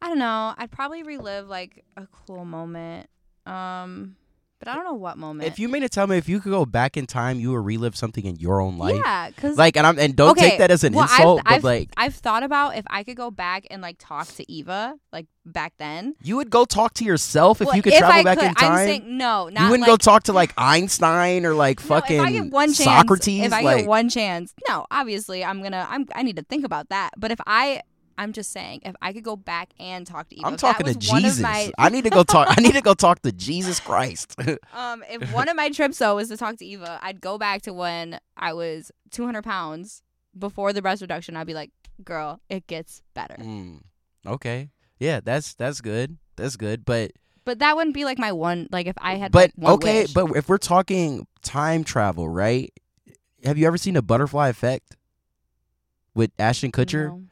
I 0.01 0.07
don't 0.07 0.19
know. 0.19 0.53
I'd 0.57 0.71
probably 0.71 1.03
relive 1.03 1.47
like 1.47 1.83
a 1.97 2.07
cool 2.07 2.45
moment. 2.45 3.09
Um, 3.45 4.15
but 4.59 4.67
I 4.67 4.75
don't 4.75 4.83
know 4.83 4.93
what 4.93 5.17
moment. 5.17 5.47
if 5.47 5.57
you 5.57 5.67
mean 5.69 5.81
to 5.81 5.89
tell 5.89 6.05
me 6.05 6.17
if 6.17 6.27
you 6.29 6.39
could 6.39 6.51
go 6.51 6.65
back 6.65 6.97
in 6.97 7.05
time 7.07 7.39
you 7.39 7.51
would 7.51 7.65
relive 7.65 7.95
something 7.95 8.25
in 8.25 8.35
your 8.35 8.59
own 8.61 8.77
life 8.77 8.99
yeah, 9.03 9.29
because 9.29 9.57
like 9.57 9.77
and 9.77 9.87
I'm 9.87 9.97
and 9.97 10.15
don't 10.15 10.31
Okay, 10.31 10.49
take 10.51 10.59
that 10.59 10.69
as 10.71 10.83
an 10.83 10.93
well, 10.93 11.05
I've- 11.05 11.13
insult 11.13 11.41
but 11.45 11.53
I've- 11.53 11.63
like 11.63 11.89
I've 11.97 12.15
thought 12.15 12.43
about 12.43 12.75
if 12.77 12.85
I 12.89 13.03
could 13.03 13.15
go 13.17 13.31
back 13.31 13.65
and 13.71 13.81
like 13.81 13.95
talk 13.99 14.27
to 14.35 14.51
Eva 14.51 14.95
like 15.13 15.25
back 15.45 15.73
then. 15.79 16.13
you 16.21 16.35
would 16.35 16.49
go 16.51 16.63
talk 16.65 16.93
to 16.95 17.03
yourself 17.05 17.59
if 17.61 17.67
Well, 17.67 17.75
you 17.75 17.81
could 17.81 17.93
travel 17.93 18.19
I 18.19 18.23
back 18.23 18.37
could, 18.37 18.47
in 18.49 18.53
time 18.55 18.71
I'm 18.73 18.85
saying 18.85 19.17
no, 19.17 19.49
not 19.49 19.61
you 19.63 19.69
wouldn't 19.71 19.81
like, 19.87 19.87
go 19.87 19.97
talk 19.97 20.23
to 20.23 20.33
like 20.33 20.53
Einstein 20.57 21.45
or 21.45 21.53
like 21.55 21.79
No, 21.83 21.87
fucking 21.87 22.17
if 22.19 22.23
I 22.25 22.31
get 22.31 22.51
one 22.51 22.67
chance, 22.73 22.77
Socrates 22.83 23.45
if 23.45 23.53
I 23.53 23.61
like 23.61 23.77
get 23.79 23.87
one 23.87 24.09
chance, 24.09 24.53
no, 24.67 24.85
obviously 24.91 25.43
I'm 25.43 25.63
gonna, 25.63 25.87
I'm, 25.89 26.05
I 26.13 26.21
need 26.23 26.35
to 26.35 26.43
think 26.43 26.65
about 26.65 26.89
that. 26.89 27.11
But 27.17 27.31
if 27.31 27.39
I, 27.47 27.81
I'm 28.19 28.33
just 28.33 28.51
saying, 28.51 28.81
if 28.83 28.95
I 29.01 29.13
could 29.13 29.23
go 29.23 29.37
back 29.37 29.69
and 29.79 30.05
talk 30.05 30.27
to 30.27 30.35
Eva, 30.35 30.45
I'm 30.45 30.57
talking 30.57 30.85
to 30.87 30.93
was 30.97 31.07
one 31.09 31.19
of 31.19 31.23
Jesus. 31.23 31.39
my- 31.41 31.71
I 31.77 31.87
need 31.87 32.03
to 32.03 32.09
go 32.09 32.23
talk. 32.23 32.49
I 32.49 32.59
need 32.61 32.73
to 32.73 32.81
go 32.81 32.93
talk 32.93 33.21
to 33.21 33.31
Jesus 33.31 33.79
Christ. 33.79 34.35
Um, 34.73 35.03
if 35.09 35.31
one 35.33 35.47
of 35.47 35.55
my 35.55 35.69
trips 35.69 35.97
though 35.99 36.15
was 36.17 36.27
to 36.29 36.35
talk 36.37 36.57
to 36.57 36.65
Eva, 36.65 36.99
I'd 37.01 37.21
go 37.21 37.37
back 37.37 37.61
to 37.63 37.73
when 37.73 38.19
I 38.35 38.51
was 38.53 38.91
200 39.11 39.41
pounds 39.43 40.03
before 40.37 40.73
the 40.73 40.81
breast 40.81 41.01
reduction. 41.01 41.37
I'd 41.37 41.47
be 41.47 41.53
like, 41.53 41.71
"Girl, 42.03 42.41
it 42.49 42.67
gets 42.67 43.01
better." 43.13 43.35
Mm, 43.39 43.81
okay, 44.25 44.69
yeah, 44.99 45.21
that's 45.23 45.53
that's 45.53 45.79
good. 45.81 46.17
That's 46.35 46.55
good. 46.57 46.83
But 46.83 47.11
But 47.45 47.59
that 47.59 47.75
wouldn't 47.77 47.93
be 47.93 48.03
like 48.05 48.19
my 48.19 48.31
one. 48.33 48.67
Like 48.71 48.87
if 48.87 48.95
I 48.99 49.15
had, 49.15 49.31
but 49.31 49.51
like, 49.51 49.53
one 49.55 49.73
okay, 49.75 50.01
wish. 50.01 50.13
but 50.13 50.35
if 50.35 50.49
we're 50.49 50.57
talking 50.57 51.25
time 51.41 51.83
travel, 51.85 52.27
right? 52.27 52.71
Have 53.45 53.57
you 53.57 53.65
ever 53.65 53.77
seen 53.77 53.95
a 53.95 54.01
butterfly 54.01 54.49
effect 54.49 54.97
with 56.13 56.31
Ashton 56.37 56.71
Kutcher? 56.71 57.07
No. 57.07 57.23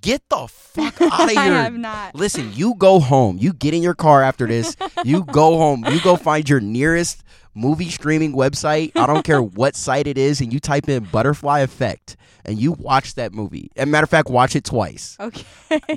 Get 0.00 0.22
the 0.28 0.46
fuck 0.48 1.00
out 1.02 1.24
of 1.24 1.30
here. 1.30 1.38
I 1.38 1.44
have 1.46 1.74
not. 1.76 2.14
Listen, 2.14 2.52
you 2.54 2.74
go 2.76 2.98
home. 3.00 3.38
You 3.38 3.52
get 3.52 3.74
in 3.74 3.82
your 3.82 3.94
car 3.94 4.22
after 4.22 4.46
this. 4.46 4.76
You 5.04 5.24
go 5.32 5.58
home. 5.58 5.84
You 5.90 6.00
go 6.00 6.16
find 6.16 6.48
your 6.48 6.60
nearest 6.60 7.22
movie 7.54 7.90
streaming 7.90 8.32
website. 8.34 8.92
I 8.96 9.06
don't 9.06 9.24
care 9.24 9.42
what 9.42 9.76
site 9.76 10.06
it 10.06 10.16
is, 10.18 10.40
and 10.40 10.52
you 10.52 10.60
type 10.60 10.88
in 10.88 11.04
Butterfly 11.04 11.60
Effect, 11.60 12.16
and 12.44 12.58
you 12.58 12.72
watch 12.72 13.14
that 13.16 13.32
movie. 13.32 13.70
As 13.76 13.86
matter 13.86 14.04
of 14.04 14.10
fact, 14.10 14.28
watch 14.30 14.56
it 14.56 14.64
twice, 14.64 15.16
Okay. 15.20 15.44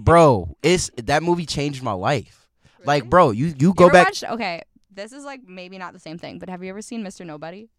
bro. 0.01 0.55
It's 0.61 0.91
that 0.97 1.23
movie 1.23 1.45
changed 1.45 1.81
my 1.81 1.93
life. 1.93 2.47
Like, 2.83 3.09
bro, 3.09 3.31
you 3.31 3.47
you 3.47 3.55
You 3.59 3.73
go 3.73 3.89
back. 3.89 4.07
watched- 4.07 4.23
okay, 4.25 4.61
this 4.91 5.11
is 5.13 5.23
like 5.23 5.41
maybe 5.47 5.77
not 5.77 5.93
the 5.93 5.99
same 5.99 6.17
thing, 6.19 6.37
but 6.39 6.49
have 6.49 6.63
you 6.63 6.69
ever 6.69 6.81
seen 6.81 7.03
Mr. 7.03 7.25
Nobody? 7.25 7.69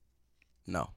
No, 0.67 0.91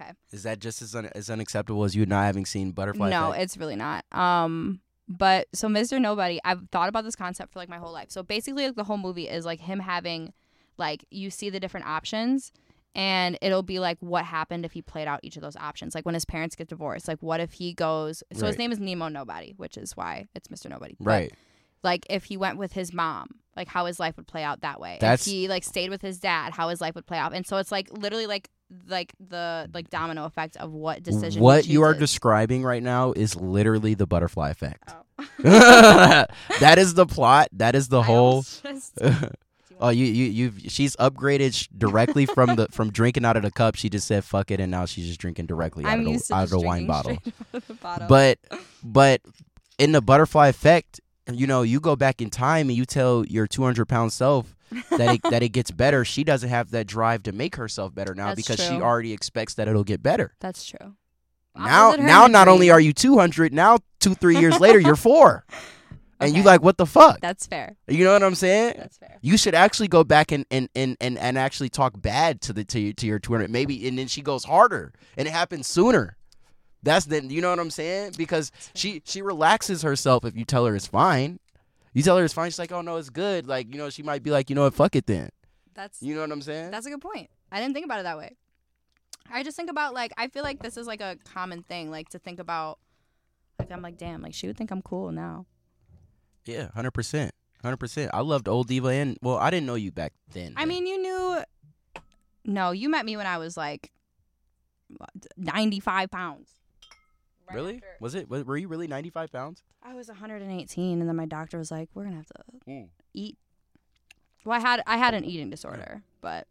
Okay. 0.00 0.10
is 0.32 0.42
that 0.44 0.58
just 0.60 0.82
as 0.82 0.94
un- 0.94 1.10
as 1.14 1.30
unacceptable 1.30 1.84
as 1.84 1.96
you 1.96 2.06
not 2.06 2.24
having 2.24 2.44
seen 2.46 2.70
Butterfly? 2.72 3.10
no, 3.10 3.30
Effect? 3.30 3.42
it's 3.42 3.56
really 3.56 3.76
not. 3.76 4.04
Um, 4.12 4.80
but 5.08 5.48
so 5.54 5.68
Mr. 5.68 6.00
Nobody, 6.00 6.38
I've 6.44 6.68
thought 6.70 6.88
about 6.88 7.04
this 7.04 7.16
concept 7.16 7.52
for 7.52 7.58
like 7.58 7.68
my 7.68 7.78
whole 7.78 7.92
life. 7.92 8.10
So 8.10 8.22
basically, 8.22 8.66
like 8.66 8.76
the 8.76 8.84
whole 8.84 8.98
movie 8.98 9.28
is 9.28 9.44
like 9.46 9.60
him 9.60 9.80
having, 9.80 10.32
like 10.76 11.04
you 11.10 11.30
see 11.30 11.48
the 11.50 11.58
different 11.58 11.86
options, 11.86 12.52
and 12.94 13.38
it'll 13.40 13.62
be 13.62 13.78
like 13.78 13.96
what 14.00 14.24
happened 14.24 14.64
if 14.64 14.72
he 14.72 14.82
played 14.82 15.08
out 15.08 15.20
each 15.22 15.36
of 15.36 15.42
those 15.42 15.56
options. 15.56 15.94
Like 15.94 16.04
when 16.04 16.14
his 16.14 16.24
parents 16.24 16.54
get 16.56 16.68
divorced, 16.68 17.08
like 17.08 17.22
what 17.22 17.40
if 17.40 17.52
he 17.54 17.72
goes? 17.72 18.22
So 18.34 18.46
his 18.46 18.58
name 18.58 18.70
is 18.70 18.78
Nemo 18.78 19.08
Nobody, 19.08 19.54
which 19.56 19.76
is 19.78 19.96
why 19.96 20.28
it's 20.34 20.48
Mr. 20.48 20.68
Nobody. 20.68 20.96
But, 21.00 21.06
right. 21.06 21.32
like 21.82 22.06
if 22.10 22.24
he 22.24 22.36
went 22.36 22.58
with 22.58 22.72
his 22.74 22.92
mom, 22.92 23.28
like 23.56 23.68
how 23.68 23.86
his 23.86 23.98
life 23.98 24.16
would 24.16 24.26
play 24.26 24.42
out 24.44 24.60
that 24.60 24.78
way. 24.78 24.98
That's- 25.00 25.26
if 25.26 25.32
he 25.32 25.48
like 25.48 25.64
stayed 25.64 25.90
with 25.90 26.02
his 26.02 26.18
dad, 26.20 26.52
how 26.52 26.68
his 26.68 26.80
life 26.80 26.94
would 26.94 27.06
play 27.06 27.18
out. 27.18 27.34
And 27.34 27.46
so 27.46 27.56
it's 27.56 27.72
like 27.72 27.88
literally 27.96 28.26
like 28.26 28.50
like 28.86 29.12
the 29.20 29.68
like 29.72 29.90
domino 29.90 30.24
effect 30.24 30.56
of 30.56 30.72
what 30.72 31.02
decision. 31.02 31.42
What 31.42 31.66
you 31.66 31.82
are 31.82 31.94
describing 31.94 32.62
right 32.62 32.82
now 32.82 33.12
is 33.12 33.34
literally 33.36 33.94
the 33.94 34.06
Butterfly 34.06 34.50
Effect. 34.50 34.90
Oh. 34.90 35.24
that 36.60 36.76
is 36.78 36.94
the 36.94 37.06
plot. 37.06 37.48
That 37.52 37.74
is 37.74 37.88
the 37.88 38.00
I 38.00 38.04
whole. 38.04 38.26
almost 38.28 38.62
just- 38.64 38.96
Do 38.96 39.06
you 39.08 39.30
Oh, 39.80 39.90
you 39.90 40.06
you 40.06 40.24
you 40.26 40.68
she's 40.68 40.96
upgraded 40.96 41.68
directly 41.76 42.26
from 42.26 42.56
the 42.56 42.66
from 42.72 42.90
drinking 42.90 43.24
out 43.24 43.36
of 43.36 43.44
the 43.44 43.50
cup. 43.52 43.76
She 43.76 43.88
just 43.88 44.08
said 44.08 44.24
fuck 44.24 44.50
it, 44.50 44.58
and 44.58 44.72
now 44.72 44.86
she's 44.86 45.06
just 45.06 45.20
drinking 45.20 45.46
directly 45.46 45.84
out 45.84 45.92
I'm 45.92 46.00
of 46.06 46.26
the, 46.26 46.34
out 46.34 46.44
of 46.44 46.50
the 46.50 46.58
wine 46.60 46.86
bottle. 46.88 47.12
out 47.12 47.32
of 47.52 47.66
the 47.68 47.74
bottle. 47.74 48.08
But 48.08 48.38
but 48.82 49.20
in 49.78 49.92
the 49.92 50.02
butterfly 50.02 50.48
effect, 50.48 51.00
you 51.32 51.46
know, 51.46 51.62
you 51.62 51.78
go 51.78 51.94
back 51.94 52.20
in 52.20 52.28
time 52.28 52.68
and 52.68 52.76
you 52.76 52.84
tell 52.84 53.24
your 53.26 53.46
200 53.46 53.86
pound 53.86 54.12
self 54.12 54.56
that 54.90 55.14
it, 55.14 55.22
that 55.30 55.42
it 55.42 55.50
gets 55.50 55.70
better. 55.70 56.04
She 56.04 56.24
doesn't 56.24 56.48
have 56.48 56.70
that 56.70 56.86
drive 56.86 57.22
to 57.24 57.32
make 57.32 57.56
herself 57.56 57.94
better 57.94 58.14
now 58.14 58.28
That's 58.28 58.36
because 58.36 58.64
she 58.64 58.74
already 58.74 59.12
expects 59.12 59.54
that 59.54 59.68
it'll 59.68 59.84
get 59.84 60.02
better. 60.02 60.34
That's 60.40 60.64
true. 60.64 60.94
Now 61.56 61.92
now 61.92 62.26
not 62.26 62.48
only 62.48 62.70
are 62.70 62.80
you 62.80 62.92
200, 62.92 63.52
now 63.52 63.78
two 63.98 64.14
three 64.14 64.38
years 64.38 64.60
later 64.60 64.78
you're 64.78 64.96
four, 64.96 65.44
and 66.20 66.36
you 66.36 66.42
like 66.42 66.62
what 66.62 66.76
the 66.76 66.86
fuck? 66.86 67.20
That's 67.20 67.46
fair. 67.46 67.76
You 67.88 68.04
know 68.04 68.12
what 68.12 68.22
I'm 68.22 68.34
saying? 68.34 68.74
That's 68.76 68.96
fair. 68.96 69.18
You 69.22 69.36
should 69.36 69.54
actually 69.54 69.88
go 69.88 70.04
back 70.04 70.30
and 70.30 70.46
and, 70.50 70.68
and, 70.74 70.96
and, 71.00 71.18
and 71.18 71.36
actually 71.36 71.68
talk 71.68 72.00
bad 72.00 72.40
to 72.42 72.52
the 72.52 72.64
to 72.64 72.80
your, 72.80 72.92
to 72.94 73.06
your 73.06 73.18
200 73.18 73.50
maybe 73.50 73.88
and 73.88 73.98
then 73.98 74.06
she 74.06 74.22
goes 74.22 74.44
harder 74.44 74.92
and 75.16 75.26
it 75.26 75.32
happens 75.32 75.66
sooner. 75.66 76.16
That's 76.82 77.06
then 77.06 77.28
you 77.30 77.40
know 77.40 77.50
what 77.50 77.58
I'm 77.58 77.70
saying? 77.70 78.14
Because 78.16 78.52
she 78.74 79.02
she 79.04 79.20
relaxes 79.20 79.82
herself 79.82 80.24
if 80.24 80.36
you 80.36 80.44
tell 80.44 80.64
her 80.66 80.76
it's 80.76 80.86
fine. 80.86 81.40
You 81.98 82.04
tell 82.04 82.16
her 82.16 82.24
it's 82.24 82.32
fine, 82.34 82.48
she's 82.50 82.58
like, 82.58 82.72
"Oh 82.72 82.80
no, 82.80 82.96
it's 82.96 83.10
good." 83.10 83.46
Like, 83.46 83.72
you 83.72 83.78
know, 83.78 83.90
she 83.90 84.02
might 84.02 84.22
be 84.22 84.30
like, 84.30 84.48
"You 84.50 84.56
know 84.56 84.62
what? 84.62 84.74
Fuck 84.74 84.94
it 84.96 85.06
then." 85.06 85.30
That's 85.74 86.00
You 86.02 86.14
know 86.14 86.22
what 86.22 86.32
I'm 86.32 86.42
saying? 86.42 86.70
that's 86.70 86.86
a 86.86 86.90
good 86.90 87.00
point. 87.00 87.28
I 87.52 87.60
didn't 87.60 87.74
think 87.74 87.84
about 87.84 88.00
it 88.00 88.04
that 88.04 88.16
way. 88.18 88.36
I 89.30 89.42
just 89.42 89.56
think 89.56 89.68
about 89.70 89.94
like 89.94 90.12
I 90.16 90.28
feel 90.28 90.42
like 90.42 90.62
this 90.62 90.76
is 90.76 90.86
like 90.86 91.00
a 91.00 91.16
common 91.24 91.62
thing, 91.62 91.90
like 91.90 92.08
to 92.10 92.18
think 92.18 92.38
about. 92.40 92.78
Like 93.58 93.70
I'm 93.72 93.82
like, 93.82 93.98
damn, 93.98 94.22
like 94.22 94.34
she 94.34 94.46
would 94.46 94.56
think 94.56 94.70
I'm 94.70 94.82
cool 94.82 95.10
now. 95.12 95.46
yeah, 96.44 96.68
100%. 96.76 97.30
100%. 97.64 98.10
I 98.14 98.20
loved 98.20 98.48
old 98.48 98.68
diva 98.68 98.88
and 98.88 99.18
well, 99.20 99.36
I 99.36 99.50
didn't 99.50 99.66
know 99.66 99.74
you 99.74 99.90
back 99.90 100.12
then. 100.32 100.54
I 100.56 100.60
but- 100.62 100.68
mean, 100.68 100.86
you 100.86 100.98
knew. 101.02 101.42
No, 102.44 102.70
you 102.70 102.88
met 102.88 103.04
me 103.04 103.16
when 103.16 103.26
I 103.26 103.36
was 103.38 103.56
like, 103.56 103.90
95 105.36 106.10
pounds. 106.10 106.50
Right 107.48 107.54
Really? 107.54 107.74
after- 107.76 107.86
Was 108.00 108.14
it 108.14 108.28
were 108.28 108.56
you 108.56 108.68
really 108.68 108.86
95 108.86 109.32
pounds? 109.32 109.62
I 109.82 109.94
was 109.94 110.08
118, 110.08 111.00
and 111.00 111.08
then 111.08 111.16
my 111.16 111.26
doctor 111.26 111.56
was 111.58 111.70
like, 111.70 111.88
"We're 111.94 112.04
gonna 112.04 112.16
have 112.16 112.26
to 112.26 112.42
Mm. 112.68 112.88
eat." 113.14 113.38
Well, 114.44 114.56
I 114.56 114.60
had 114.60 114.82
I 114.86 114.96
had 114.98 115.14
an 115.14 115.24
eating 115.24 115.50
disorder, 115.50 116.02
but 116.20 116.46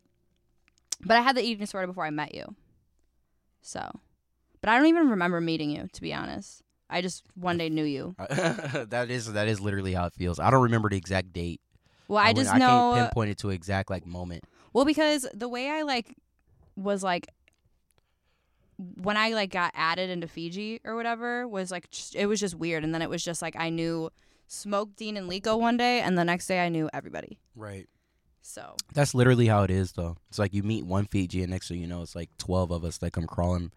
but 1.05 1.17
I 1.17 1.21
had 1.21 1.35
the 1.37 1.41
eating 1.43 1.59
disorder 1.59 1.87
before 1.87 2.05
I 2.05 2.09
met 2.09 2.33
you. 2.33 2.55
So, 3.61 3.87
but 4.61 4.69
I 4.69 4.77
don't 4.77 4.87
even 4.87 5.09
remember 5.09 5.39
meeting 5.41 5.69
you, 5.69 5.87
to 5.91 6.01
be 6.01 6.13
honest. 6.13 6.63
I 6.89 7.01
just 7.01 7.23
one 7.35 7.57
day 7.57 7.69
knew 7.69 7.83
you. 7.83 8.15
that 8.29 9.07
is 9.09 9.31
that 9.33 9.47
is 9.47 9.59
literally 9.59 9.93
how 9.93 10.05
it 10.05 10.13
feels. 10.13 10.39
I 10.39 10.49
don't 10.49 10.63
remember 10.63 10.89
the 10.89 10.97
exact 10.97 11.33
date. 11.33 11.61
Well, 12.07 12.19
I 12.19 12.29
wouldn't- 12.29 12.45
just 12.45 12.55
I 12.55 12.59
know. 12.59 12.93
can't 12.95 13.07
pinpoint 13.09 13.31
it 13.31 13.37
to 13.39 13.49
an 13.49 13.55
exact 13.55 13.89
like 13.89 14.05
moment. 14.05 14.45
Well, 14.73 14.85
because 14.85 15.27
the 15.33 15.49
way 15.49 15.69
I 15.69 15.81
like 15.81 16.15
was 16.75 17.03
like 17.03 17.27
when 18.77 19.17
I 19.17 19.29
like 19.29 19.51
got 19.51 19.71
added 19.75 20.09
into 20.09 20.27
Fiji 20.27 20.79
or 20.83 20.95
whatever 20.95 21.47
was 21.47 21.71
like 21.71 21.89
just, 21.89 22.15
it 22.15 22.27
was 22.27 22.39
just 22.39 22.55
weird, 22.55 22.83
and 22.83 22.93
then 22.93 23.01
it 23.01 23.09
was 23.09 23.23
just 23.23 23.41
like 23.41 23.55
I 23.57 23.69
knew 23.69 24.09
Smoke, 24.47 24.95
Dean, 24.95 25.17
and 25.17 25.29
Liko 25.29 25.59
one 25.59 25.77
day, 25.77 26.01
and 26.01 26.17
the 26.17 26.23
next 26.23 26.47
day 26.47 26.63
I 26.65 26.69
knew 26.69 26.89
everybody. 26.93 27.39
Right. 27.55 27.87
So 28.41 28.75
That's 28.93 29.13
literally 29.13 29.47
how 29.47 29.63
it 29.63 29.71
is, 29.71 29.91
though. 29.91 30.15
It's 30.29 30.39
like 30.39 30.53
you 30.53 30.63
meet 30.63 30.85
one 30.85 31.05
Fiji, 31.05 31.41
and 31.41 31.51
next 31.51 31.67
thing 31.67 31.81
you 31.81 31.87
know, 31.87 32.01
it's 32.01 32.15
like 32.15 32.29
twelve 32.37 32.71
of 32.71 32.85
us 32.85 32.97
that 32.99 33.11
come 33.11 33.27
crawling 33.27 33.71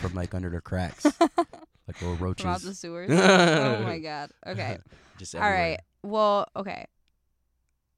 from 0.00 0.14
like 0.14 0.34
under 0.34 0.50
the 0.50 0.60
cracks, 0.60 1.04
like 1.20 2.02
little 2.02 2.16
roaches. 2.16 2.42
from 2.42 2.50
out 2.50 2.60
the 2.62 2.74
sewers. 2.74 3.10
oh 3.12 3.82
my 3.82 3.98
god. 3.98 4.30
Okay. 4.46 4.78
Just 5.18 5.34
All 5.34 5.42
everywhere. 5.42 5.70
right. 5.70 5.80
Well, 6.02 6.48
okay. 6.56 6.86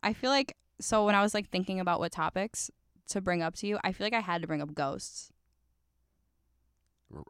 I 0.03 0.13
feel 0.13 0.31
like 0.31 0.57
so 0.81 1.07
when 1.07 1.15
I 1.15 1.23
was 1.23 1.35
like 1.35 1.49
thinking 1.49 1.81
about 1.81 1.99
what 1.99 2.13
topics 2.13 2.71
to 3.09 3.21
bring 3.21 3.43
up 3.43 3.55
to 3.57 3.67
you, 3.67 3.79
I 3.83 3.93
feel 3.93 4.05
like 4.07 4.15
I 4.15 4.21
had 4.21 4.43
to 4.43 4.47
bring 4.49 4.61
up 4.61 4.75
ghosts. 4.75 5.33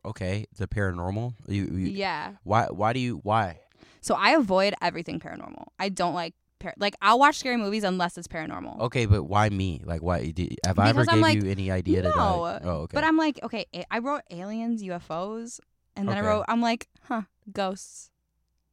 Okay, 0.04 0.46
the 0.56 0.66
paranormal. 0.66 1.34
You, 1.46 1.64
you 1.66 1.86
Yeah. 1.88 2.32
why? 2.42 2.66
Why 2.66 2.92
do 2.92 3.00
you? 3.00 3.20
Why? 3.22 3.60
So 4.00 4.14
I 4.14 4.30
avoid 4.30 4.74
everything 4.82 5.20
paranormal. 5.20 5.66
I 5.78 5.88
don't 5.88 6.14
like 6.14 6.34
par- 6.58 6.74
like 6.78 6.94
I'll 7.00 7.18
watch 7.18 7.38
scary 7.38 7.56
movies 7.56 7.84
unless 7.84 8.18
it's 8.18 8.28
paranormal. 8.28 8.80
Okay, 8.80 9.06
but 9.06 9.24
why 9.24 9.48
me? 9.48 9.80
Like, 9.84 10.02
why? 10.02 10.30
Did, 10.30 10.56
have 10.64 10.78
I 10.78 10.88
ever 10.90 11.02
Because 11.02 11.08
I'm 11.08 11.14
gave 11.16 11.22
like, 11.22 11.42
you 11.44 11.50
any 11.50 11.70
idea 11.70 12.02
no, 12.02 12.10
I, 12.44 12.60
oh, 12.64 12.70
okay. 12.82 12.94
But 12.94 13.04
I'm 13.04 13.16
like, 13.16 13.38
okay, 13.42 13.66
I 13.90 13.98
wrote 14.00 14.22
aliens, 14.30 14.82
UFOs, 14.82 15.60
and 15.96 16.08
then 16.08 16.16
Okay. 16.18 16.26
I 16.26 16.30
wrote 16.30 16.44
I'm 16.48 16.60
like, 16.60 16.88
huh, 17.04 17.22
ghosts. 17.52 18.10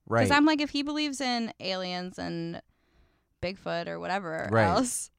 right. 0.08 0.22
Because 0.22 0.32
I'm 0.36 0.45
like, 0.45 0.62
if 0.62 0.72
he 0.72 0.82
believes 0.84 1.22
in 1.22 1.53
aliens 1.60 2.18
and 2.18 2.62
Bigfoot 3.41 3.88
or 3.88 3.99
whatever 3.99 4.49
Right. 4.51 4.66
else, 4.66 5.12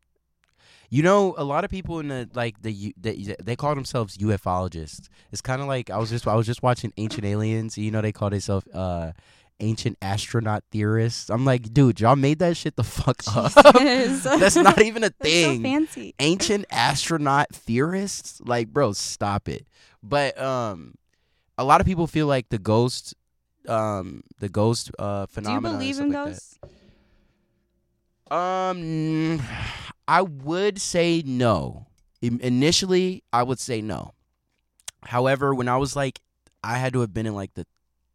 You 0.91 1.03
know, 1.03 1.35
a 1.37 1.45
lot 1.45 1.65
of 1.65 1.71
people 1.71 1.99
in 2.01 2.09
the 2.09 2.29
like 2.35 2.63
the, 2.63 2.95
they 2.97 3.57
call 3.57 3.75
themselves 3.75 4.17
ufologists. 4.19 5.09
It's 5.33 5.41
kind 5.41 5.61
of 5.61 5.69
like 5.69 5.91
I 5.91 5.99
was 5.99 6.11
just 6.11 6.27
I 6.29 6.35
was 6.35 6.47
just 6.47 6.63
watching 6.63 6.93
Ancient 6.97 7.25
Aliens. 7.25 7.77
You 7.77 7.91
know, 7.91 8.01
they 8.01 8.13
call 8.13 8.31
themselves 8.31 8.67
uh, 8.69 9.13
ancient 9.59 9.97
astronaut 10.03 10.63
theorists. 10.71 11.29
I'm 11.31 11.45
like, 11.45 11.73
dude, 11.73 12.01
y'all 12.01 12.15
made 12.15 12.39
that 12.39 12.57
shit 12.57 12.77
the 12.77 12.85
fuck 12.85 13.23
up. 13.37 13.53
That's 13.55 14.55
not 14.57 14.81
even 14.83 15.03
a 15.03 15.11
That's 15.19 15.33
so 15.43 15.53
thing. 15.53 15.63
fancy. 15.63 16.15
ancient 16.21 16.67
astronaut 16.71 17.49
theorists 17.53 18.41
like 18.45 18.69
bro 18.69 18.93
stop 18.93 19.49
it 19.49 19.67
but 20.03 20.39
um 20.41 20.95
a 21.59 21.65
lot 21.65 21.81
of 21.81 21.87
people 21.87 22.07
feel 22.07 22.27
like 22.27 22.49
the 22.51 22.59
ghost 22.59 23.15
um 23.67 24.23
the 24.39 24.49
ghost 24.49 24.91
uh 24.99 25.21
Do 25.21 25.21
you 25.23 25.27
phenomenon 25.35 25.79
believe 25.79 25.99
in 25.99 26.11
like 26.13 26.27
ghosts? 26.27 26.59
that. 28.31 28.35
um 28.37 29.41
i 30.09 30.23
would 30.23 30.81
say 30.81 31.23
no 31.25 31.87
In- 32.23 32.41
initially 32.41 33.23
i 33.33 33.43
would 33.43 33.59
say 33.59 33.81
no 33.81 34.13
however 35.03 35.55
when 35.55 35.69
i 35.69 35.77
was 35.77 35.97
like 35.97 36.21
i 36.63 36.79
had 36.79 36.93
to 36.93 37.01
have 37.01 37.13
been 37.15 37.27
in 37.27 37.35
like 37.35 37.55
the 37.55 37.67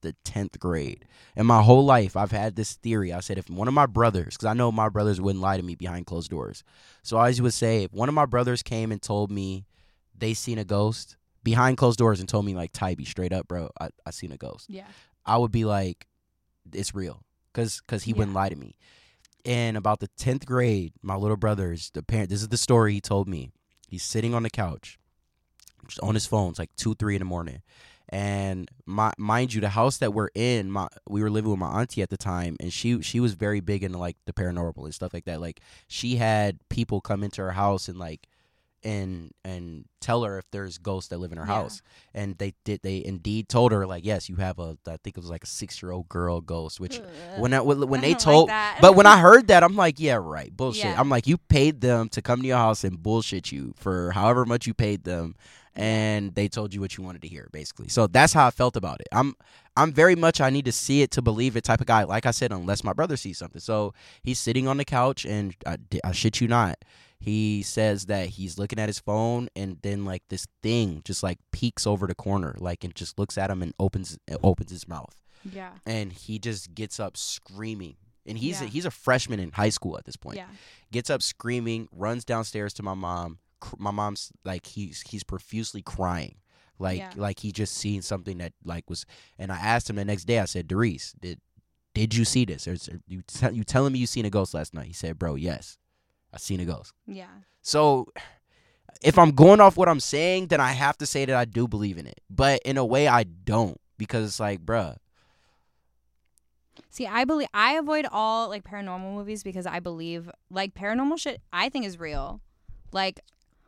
the 0.02 0.16
10th 0.26 0.58
grade 0.58 1.06
and 1.36 1.48
my 1.48 1.62
whole 1.62 1.86
life 1.86 2.18
i've 2.18 2.32
had 2.32 2.56
this 2.56 2.74
theory 2.74 3.14
i 3.14 3.20
said 3.20 3.38
if 3.38 3.50
one 3.50 3.68
of 3.68 3.74
my 3.74 3.86
brothers 3.86 4.36
because 4.36 4.48
i 4.48 4.54
know 4.54 4.72
my 4.72 4.90
brothers 4.90 5.22
wouldn't 5.22 5.44
lie 5.44 5.58
to 5.58 5.64
me 5.64 5.76
behind 5.76 6.08
closed 6.08 6.32
doors 6.32 6.64
so 7.04 7.18
I 7.18 7.22
always 7.22 7.42
would 7.42 7.54
say 7.54 7.84
if 7.84 7.94
one 7.94 8.10
of 8.10 8.16
my 8.16 8.26
brothers 8.26 8.64
came 8.64 8.92
and 8.92 9.02
told 9.02 9.32
me 9.32 9.66
they 10.18 10.34
seen 10.34 10.58
a 10.58 10.64
ghost 10.64 11.18
behind 11.44 11.78
closed 11.78 11.98
doors 11.98 12.20
and 12.20 12.30
told 12.30 12.46
me 12.46 12.54
like 12.54 12.72
TyB 12.74 13.08
straight 13.08 13.34
up, 13.34 13.48
bro, 13.48 13.70
I, 13.80 13.90
I 14.06 14.12
seen 14.12 14.32
a 14.32 14.38
ghost. 14.38 14.70
Yeah. 14.70 14.86
I 15.26 15.38
would 15.38 15.52
be 15.52 15.66
like, 15.66 16.08
it's 16.72 16.94
real, 16.94 17.24
cause 17.54 17.82
cause 17.88 18.04
he 18.04 18.14
wouldn't 18.14 18.36
lie 18.36 18.50
to 18.50 18.56
me. 18.56 18.76
And 19.46 19.76
about 19.76 20.00
the 20.00 20.10
tenth 20.18 20.46
grade, 20.46 20.94
my 21.02 21.16
little 21.16 21.38
brother's 21.38 21.90
the 21.92 22.04
parent. 22.04 22.30
This 22.30 22.42
is 22.42 22.50
the 22.50 22.58
story 22.58 22.94
he 22.94 23.02
told 23.02 23.28
me. 23.28 23.52
He's 23.88 24.04
sitting 24.04 24.34
on 24.34 24.44
the 24.44 24.50
couch, 24.50 25.00
just 25.88 26.00
on 26.02 26.14
his 26.14 26.26
phone. 26.26 26.52
It's 26.52 26.60
like 26.60 26.76
two, 26.76 26.96
three 26.96 27.16
in 27.16 27.20
the 27.20 27.26
morning. 27.26 27.62
And 28.10 28.70
my, 28.86 29.14
mind 29.18 29.54
you, 29.54 29.62
the 29.62 29.70
house 29.70 29.98
that 29.98 30.14
we're 30.14 30.30
in, 30.36 30.70
my 30.70 30.88
we 31.08 31.22
were 31.22 31.30
living 31.30 31.50
with 31.50 31.60
my 31.60 31.80
auntie 31.80 32.02
at 32.02 32.10
the 32.10 32.18
time, 32.18 32.58
and 32.60 32.72
she 32.72 33.02
she 33.02 33.22
was 33.22 33.34
very 33.34 33.62
big 33.62 33.84
into 33.84 33.98
like 33.98 34.18
the 34.26 34.34
paranormal 34.34 34.84
and 34.84 34.94
stuff 34.94 35.14
like 35.14 35.26
that. 35.26 35.40
Like 35.40 35.62
she 35.88 36.18
had 36.18 36.60
people 36.70 37.00
come 37.00 37.24
into 37.24 37.42
her 37.42 37.52
house 37.52 37.88
and 37.88 37.98
like 37.98 38.28
and 38.84 39.32
and 39.46 39.86
tell 40.00 40.24
her 40.24 40.38
if 40.40 40.46
there's 40.52 40.78
ghosts 40.80 41.10
that 41.10 41.20
live 41.20 41.32
in 41.32 41.38
her 41.38 41.46
Yeah. 41.46 41.54
house. 41.54 41.82
And 42.14 42.38
they 42.38 42.54
did 42.64 42.82
they 42.82 43.04
indeed 43.04 43.48
told 43.50 43.72
her 43.72 43.86
like 43.86 44.04
yes, 44.06 44.30
you 44.30 44.38
have 44.38 44.58
a 44.60 44.78
I 44.88 44.98
think 45.04 45.18
it 45.18 45.18
was 45.18 45.30
like 45.30 45.44
a 45.44 45.48
six 45.48 45.82
year 45.82 45.92
old 45.92 46.10
girl 46.10 46.42
ghost. 46.42 46.80
Which 46.80 47.00
when 47.38 47.54
I, 47.54 47.62
when 47.62 47.78
I 48.00 48.02
they 48.02 48.14
don't 48.14 48.14
like 48.14 48.20
told 48.20 48.50
but 48.82 48.96
when 48.96 49.06
I 49.06 49.20
heard 49.20 49.48
that, 49.48 49.64
I'm 49.64 49.76
like, 49.76 50.00
yeah, 50.00 50.16
right, 50.16 50.56
bullshit. 50.56 50.86
Yeah. 50.86 51.00
I'm 51.00 51.10
like, 51.10 51.28
you 51.28 51.38
paid 51.38 51.82
them 51.82 52.10
to 52.10 52.22
come 52.22 52.42
to 52.42 52.48
your 52.48 52.58
house 52.58 52.84
and 52.84 53.02
bullshit 53.02 53.52
you 53.52 53.74
for 53.78 54.12
however 54.12 54.46
much 54.46 54.66
you 54.66 54.74
paid 54.74 55.04
them, 55.04 55.36
and 55.76 56.34
they 56.36 56.48
told 56.48 56.74
you 56.74 56.82
what 56.82 56.98
you 56.98 57.04
wanted 57.04 57.22
to 57.22 57.28
hear, 57.28 57.48
basically. 57.52 57.88
So 57.90 58.08
that's 58.08 58.34
how 58.34 58.48
I 58.48 58.52
felt 58.52 58.76
about 58.76 59.00
it. 59.02 59.08
I'm, 59.12 59.36
I'm 59.78 59.94
very 59.94 60.16
much 60.16 60.42
I 60.42 60.50
need 60.50 60.66
to 60.66 60.72
see 60.72 61.02
it 61.02 61.12
to 61.12 61.22
believe 61.22 61.56
it 61.56 61.64
type 61.64 61.80
of 61.82 61.88
guy. 61.88 62.04
Like 62.04 62.26
I 62.26 62.32
said, 62.32 62.52
unless 62.52 62.84
my 62.84 62.92
brother 62.94 63.16
sees 63.16 63.38
something. 63.38 63.62
So 63.62 63.94
he's 64.22 64.38
sitting 64.40 64.68
on 64.68 64.78
the 64.78 64.86
couch, 64.86 65.26
and 65.26 65.56
I, 65.66 65.78
I 66.04 66.12
shit 66.12 66.42
you 66.42 66.48
not, 66.48 66.78
he 67.22 67.64
says 67.64 68.08
that 68.08 68.30
he's 68.30 68.58
looking 68.58 68.80
at 68.80 68.90
his 68.90 69.00
phone, 69.00 69.48
and 69.56 69.78
then 69.82 70.06
like 70.06 70.24
this 70.30 70.48
thing 70.62 71.02
just 71.06 71.24
like 71.24 71.38
peeks 71.52 71.88
over 71.88 72.08
the 72.08 72.16
corner, 72.16 72.56
like 72.58 72.84
and 72.84 72.94
just 72.94 73.18
looks 73.18 73.38
at 73.38 73.50
him 73.50 73.62
and 73.62 73.74
opens 73.80 74.18
opens 74.44 74.72
his 74.72 74.88
mouth 74.88 75.22
yeah. 75.50 75.72
and 75.86 76.12
he 76.12 76.40
just 76.40 76.74
gets 76.74 77.00
up 77.00 77.18
screaming. 77.18 77.96
And 78.26 78.38
he's 78.38 78.62
a, 78.62 78.66
he's 78.66 78.86
a 78.86 78.92
freshman 78.92 79.40
in 79.40 79.52
high 79.52 79.70
school 79.70 79.98
at 79.98 80.06
this 80.06 80.16
point. 80.16 80.38
Yeah. 80.38 80.46
Gets 80.92 81.10
up 81.10 81.24
screaming, 81.24 81.88
runs 81.92 82.24
downstairs 82.24 82.72
to 82.76 82.84
my 82.84 82.94
mom. 82.94 83.40
Cr- 83.60 83.76
my 83.80 83.90
mom's 83.90 84.32
like 84.46 84.68
he's 84.68 85.02
he's 85.02 85.24
profusely 85.24 85.82
crying, 85.82 86.36
like 86.78 87.00
Yeah. 87.00 87.10
like 87.16 87.40
he 87.40 87.52
just 87.52 87.74
seen 87.74 88.04
something 88.04 88.38
that 88.38 88.54
like 88.64 88.88
was. 88.88 89.08
And 89.40 89.52
I 89.52 89.58
asked 89.58 89.90
him 89.90 89.96
the 89.96 90.06
next 90.06 90.26
day. 90.26 90.38
I 90.40 90.46
said, 90.46 90.68
Doris, 90.68 91.14
did 91.20 91.40
did 91.96 92.14
you 92.16 92.24
see 92.24 92.46
this? 92.46 92.68
Or 92.68 92.74
are 92.74 93.00
you 93.08 93.24
you 93.52 93.64
telling 93.64 93.92
me 93.92 94.00
you 94.00 94.06
seen 94.06 94.26
a 94.26 94.30
ghost 94.30 94.54
last 94.54 94.76
night? 94.76 94.86
He 94.86 94.94
said, 94.94 95.18
Bro, 95.18 95.36
yes, 95.36 95.80
I 96.34 96.38
seen 96.38 96.60
a 96.60 96.66
ghost. 96.66 96.94
Yeah. 97.08 97.28
So 97.62 98.08
if 99.02 99.18
I'm 99.18 99.32
going 99.32 99.60
off 99.60 99.78
what 99.78 99.90
I'm 99.90 100.00
saying, 100.00 100.48
then 100.48 100.60
I 100.62 100.72
have 100.72 100.98
to 101.00 101.06
say 101.06 101.26
that 101.26 101.36
I 101.36 101.46
do 101.46 101.68
believe 101.68 101.98
in 101.98 102.08
it. 102.08 102.22
But 102.30 102.62
in 102.64 102.78
a 102.78 102.86
way, 102.86 103.08
I 103.08 103.24
don't 103.24 103.80
because 103.98 104.26
it's 104.28 104.40
like, 104.40 104.66
bruh, 104.66 104.96
See, 106.90 107.08
I 107.08 107.24
believe 107.24 107.48
I 107.54 107.74
avoid 107.74 108.06
all 108.12 108.50
like 108.50 108.64
paranormal 108.64 109.14
movies 109.14 109.44
because 109.44 109.66
I 109.66 109.80
believe 109.80 110.30
like 110.50 110.74
paranormal 110.74 111.20
shit 111.20 111.42
I 111.54 111.70
think 111.70 111.86
is 111.86 111.98
real. 112.00 112.42
Like 112.92 113.22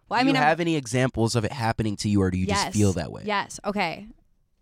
well, 0.10 0.20
I 0.20 0.24
mean 0.24 0.36
you 0.36 0.42
I'm- 0.42 0.48
have 0.50 0.60
any 0.60 0.76
examples 0.76 1.36
of 1.36 1.46
it 1.46 1.52
happening 1.54 1.96
to 1.98 2.10
you, 2.10 2.22
or 2.22 2.32
do 2.32 2.38
you 2.38 2.46
just 2.46 2.72
feel 2.72 2.94
that 2.94 3.12
way? 3.12 3.24
Yes. 3.26 3.60
Okay. 3.64 4.08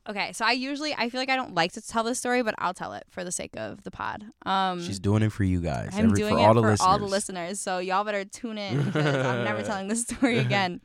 Okay. 0.09 0.31
So 0.33 0.45
I 0.45 0.51
usually 0.53 0.93
I 0.93 1.09
feel 1.09 1.21
like 1.21 1.29
I 1.29 1.35
don't 1.35 1.53
like 1.53 1.73
to 1.73 1.81
tell 1.81 2.03
this 2.03 2.17
story, 2.17 2.41
but 2.41 2.55
I'll 2.57 2.73
tell 2.73 2.93
it 2.93 3.03
for 3.09 3.23
the 3.23 3.31
sake 3.31 3.55
of 3.55 3.83
the 3.83 3.91
pod. 3.91 4.25
Um 4.45 4.81
She's 4.83 4.99
doing 4.99 5.21
it 5.23 5.31
for 5.31 5.43
you 5.43 5.61
guys. 5.61 5.89
I'm 5.93 6.05
every, 6.05 6.17
doing 6.17 6.35
for 6.35 6.39
it 6.39 6.43
all 6.43 6.53
the 6.53 6.61
for 6.61 6.69
listeners. 6.69 6.87
all 6.87 6.99
the 6.99 7.05
listeners. 7.05 7.59
So 7.59 7.77
y'all 7.79 8.03
better 8.03 8.25
tune 8.25 8.57
in 8.57 8.83
because 8.85 9.25
I'm 9.25 9.43
never 9.43 9.61
telling 9.61 9.87
this 9.87 10.03
story 10.03 10.37
again. 10.47 10.81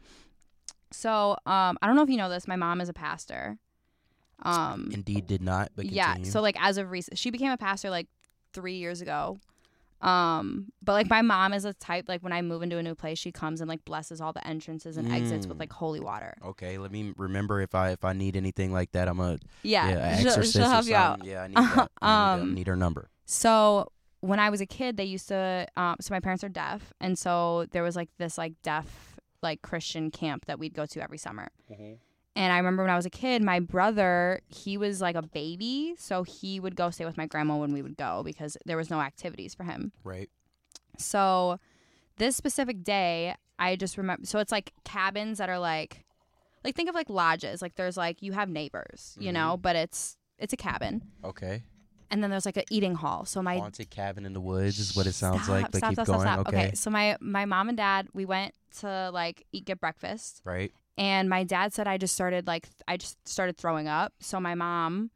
So 0.93 1.33
um 1.47 1.79
I 1.81 1.87
don't 1.87 1.97
know 1.97 2.03
if 2.03 2.11
you 2.11 2.19
know 2.19 2.29
this. 2.29 2.47
My 2.47 2.57
mom 2.57 2.81
is 2.81 2.89
a 2.89 2.95
pastor. 2.95 3.59
Um 4.43 4.91
Indeed, 4.93 5.27
did 5.27 5.43
not. 5.43 5.71
But 5.75 5.87
yeah. 5.87 6.17
So 6.23 6.43
like 6.43 6.57
as 6.61 6.77
of 6.77 6.91
recent, 6.91 7.19
she 7.19 7.31
became 7.31 7.53
a 7.53 7.59
pastor 7.59 7.91
like 7.91 8.09
three 8.53 8.77
years 8.77 9.01
ago. 9.01 9.39
Um, 10.03 10.73
but 10.83 10.93
like 10.93 11.09
my 11.09 11.23
mom 11.23 11.53
is 11.55 11.65
a 11.65 11.73
type 11.75 12.05
like 12.09 12.23
when 12.23 12.33
I 12.33 12.43
move 12.43 12.63
into 12.63 12.77
a 12.79 12.83
new 12.83 12.95
place, 12.95 13.19
she 13.19 13.33
comes 13.33 13.61
and 13.61 13.69
like 13.69 13.85
blesses 13.85 14.21
all 14.21 14.33
the 14.33 14.47
entrances 14.47 14.97
and 14.97 15.11
exits 15.11 15.47
with 15.47 15.57
Mm. 15.57 15.61
like 15.61 15.73
holy 15.73 16.01
water. 16.01 16.35
okay, 16.45 16.79
let 16.79 16.93
me 16.93 17.13
remember 17.17 17.61
if 17.61 17.75
I 17.75 17.91
if 17.91 18.05
I 18.05 18.13
need 18.13 18.37
anything 18.37 18.73
like 18.73 18.93
that, 18.93 19.09
I'm 19.09 19.21
a 19.21 19.39
Yeah, 19.63 19.89
yeah, 19.89 20.17
she'll, 20.19 20.27
exorcist 20.29 20.53
she'll 20.55 20.65
or 20.65 20.69
help 20.69 20.87
you 20.87 20.95
out. 20.97 21.13
something. 21.19 21.31
Yeah, 21.31 21.43
I 21.43 21.47
need 21.49 21.57
that. 21.57 21.63
I 21.79 21.81
need, 21.81 21.89
that. 22.03 22.07
Um, 22.07 22.51
I 22.53 22.55
need 22.55 22.67
her 22.67 22.77
number. 22.77 23.09
So 23.25 23.91
when 24.21 24.39
I 24.39 24.51
was 24.51 24.61
a 24.61 24.67
kid, 24.67 24.97
they 24.97 25.05
used 25.05 25.29
to. 25.29 25.67
Um, 25.77 25.97
so 26.01 26.13
my 26.15 26.21
parents 26.21 26.45
are 26.45 26.49
deaf, 26.49 26.93
and 27.01 27.19
so 27.19 27.67
there 27.73 27.83
was 27.83 27.97
like 27.97 28.09
this 28.19 28.37
like 28.39 28.53
deaf 28.63 29.17
like 29.43 29.63
Christian 29.63 30.11
camp 30.11 30.47
that 30.47 30.59
we'd 30.59 30.75
go 30.75 30.87
to 30.87 31.03
every 31.03 31.19
summer. 31.19 31.49
And 32.37 32.53
I 32.53 32.59
remember 32.59 32.83
when 32.83 32.91
I 32.91 32.97
was 32.97 33.07
a 33.07 33.11
kid, 33.11 33.43
my 33.43 33.61
brother, 33.61 34.41
he 34.47 34.77
was 34.77 35.01
like 35.01 35.17
a 35.17 35.23
baby, 35.23 35.95
so 35.97 36.23
he 36.23 36.61
would 36.61 36.77
go 36.77 36.91
stay 36.91 37.07
with 37.07 37.17
my 37.17 37.25
grandma 37.27 37.57
when 37.57 37.73
we 37.73 37.81
would 37.81 37.97
go 37.97 38.23
because 38.25 38.59
there 38.67 38.77
was 38.77 38.91
no 38.91 39.01
activities 39.01 39.55
for 39.55 39.65
him. 39.65 39.91
Right. 40.05 40.29
So 40.99 41.59
this 42.19 42.37
specific 42.37 42.85
day, 42.85 43.35
I 43.59 43.77
just 43.77 43.97
remember. 43.97 44.27
So 44.27 44.39
it's 44.39 44.53
like 44.53 44.73
cabins 44.85 45.39
that 45.39 45.49
are 45.49 45.59
like, 45.59 46.05
like 46.63 46.75
think 46.75 46.91
of 46.91 46.95
like 46.95 47.09
lodges. 47.09 47.63
Like 47.63 47.75
there's 47.77 47.97
like 47.97 48.21
you 48.23 48.33
have 48.33 48.51
neighbors, 48.51 49.17
you 49.19 49.33
know, 49.33 49.53
mm-hmm. 49.53 49.63
but 49.63 49.77
it's 49.77 50.19
it's 50.39 50.53
a 50.53 50.57
cabin, 50.59 51.01
Okay. 51.25 51.63
and 52.11 52.23
then 52.23 52.31
there's 52.31 52.45
like 52.45 52.59
an 52.59 52.65
eating 52.71 52.95
hall. 52.95 53.25
So 53.25 53.41
my 53.41 53.57
Haunted 53.57 53.89
cabin 53.89 54.27
in 54.27 54.35
the 54.35 54.41
woods 54.41 54.79
is 54.79 54.95
what 54.95 55.07
it 55.07 55.13
sounds 55.13 55.49
like. 55.49 55.61
Stop, 55.61 55.73
But 55.73 55.79
stop, 55.79 55.91
keep 55.91 55.95
stop, 55.95 56.07
going. 56.07 56.21
stop. 56.21 56.49
Okay. 56.49 56.73
So 56.75 56.91
my 56.91 57.17
my 57.21 57.47
mom 57.47 57.69
and 57.71 57.79
dad, 57.79 58.09
we 58.13 58.27
went 58.27 58.53
to 58.81 59.11
like 59.11 59.47
eat 59.53 59.65
get 59.65 59.81
breakfast, 59.81 60.43
Right. 60.45 60.71
And 60.99 61.29
my 61.29 61.45
dad 61.45 61.73
said 61.75 61.87
I 61.87 61.99
just 61.99 62.15
started 62.15 62.47
like 62.47 62.65
th- 62.65 62.83
I 62.89 62.97
just 62.97 63.17
started 63.29 63.57
throwing 63.57 63.89
up. 63.89 64.13
So 64.21 64.41
my 64.41 64.55
mom, 64.55 65.11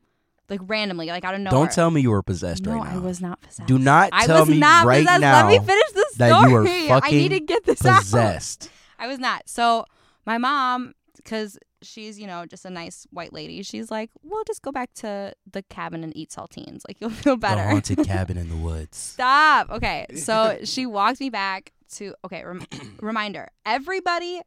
like 0.49 0.61
randomly, 0.65 1.07
like 1.07 1.25
I 1.25 1.33
don't 1.33 1.43
know. 1.45 1.51
Don't 1.51 1.71
tell 1.73 1.91
me 1.91 2.01
you 2.01 2.11
were 2.11 2.23
possessed 2.23 2.65
No, 2.65 2.73
right 2.75 2.85
now. 2.93 2.97
I 2.97 2.99
was 2.99 3.21
not 3.21 3.41
possessed. 3.41 3.67
Do 3.69 3.79
not 3.79 4.11
I 4.13 4.27
tell 4.27 4.41
was 4.41 4.49
me 4.51 4.59
not 4.59 4.85
right 4.87 5.01
possessed. 5.05 5.21
now 5.21 5.47
Let 5.49 5.61
me 5.61 5.67
finish 5.67 5.93
the 5.93 6.07
story. 6.15 6.31
that 6.31 6.49
you 6.49 6.55
were 6.55 7.01
I 7.05 7.11
need 7.11 7.29
to 7.31 7.41
get 7.41 7.65
this 7.65 7.85
out. 7.87 8.01
possessed. 8.01 8.71
I 8.99 9.07
was 9.07 9.19
not. 9.19 9.43
So 9.49 9.85
my 10.27 10.37
mom, 10.39 10.93
because 11.17 11.59
she's 11.83 12.21
you 12.21 12.27
know 12.27 12.45
just 12.45 12.67
a 12.67 12.71
nice 12.71 13.07
white 13.11 13.33
lady, 13.33 13.63
she's 13.63 13.91
like, 13.91 14.11
"We'll 14.23 14.45
just 14.45 14.61
go 14.61 14.71
back 14.73 14.93
to 14.97 15.33
the 15.51 15.63
cabin 15.63 16.05
and 16.05 16.15
eat 16.17 16.31
saltines. 16.31 16.83
Like 16.89 17.01
you'll 17.01 17.09
feel 17.11 17.37
better." 17.37 17.63
The 17.63 17.69
haunted 17.71 17.99
cabin 18.07 18.37
in 18.37 18.51
the 18.51 18.57
woods. 18.57 18.99
Stop. 18.99 19.71
Okay. 19.71 20.05
So 20.17 20.59
she 20.65 20.85
walked 20.85 21.21
me 21.21 21.31
back 21.31 21.73
to 21.95 22.15
okay, 22.27 22.45
rem- 22.45 22.67
reminder. 23.01 23.49
Everybody 23.65 24.43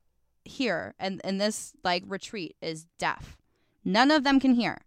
here 0.45 0.93
and 0.99 1.21
in 1.23 1.37
this 1.37 1.73
like 1.83 2.03
retreat 2.07 2.55
is 2.61 2.85
deaf. 2.97 3.37
None 3.85 4.11
of 4.11 4.23
them 4.23 4.39
can 4.39 4.53
hear 4.53 4.79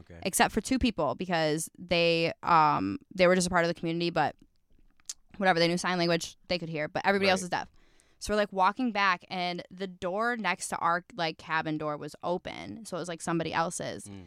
Okay. 0.00 0.18
except 0.24 0.52
for 0.52 0.60
two 0.60 0.78
people 0.78 1.14
because 1.14 1.70
they 1.78 2.32
um 2.42 2.98
they 3.14 3.26
were 3.28 3.34
just 3.36 3.46
a 3.46 3.50
part 3.50 3.64
of 3.64 3.68
the 3.68 3.74
community 3.74 4.10
but 4.10 4.34
whatever 5.38 5.58
they 5.60 5.68
knew 5.68 5.76
sign 5.78 5.98
language 5.98 6.36
they 6.48 6.58
could 6.58 6.68
hear 6.68 6.88
but 6.88 7.02
everybody 7.04 7.30
else 7.30 7.42
is 7.42 7.48
deaf 7.48 7.68
so 8.18 8.32
we're 8.32 8.36
like 8.36 8.52
walking 8.52 8.90
back 8.90 9.24
and 9.30 9.62
the 9.70 9.86
door 9.86 10.36
next 10.36 10.66
to 10.68 10.76
our 10.78 11.04
like 11.16 11.38
cabin 11.38 11.78
door 11.78 11.96
was 11.96 12.16
open 12.24 12.84
so 12.84 12.96
it 12.96 13.00
was 13.00 13.08
like 13.08 13.22
somebody 13.22 13.52
else's 13.52 14.04
Mm. 14.04 14.24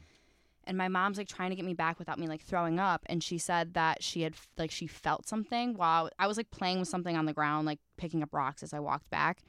and 0.64 0.78
my 0.78 0.88
mom's 0.88 1.18
like 1.18 1.28
trying 1.28 1.50
to 1.50 1.56
get 1.58 1.66
me 1.66 1.74
back 1.74 2.00
without 2.00 2.18
me 2.18 2.28
like 2.28 2.42
throwing 2.42 2.80
up 2.80 3.02
and 3.08 3.22
she 3.22 3.38
said 3.38 3.74
that 3.74 4.02
she 4.04 4.22
had 4.22 4.36
like 4.58 4.72
she 4.72 4.88
felt 4.88 5.28
something 5.28 5.74
while 5.76 6.10
I 6.18 6.28
was 6.28 6.38
like 6.38 6.50
playing 6.50 6.80
with 6.80 6.88
something 6.88 7.18
on 7.18 7.26
the 7.26 7.34
ground 7.34 7.66
like 7.68 7.80
picking 7.98 8.24
up 8.24 8.34
rocks 8.34 8.64
as 8.64 8.74
I 8.74 8.80
walked 8.80 9.10
back 9.10 9.40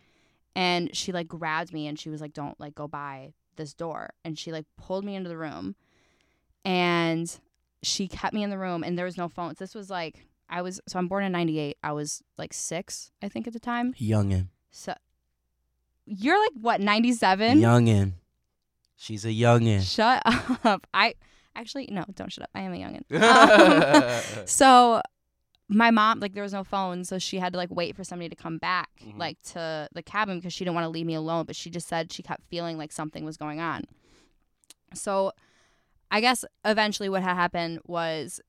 and 0.58 0.94
she 0.96 1.12
like 1.12 1.28
grabbed 1.28 1.72
me 1.72 1.86
and 1.86 1.98
she 1.98 2.10
was 2.10 2.20
like 2.20 2.32
don't 2.32 2.58
like 2.58 2.74
go 2.74 2.88
by 2.88 3.32
this 3.56 3.72
door 3.74 4.10
and 4.24 4.38
she 4.38 4.52
like 4.52 4.66
pulled 4.76 5.04
me 5.04 5.14
into 5.14 5.28
the 5.28 5.36
room 5.36 5.74
and 6.64 7.40
she 7.82 8.08
kept 8.08 8.34
me 8.34 8.42
in 8.42 8.50
the 8.50 8.58
room 8.58 8.82
and 8.82 8.98
there 8.98 9.04
was 9.04 9.16
no 9.16 9.28
phones 9.28 9.58
this 9.58 9.74
was 9.74 9.88
like 9.88 10.26
I 10.48 10.62
was 10.62 10.80
so 10.88 10.98
I'm 10.98 11.08
born 11.08 11.24
in 11.24 11.32
'98. 11.32 11.76
I 11.82 11.92
was 11.92 12.22
like 12.36 12.52
six, 12.52 13.10
I 13.22 13.28
think, 13.28 13.46
at 13.46 13.52
the 13.52 13.60
time. 13.60 13.92
Youngin. 13.94 14.48
So 14.70 14.94
you're 16.06 16.40
like 16.40 16.52
what 16.54 16.80
'97? 16.80 17.58
Youngin. 17.58 18.12
She's 18.96 19.24
a 19.24 19.28
youngin. 19.28 19.82
Shut 19.82 20.22
up. 20.64 20.86
I 20.94 21.14
actually 21.54 21.88
no, 21.90 22.04
don't 22.14 22.32
shut 22.32 22.44
up. 22.44 22.50
I 22.54 22.60
am 22.60 22.72
a 22.72 22.78
youngin. 22.78 23.02
Um, 24.38 24.46
so 24.46 25.02
my 25.68 25.90
mom 25.90 26.18
like 26.20 26.32
there 26.32 26.42
was 26.42 26.52
no 26.54 26.64
phone 26.64 27.04
so 27.04 27.18
she 27.18 27.38
had 27.38 27.52
to 27.52 27.58
like 27.58 27.70
wait 27.70 27.94
for 27.94 28.02
somebody 28.02 28.28
to 28.28 28.34
come 28.36 28.56
back 28.58 28.88
Mhm. 29.04 29.18
like 29.18 29.40
to 29.52 29.88
the 29.92 30.02
cabin 30.02 30.38
because 30.38 30.52
she 30.52 30.64
didn't 30.64 30.74
want 30.74 30.84
to 30.86 30.88
leave 30.88 31.04
me 31.06 31.14
alone 31.14 31.44
but 31.44 31.54
she 31.56 31.68
just 31.70 31.86
said 31.88 32.10
she 32.12 32.22
kept 32.22 32.42
feeling 32.48 32.78
like 32.78 32.90
something 32.92 33.24
was 33.24 33.36
going 33.36 33.60
on 33.60 33.82
so 34.94 35.32
i 36.10 36.20
guess 36.20 36.44
eventually 36.64 37.08
what 37.08 37.22
had 37.22 37.34
happened 37.34 37.80
was 37.86 38.40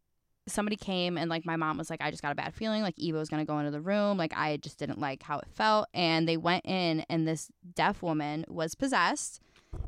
somebody 0.48 0.76
came 0.78 1.18
and 1.18 1.30
like 1.30 1.46
my 1.46 1.56
mom 1.58 1.78
was 1.78 1.90
like 1.90 2.02
i 2.02 2.10
just 2.10 2.24
got 2.24 2.32
a 2.32 2.36
bad 2.36 2.54
feeling 2.54 2.82
like 2.82 2.98
eva 2.98 3.18
was 3.18 3.30
going 3.30 3.42
to 3.46 3.48
go 3.52 3.60
into 3.60 3.70
the 3.72 3.82
room 3.82 4.18
like 4.18 4.34
i 4.36 4.58
just 4.58 4.80
didn't 4.80 5.00
like 5.00 5.22
how 5.24 5.38
it 5.40 5.48
felt 5.52 5.88
and 5.94 6.28
they 6.28 6.38
went 6.38 6.66
in 6.66 7.02
and 7.10 7.28
this 7.28 7.50
deaf 7.76 8.02
woman 8.02 8.46
was 8.48 8.74
possessed 8.76 9.42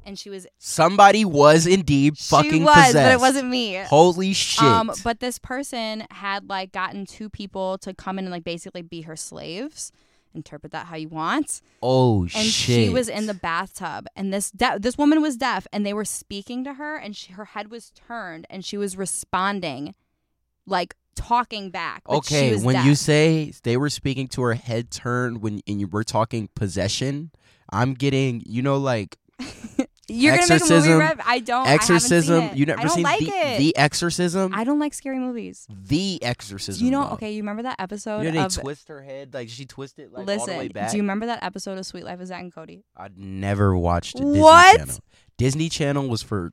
and 0.06 0.18
she 0.18 0.30
was 0.30 0.48
Somebody 0.58 1.26
was 1.26 1.66
indeed 1.68 2.18
fucking 2.18 2.52
she 2.52 2.60
was 2.64 2.74
possessed. 2.88 2.94
but 2.94 3.12
it 3.12 3.20
wasn't 3.20 3.50
me 3.50 3.76
Holy 3.76 4.34
shit. 4.34 4.64
um, 4.64 4.92
but 5.04 5.20
this 5.20 5.40
person 5.40 6.06
had 6.12 6.50
like 6.50 6.72
gotten 6.72 7.06
two 7.06 7.30
people 7.30 7.78
to 7.80 7.94
come 7.94 8.18
in 8.20 8.26
and 8.26 8.32
like 8.32 8.44
basically 8.44 8.82
be 8.82 9.02
her 9.02 9.16
slaves. 9.16 9.92
Interpret 10.34 10.72
that 10.72 10.86
how 10.86 10.96
you 10.96 11.10
want. 11.10 11.62
oh 11.84 12.22
And 12.22 12.32
shit. 12.32 12.86
she 12.88 12.90
was 12.90 13.10
in 13.10 13.26
the 13.26 13.34
bathtub, 13.34 14.08
and 14.16 14.34
this 14.34 14.50
de- 14.50 14.80
this 14.80 14.98
woman 14.98 15.22
was 15.22 15.36
deaf, 15.36 15.68
and 15.74 15.86
they 15.86 15.94
were 15.94 16.06
speaking 16.06 16.64
to 16.64 16.76
her, 16.76 16.96
and 16.96 17.14
she, 17.18 17.34
her 17.34 17.44
head 17.44 17.70
was 17.70 17.92
turned, 17.92 18.48
and 18.50 18.64
she 18.64 18.78
was 18.78 18.96
responding, 18.96 19.94
like 20.66 20.96
talking 21.16 21.70
back. 21.70 22.04
Okay, 22.08 22.56
when 22.56 22.76
deaf. 22.76 22.86
you 22.86 22.96
say 22.96 23.52
they 23.64 23.76
were 23.76 23.90
speaking 23.90 24.30
to 24.30 24.42
her 24.44 24.54
head 24.54 24.90
turned 24.90 25.42
when 25.42 25.60
and 25.68 25.82
you 25.82 25.88
were 25.88 26.06
talking 26.06 26.48
possession, 26.56 27.32
I'm 27.70 27.94
getting 27.94 28.42
you 28.46 28.62
know 28.62 28.78
like 28.78 29.18
you're 30.08 30.36
gonna 30.36 30.42
make 30.44 30.50
a 30.50 30.54
Exorcism- 30.54 30.92
movie, 30.94 31.00
rep. 31.04 31.22
I 31.26 31.40
don't. 31.40 31.68
exorcism. 31.68 32.34
I 32.34 32.42
haven't 32.42 32.50
seen 32.50 32.56
it. 32.58 32.60
You 32.60 32.66
never 32.66 32.80
I 32.80 32.84
don't 32.84 32.94
seen 32.96 33.04
like 33.04 33.20
the, 33.20 33.26
it. 33.28 33.58
the 33.60 33.78
Exorcism? 33.78 34.54
I 34.54 34.64
don't 34.64 34.80
like 34.80 34.94
scary 34.94 35.20
movies. 35.20 35.68
the 35.70 36.22
Exorcism. 36.24 36.86
you 36.86 36.92
know? 36.92 37.04
though. 37.06 37.14
Okay, 37.14 37.32
you 37.32 37.42
remember 37.42 37.64
that 37.64 37.80
episode 37.80 38.22
You 38.22 38.32
know 38.32 38.40
they 38.40 38.46
of 38.46 38.54
twist 38.56 38.88
her 38.90 39.02
head 39.02 39.34
like 39.34 39.50
she 39.50 39.66
twisted 39.66 40.12
like 40.12 40.28
all 40.28 40.46
the 40.46 40.52
way 40.52 40.58
Listen, 40.58 40.72
back. 40.74 40.92
do 40.92 40.98
you 40.98 41.04
remember 41.04 41.28
that 41.28 41.44
episode 41.44 41.78
of 41.78 41.86
Suite 41.86 42.04
Life 42.04 42.20
of 42.20 42.28
Zack 42.28 42.42
and 42.42 42.54
Cody? 42.54 42.84
I 42.98 43.10
never 43.16 43.78
watched 43.78 44.18
Disney 44.18 44.40
What? 44.40 44.78
Channel. 44.78 44.96
Disney 45.38 45.70
Channel 45.70 46.08
was 46.10 46.22
for 46.22 46.52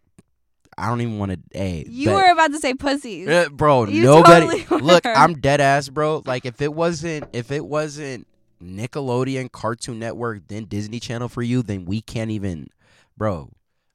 I 0.77 0.87
don't 0.89 1.01
even 1.01 1.19
want 1.19 1.33
to. 1.33 1.41
Hey, 1.59 1.85
You 1.89 2.11
but- 2.11 2.15
were 2.27 2.33
about 2.33 2.53
to 2.53 2.59
say 2.59 2.73
pussies. 2.75 3.27
Uh, 3.29 3.49
bro, 3.51 3.87
You 3.87 4.03
nobody. 4.03 4.63
totally 4.63 4.81
Look. 4.83 5.05
I'm 5.07 5.35
dead 5.41 5.61
ass, 5.61 5.89
bro. 5.89 6.23
Like 6.25 6.47
if 6.47 6.63
it 6.63 6.73
wasn't, 6.73 7.25
if 7.33 7.51
it 7.51 7.65
wasn't 7.67 8.29
Nickelodeon, 8.63 9.51
Cartoon 9.51 9.99
Network, 9.99 10.47
then 10.49 10.65
Disney 10.65 11.01
Channel 11.01 11.29
for 11.29 11.43
you, 11.43 11.63
then 11.63 11.85
we 11.85 12.01
can't 12.01 12.31
even, 12.31 12.69
bro. 13.19 13.51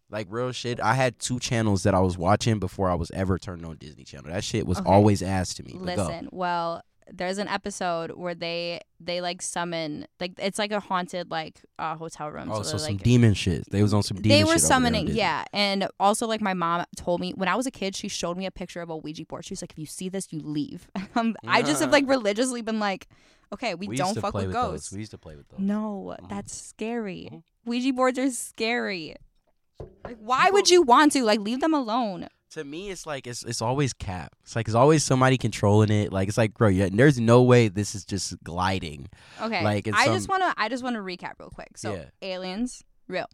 Like 0.09 0.28
real 0.30 0.51
shit. 0.51 0.80
I 0.80 0.93
had 0.93 1.17
two 1.17 1.39
channels 1.39 1.84
that 1.84 1.95
I 1.95 1.99
was 1.99 2.17
watching 2.17 2.59
before 2.59 2.89
I 2.89 2.93
was 2.93 3.09
ever 3.11 3.39
turned 3.39 3.65
on 3.65 3.78
Disney 3.78 4.03
Channel. 4.03 4.32
That 4.32 4.43
shit 4.43 4.67
was 4.67 4.78
Okay. 4.80 4.89
always 4.89 5.24
ass 5.24 5.55
to 5.55 5.63
me. 5.63 5.74
Listen, 5.74 6.30
well, 6.32 6.84
there's 7.11 7.38
an 7.38 7.47
episode 7.47 8.11
where 8.11 8.36
they 8.36 8.80
they 8.99 9.21
like 9.21 9.41
summon 9.41 10.07
like 10.19 10.34
it's 10.38 10.59
like 10.59 10.71
a 10.71 10.80
haunted 10.80 11.32
like 11.32 11.61
uh, 11.80 11.95
hotel 11.95 12.30
room. 12.30 12.49
Oh, 12.51 12.61
so 12.61 12.74
so 12.74 12.78
some 12.78 12.93
like, 12.95 13.03
demon 13.03 13.34
shit. 13.34 13.69
They 13.71 13.82
was 13.82 13.93
on 13.93 14.03
some 14.03 14.17
demon. 14.17 14.38
they 14.38 14.43
were 14.43 14.57
summoning, 14.59 15.07
yeah. 15.07 15.45
And 15.51 15.88
also, 15.99 16.28
like 16.28 16.41
my 16.41 16.53
mom 16.53 16.86
told 16.95 17.19
me 17.19 17.32
when 17.32 17.49
I 17.49 17.55
was 17.55 17.65
a 17.65 17.71
kid, 17.71 17.95
she 17.95 18.07
showed 18.07 18.38
me 18.38 18.45
a 18.45 18.51
picture 18.51 18.82
of 18.82 18.89
a 18.89 18.95
Ouija 18.97 19.26
board. 19.26 19.45
She 19.45 19.53
was 19.53 19.61
like, 19.61 19.71
"If 19.71 19.80
you 19.80 19.86
see 19.86 20.09
this, 20.09 20.32
you 20.32 20.39
leave." 20.41 20.89
um, 21.15 21.36
I 21.47 21.61
just 21.63 21.82
have 21.82 21.91
like 21.97 22.07
religiously 22.07 22.61
been 22.61 22.80
like, 22.80 23.07
"Okay, 23.54 23.76
we, 23.76 23.88
We 23.88 23.95
don't 23.95 24.18
fuck 24.20 24.34
with 24.34 24.45
with 24.47 24.54
ghosts." 24.54 24.89
those. 24.89 24.95
We 24.95 24.99
used 25.01 25.12
to 25.12 25.18
play 25.18 25.36
with 25.36 25.47
those. 25.49 25.60
No, 25.60 26.16
Mhm. 26.22 26.30
that's 26.30 26.54
scary. 26.56 27.30
Mhm. 27.32 27.43
Ouija 27.66 27.93
boards 27.93 28.20
are 28.20 28.30
scary. 28.32 29.16
Like, 30.04 30.18
why 30.20 30.49
would 30.49 30.70
you 30.70 30.82
want 30.82 31.12
to 31.14 31.24
like 31.24 31.39
leave 31.39 31.60
them 31.62 31.74
alone? 31.74 32.28
to 32.51 32.64
me 32.64 32.91
it's 32.91 33.08
like 33.08 33.26
it's 33.26 33.41
it's 33.45 33.64
always 33.64 33.93
cap 33.93 34.36
it's 34.43 34.56
like 34.56 34.68
it's 34.68 34.76
always 34.76 35.04
somebody 35.04 35.39
controlling 35.39 35.89
it 35.89 36.14
like 36.14 36.28
it's 36.28 36.38
like 36.38 36.54
bro 36.54 36.68
yeah, 36.68 36.88
there's 36.93 37.20
no 37.20 37.41
way 37.41 37.68
this 37.68 37.95
is 37.95 38.06
just 38.06 38.36
gliding 38.43 39.10
Okay. 39.41 39.64
Like, 39.64 39.88
it's 39.88 39.97
I 39.97 40.06
just 40.06 40.30
want 40.30 40.43
to 40.43 40.54
I 40.56 40.70
just 40.70 40.84
want 40.84 40.95
to 40.95 41.01
recap 41.01 41.32
real 41.39 41.49
quick. 41.49 41.80
So, 41.80 41.95
Yeah. 41.95 42.06
aliens, 42.22 42.84
real. 43.08 43.26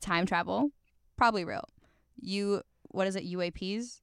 Time 0.00 0.24
travel, 0.24 0.70
probably 1.18 1.44
real. 1.44 1.68
You 2.18 2.62
what 2.90 3.06
is 3.06 3.16
it? 3.16 3.24
UAPs? 3.24 4.00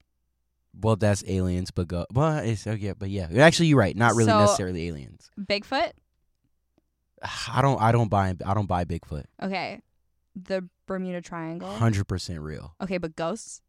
Well 0.80 0.96
that's 0.96 1.22
aliens 1.26 1.70
but 1.70 1.86
go 1.88 2.06
well 2.12 2.38
it's 2.38 2.66
oh 2.66 2.72
yeah 2.72 2.92
but 2.98 3.10
yeah 3.10 3.28
actually 3.38 3.66
you're 3.66 3.78
right 3.78 3.96
not 3.96 4.14
really 4.14 4.30
So- 4.30 4.40
necessarily 4.40 4.88
aliens 4.88 5.30
Bigfoot? 5.40 5.92
i 7.52 7.60
don't 7.62 7.80
i 7.80 7.92
don't 7.92 8.08
buy 8.08 8.34
i 8.44 8.54
don't 8.54 8.66
buy 8.66 8.84
bigfoot 8.84 9.24
Okay. 9.42 9.80
The 10.34 10.66
Bermuda 10.86 11.20
Triangle? 11.20 11.68
100% 11.68 12.42
real 12.42 12.74
Okay, 12.82 12.96
but 12.96 13.14
ghosts? 13.16 13.60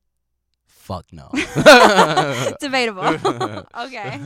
fuck 0.66 1.06
no 1.12 1.30
Debatable. 2.62 3.04
okay. 3.78 4.22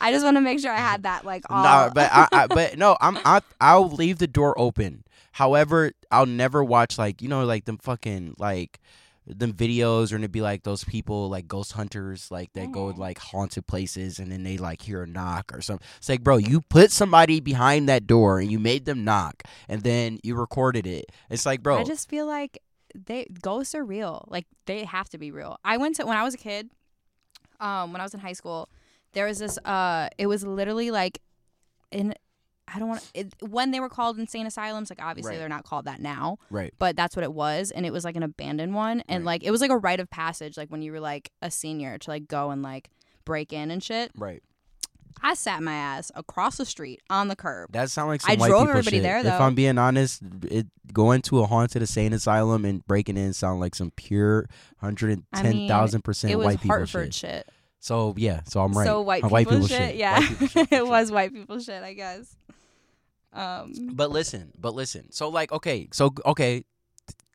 I 0.00 0.12
just 0.12 0.24
want 0.24 0.36
to 0.36 0.40
make 0.40 0.60
sure 0.60 0.72
I 0.72 0.78
had 0.78 1.02
that 1.04 1.24
like 1.26 1.44
all 1.50 1.62
Nah, 1.62 1.90
but 1.90 2.10
I, 2.12 2.28
I 2.32 2.46
but 2.46 2.78
no, 2.78 2.96
I'm 3.00 3.18
I 3.24 3.40
I'll 3.60 3.88
leave 3.90 4.18
the 4.18 4.26
door 4.26 4.58
open. 4.58 5.04
However, 5.32 5.92
I'll 6.10 6.26
never 6.26 6.62
watch 6.64 6.98
like 6.98 7.20
you 7.22 7.28
know 7.28 7.44
like 7.44 7.64
them 7.66 7.78
fucking 7.78 8.34
like 8.38 8.80
them 9.26 9.52
videos 9.54 10.12
or 10.12 10.16
it'd 10.16 10.30
be 10.32 10.42
like 10.42 10.64
those 10.64 10.84
people 10.84 11.30
like 11.30 11.48
ghost 11.48 11.72
hunters 11.72 12.30
like 12.30 12.52
that 12.52 12.70
go 12.72 12.92
Mhm. 12.92 12.98
like 12.98 13.18
haunted 13.18 13.66
places 13.66 14.18
and 14.18 14.30
then 14.30 14.42
they 14.42 14.58
like 14.58 14.82
hear 14.82 15.02
a 15.02 15.06
knock 15.06 15.50
or 15.54 15.62
something. 15.62 15.86
It's 15.96 16.08
like 16.10 16.22
bro, 16.22 16.36
you 16.36 16.60
put 16.60 16.90
somebody 16.92 17.40
behind 17.40 17.88
that 17.88 18.06
door 18.06 18.38
and 18.40 18.52
you 18.52 18.58
made 18.58 18.84
them 18.84 19.02
knock 19.04 19.42
and 19.68 19.82
then 19.82 20.18
you 20.22 20.34
recorded 20.34 20.86
it. 20.86 21.06
It's 21.30 21.46
like 21.46 21.62
bro, 21.62 21.78
I 21.78 21.84
just 21.84 22.08
feel 22.10 22.26
like 22.26 22.58
they 22.94 23.26
ghosts 23.40 23.74
are 23.74 23.84
real. 23.84 24.26
Like 24.28 24.46
they 24.66 24.84
have 24.84 25.08
to 25.10 25.18
be 25.18 25.30
real. 25.30 25.58
I 25.64 25.78
went 25.78 25.96
to 25.96 26.04
when 26.06 26.16
I 26.18 26.22
was 26.22 26.34
a 26.34 26.38
kid, 26.38 26.70
um, 27.60 27.92
when 27.92 28.00
I 28.00 28.04
was 28.04 28.12
in 28.14 28.20
high 28.20 28.34
school, 28.34 28.68
there 29.14 29.26
was 29.26 29.38
this 29.38 29.58
uh 29.64 30.10
it 30.18 30.26
was 30.26 30.44
literally 30.44 30.90
like 30.90 31.20
in 31.90 32.14
I 32.74 32.78
don't 32.80 32.88
want 32.88 33.10
it, 33.14 33.32
when 33.40 33.70
they 33.70 33.78
were 33.80 33.88
called 33.88 34.18
insane 34.18 34.46
asylums, 34.46 34.90
like 34.90 35.00
obviously 35.02 35.32
Right. 35.32 35.38
they're 35.38 35.48
not 35.48 35.64
called 35.64 35.84
that 35.84 36.00
now, 36.00 36.38
right. 36.50 36.74
but 36.78 36.96
that's 36.96 37.14
what 37.14 37.22
it 37.22 37.32
was 37.32 37.70
and 37.70 37.86
it 37.86 37.92
was 37.92 38.04
like 38.04 38.16
an 38.16 38.22
abandoned 38.24 38.74
one 38.74 39.02
and 39.08 39.24
Right. 39.24 39.34
like 39.34 39.44
it 39.44 39.50
was 39.50 39.60
like 39.60 39.70
a 39.70 39.78
rite 39.78 40.00
of 40.00 40.10
passage 40.10 40.56
like 40.56 40.70
when 40.70 40.82
you 40.82 40.90
were 40.92 41.00
like 41.00 41.30
a 41.40 41.50
senior 41.50 41.98
to 41.98 42.10
like 42.10 42.26
go 42.26 42.50
and 42.50 42.62
like 42.62 42.90
break 43.24 43.52
in 43.52 43.70
and 43.70 43.82
shit. 43.82 44.10
Right. 44.16 44.42
I 45.22 45.34
sat 45.34 45.62
my 45.62 45.72
ass 45.72 46.10
across 46.16 46.56
the 46.56 46.64
street 46.66 47.00
on 47.08 47.28
the 47.28 47.36
curb. 47.36 47.70
That 47.72 47.88
sounds 47.88 48.08
like 48.08 48.20
some 48.20 48.32
I 48.32 48.34
white 48.34 48.48
drove 48.48 48.62
people 48.62 48.70
everybody 48.78 48.96
shit. 48.96 49.02
there, 49.04 49.18
If. 49.20 49.40
I'm 49.40 49.54
being 49.54 49.78
honest, 49.78 50.20
it 50.50 50.66
going 50.92 51.22
to 51.22 51.38
a 51.40 51.46
haunted 51.46 51.82
insane 51.82 52.12
asylum 52.12 52.64
and 52.64 52.84
breaking 52.86 53.16
in 53.16 53.32
sound 53.32 53.60
like 53.60 53.76
some 53.76 53.92
pure 53.92 54.48
hundred 54.78 55.12
and 55.12 55.22
ten 55.32 55.68
thousand 55.68 55.98
I 55.98 55.98
mean, 55.98 56.02
percent 56.02 56.38
white 56.38 56.60
people 56.60 56.76
Hartford 56.76 57.14
shit. 57.14 57.30
shit. 57.30 57.48
So 57.78 58.14
yeah, 58.16 58.40
so 58.46 58.60
I'm 58.60 58.72
right. 58.72 58.86
So 58.86 59.02
white 59.02 59.22
Uh, 59.24 59.28
people, 59.28 59.66
shit. 59.66 59.94
Yeah, 59.96 60.18
White 60.18 60.28
people 60.30 60.46
shit, 60.48 60.68
it 60.72 60.86
was 60.86 61.12
white 61.12 61.32
people 61.32 61.60
shit. 61.60 61.82
I 61.82 61.94
guess. 61.94 62.34
Um. 63.34 63.72
But 63.92 64.10
listen, 64.10 64.52
but 64.58 64.74
listen. 64.74 65.10
So 65.12 65.28
like, 65.28 65.52
okay, 65.52 65.88
so 65.92 66.14
okay. 66.24 66.64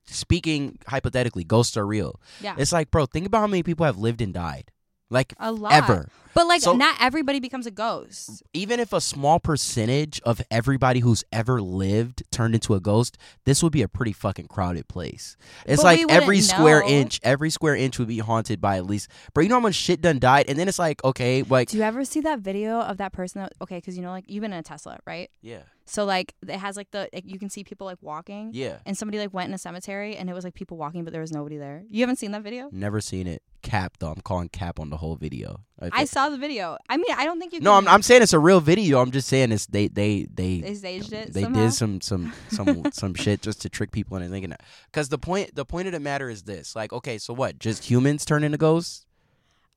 Speaking 0.06 0.80
hypothetically, 0.88 1.44
ghosts 1.44 1.78
are 1.78 1.86
real. 1.86 2.20
Yeah. 2.42 2.56
It's 2.58 2.74
like, 2.74 2.90
bro, 2.90 3.06
think 3.06 3.28
about 3.28 3.42
how 3.42 3.48
many 3.48 3.62
people 3.62 3.86
have 3.86 4.00
lived 4.00 4.22
and 4.22 4.34
died. 4.34 4.72
Like 5.12 5.34
A 5.40 5.52
lot. 5.52 5.72
ever. 5.72 6.10
But 6.34 6.48
like 6.48 6.62
So- 6.62 6.76
not 6.76 6.96
everybody 7.02 7.40
becomes 7.40 7.66
a 7.66 7.72
ghost. 7.72 8.44
Even 8.54 8.80
if 8.80 8.94
a 8.94 9.02
small 9.02 9.40
percentage 9.40 10.22
of 10.22 10.42
everybody 10.52 11.00
who's 11.00 11.24
ever 11.32 11.62
lived 11.62 12.24
turned 12.32 12.54
into 12.56 12.74
a 12.76 12.80
ghost, 12.80 13.18
this 13.46 13.62
would 13.64 13.72
be 13.72 13.82
a 13.82 13.88
pretty 13.88 14.14
fucking 14.14 14.48
crowded 14.48 14.88
place. 14.88 15.38
It's 15.66 15.82
But 15.82 15.98
like 15.98 16.06
every 16.10 16.42
square 16.42 16.82
know. 16.82 16.88
inch, 16.88 17.20
every 17.24 17.50
square 17.50 17.76
inch 17.76 18.00
would 18.00 18.08
be 18.08 18.20
haunted 18.20 18.62
by 18.62 18.78
at 18.78 18.86
least. 18.86 19.10
Bro, 19.34 19.44
you 19.44 19.50
know 19.50 19.56
how 19.56 19.60
much 19.62 19.76
shit 19.76 20.02
done 20.02 20.20
died, 20.20 20.46
and 20.48 20.58
then 20.58 20.68
it's 20.68 20.80
like, 20.80 21.04
okay, 21.04 21.44
like 21.44 21.70
Do 21.70 21.78
you 21.78 21.84
ever 21.84 22.04
see 22.06 22.22
that 22.22 22.40
video 22.40 22.80
of 22.80 22.98
that 22.98 23.12
person 23.14 23.42
that 23.42 23.54
okay, 23.62 23.78
because 23.78 23.96
you 23.98 24.02
know 24.04 24.12
like 24.12 24.26
you've 24.28 24.42
been 24.42 24.54
in 24.54 24.60
a 24.60 24.64
Tesla, 24.64 25.00
right? 25.06 25.30
yeah, 25.42 25.64
So 25.86 26.06
like 26.06 26.36
it 26.48 26.58
has 26.58 26.78
like 26.78 26.92
the 26.92 27.10
like, 27.14 27.24
you 27.26 27.40
can 27.40 27.50
see 27.50 27.64
people 27.64 27.86
like 27.86 27.98
walking. 28.02 28.52
yeah. 28.54 28.78
And 28.86 28.98
somebody 28.98 29.18
like 29.20 29.34
went 29.34 29.48
in 29.50 29.54
a 29.54 29.58
cemetery 29.58 30.16
and 30.16 30.30
it 30.30 30.34
was 30.34 30.44
like 30.44 30.54
people 30.54 30.78
walking 30.78 31.04
but 31.04 31.12
there 31.12 31.22
was 31.22 31.32
nobody 31.32 31.58
there. 31.58 31.84
You 31.90 32.02
haven't 32.02 32.18
seen 32.18 32.32
that 32.32 32.44
video? 32.44 32.70
Never 32.72 33.02
seen 33.02 33.28
it. 33.28 33.42
Cap 33.62 33.98
though. 34.00 34.12
I'm 34.12 34.22
calling 34.22 34.50
cap 34.50 34.80
on 34.80 34.90
the 34.90 34.98
whole 34.98 35.16
video. 35.16 35.62
If 35.82 35.94
I 35.94 36.06
saw 36.06 36.30
the 36.30 36.38
video. 36.38 36.78
I 36.90 36.98
mean, 36.98 37.06
I 37.16 37.26
don't 37.26 37.40
think 37.40 37.54
you. 37.54 37.60
no, 37.62 37.74
I'm, 37.74 37.88
I'm 37.88 38.02
saying 38.02 38.22
it's 38.22 38.34
a 38.34 38.40
real 38.40 38.60
video. 38.62 39.00
I'm 39.02 39.12
just 39.12 39.28
saying 39.28 39.52
it's 39.52 39.66
they 39.68 39.88
they 39.88 40.28
they 40.34 40.60
They 40.62 40.76
staged 40.76 41.14
it. 41.14 41.34
they 41.34 41.44
somehow? 41.44 41.60
did 41.62 41.74
some 41.74 42.02
some 42.02 42.34
some 42.50 42.84
some 42.92 43.14
shit 43.14 43.42
just 43.42 43.62
to 43.62 43.70
trick 43.70 43.92
people 43.92 44.18
into 44.18 44.30
thinking 44.30 44.50
that. 44.52 44.62
Because 44.92 45.10
the 45.10 45.18
point 45.18 45.56
the 45.56 45.66
point 45.66 45.88
of 45.88 45.94
the 45.94 46.00
matter 46.00 46.30
is 46.30 46.44
this: 46.44 46.76
like, 46.76 46.92
okay, 46.94 47.18
so 47.18 47.34
what? 47.34 47.60
Just 47.60 47.90
humans 47.90 48.26
turn 48.26 48.44
into 48.44 48.58
ghosts? 48.58 49.06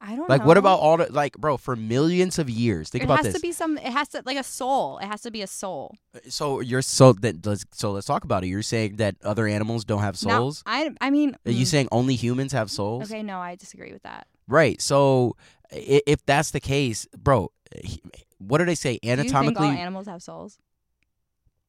I 0.05 0.17
don't. 0.17 0.29
Like, 0.29 0.45
what 0.45 0.57
about 0.57 0.81
all 0.81 0.97
the 0.97 1.07
like, 1.13 1.39
bro? 1.39 1.57
For 1.57 1.77
millions 1.77 2.41
of 2.41 2.51
years, 2.51 2.89
think 2.91 3.03
it 3.03 3.05
about 3.05 3.23
this. 3.23 3.27
It 3.27 3.33
has 3.35 3.41
to 3.41 3.47
be 3.47 3.53
some. 3.53 3.79
It 3.79 3.93
has 3.93 4.09
to 4.09 4.23
like 4.27 4.37
a 4.37 4.43
soul. 4.43 4.99
It 4.99 5.07
has 5.07 5.21
to 5.23 5.31
be 5.31 5.43
a 5.43 5.47
soul. 5.47 5.95
so 6.29 6.59
you're 6.59 6.83
so 6.83 7.13
that 7.13 7.47
let's 7.47 7.65
so 7.71 7.93
let's 7.93 8.09
talk 8.09 8.25
about 8.25 8.43
it. 8.43 8.49
You're 8.49 8.63
saying 8.63 8.97
that 8.97 9.15
other 9.23 9.47
animals 9.47 9.85
don't 9.85 10.01
have 10.01 10.21
Now, 10.25 10.39
souls? 10.39 10.65
I 10.67 10.91
I 11.01 11.11
mean. 11.11 11.37
Are 11.47 11.53
you 11.53 11.65
mm, 11.65 11.69
saying 11.69 11.89
only 11.93 12.17
humans 12.17 12.51
have 12.51 12.69
souls? 12.69 13.05
Okay, 13.13 13.23
no, 13.23 13.39
I 13.39 13.55
disagree 13.55 13.93
with 13.93 14.03
that. 14.03 14.27
Right. 14.49 14.83
So 14.83 15.37
i- 15.62 15.62
if 15.73 16.25
that's 16.27 16.51
the 16.51 16.61
case, 16.61 17.07
bro, 17.17 17.51
what 18.39 18.59
do 18.59 18.65
they 18.65 18.75
say 18.75 18.99
Do 19.03 19.09
you 19.09 19.15
think 19.15 19.21
anatomically? 19.35 19.67
all 19.69 19.73
animals 19.73 20.07
have 20.07 20.23
souls? 20.23 20.59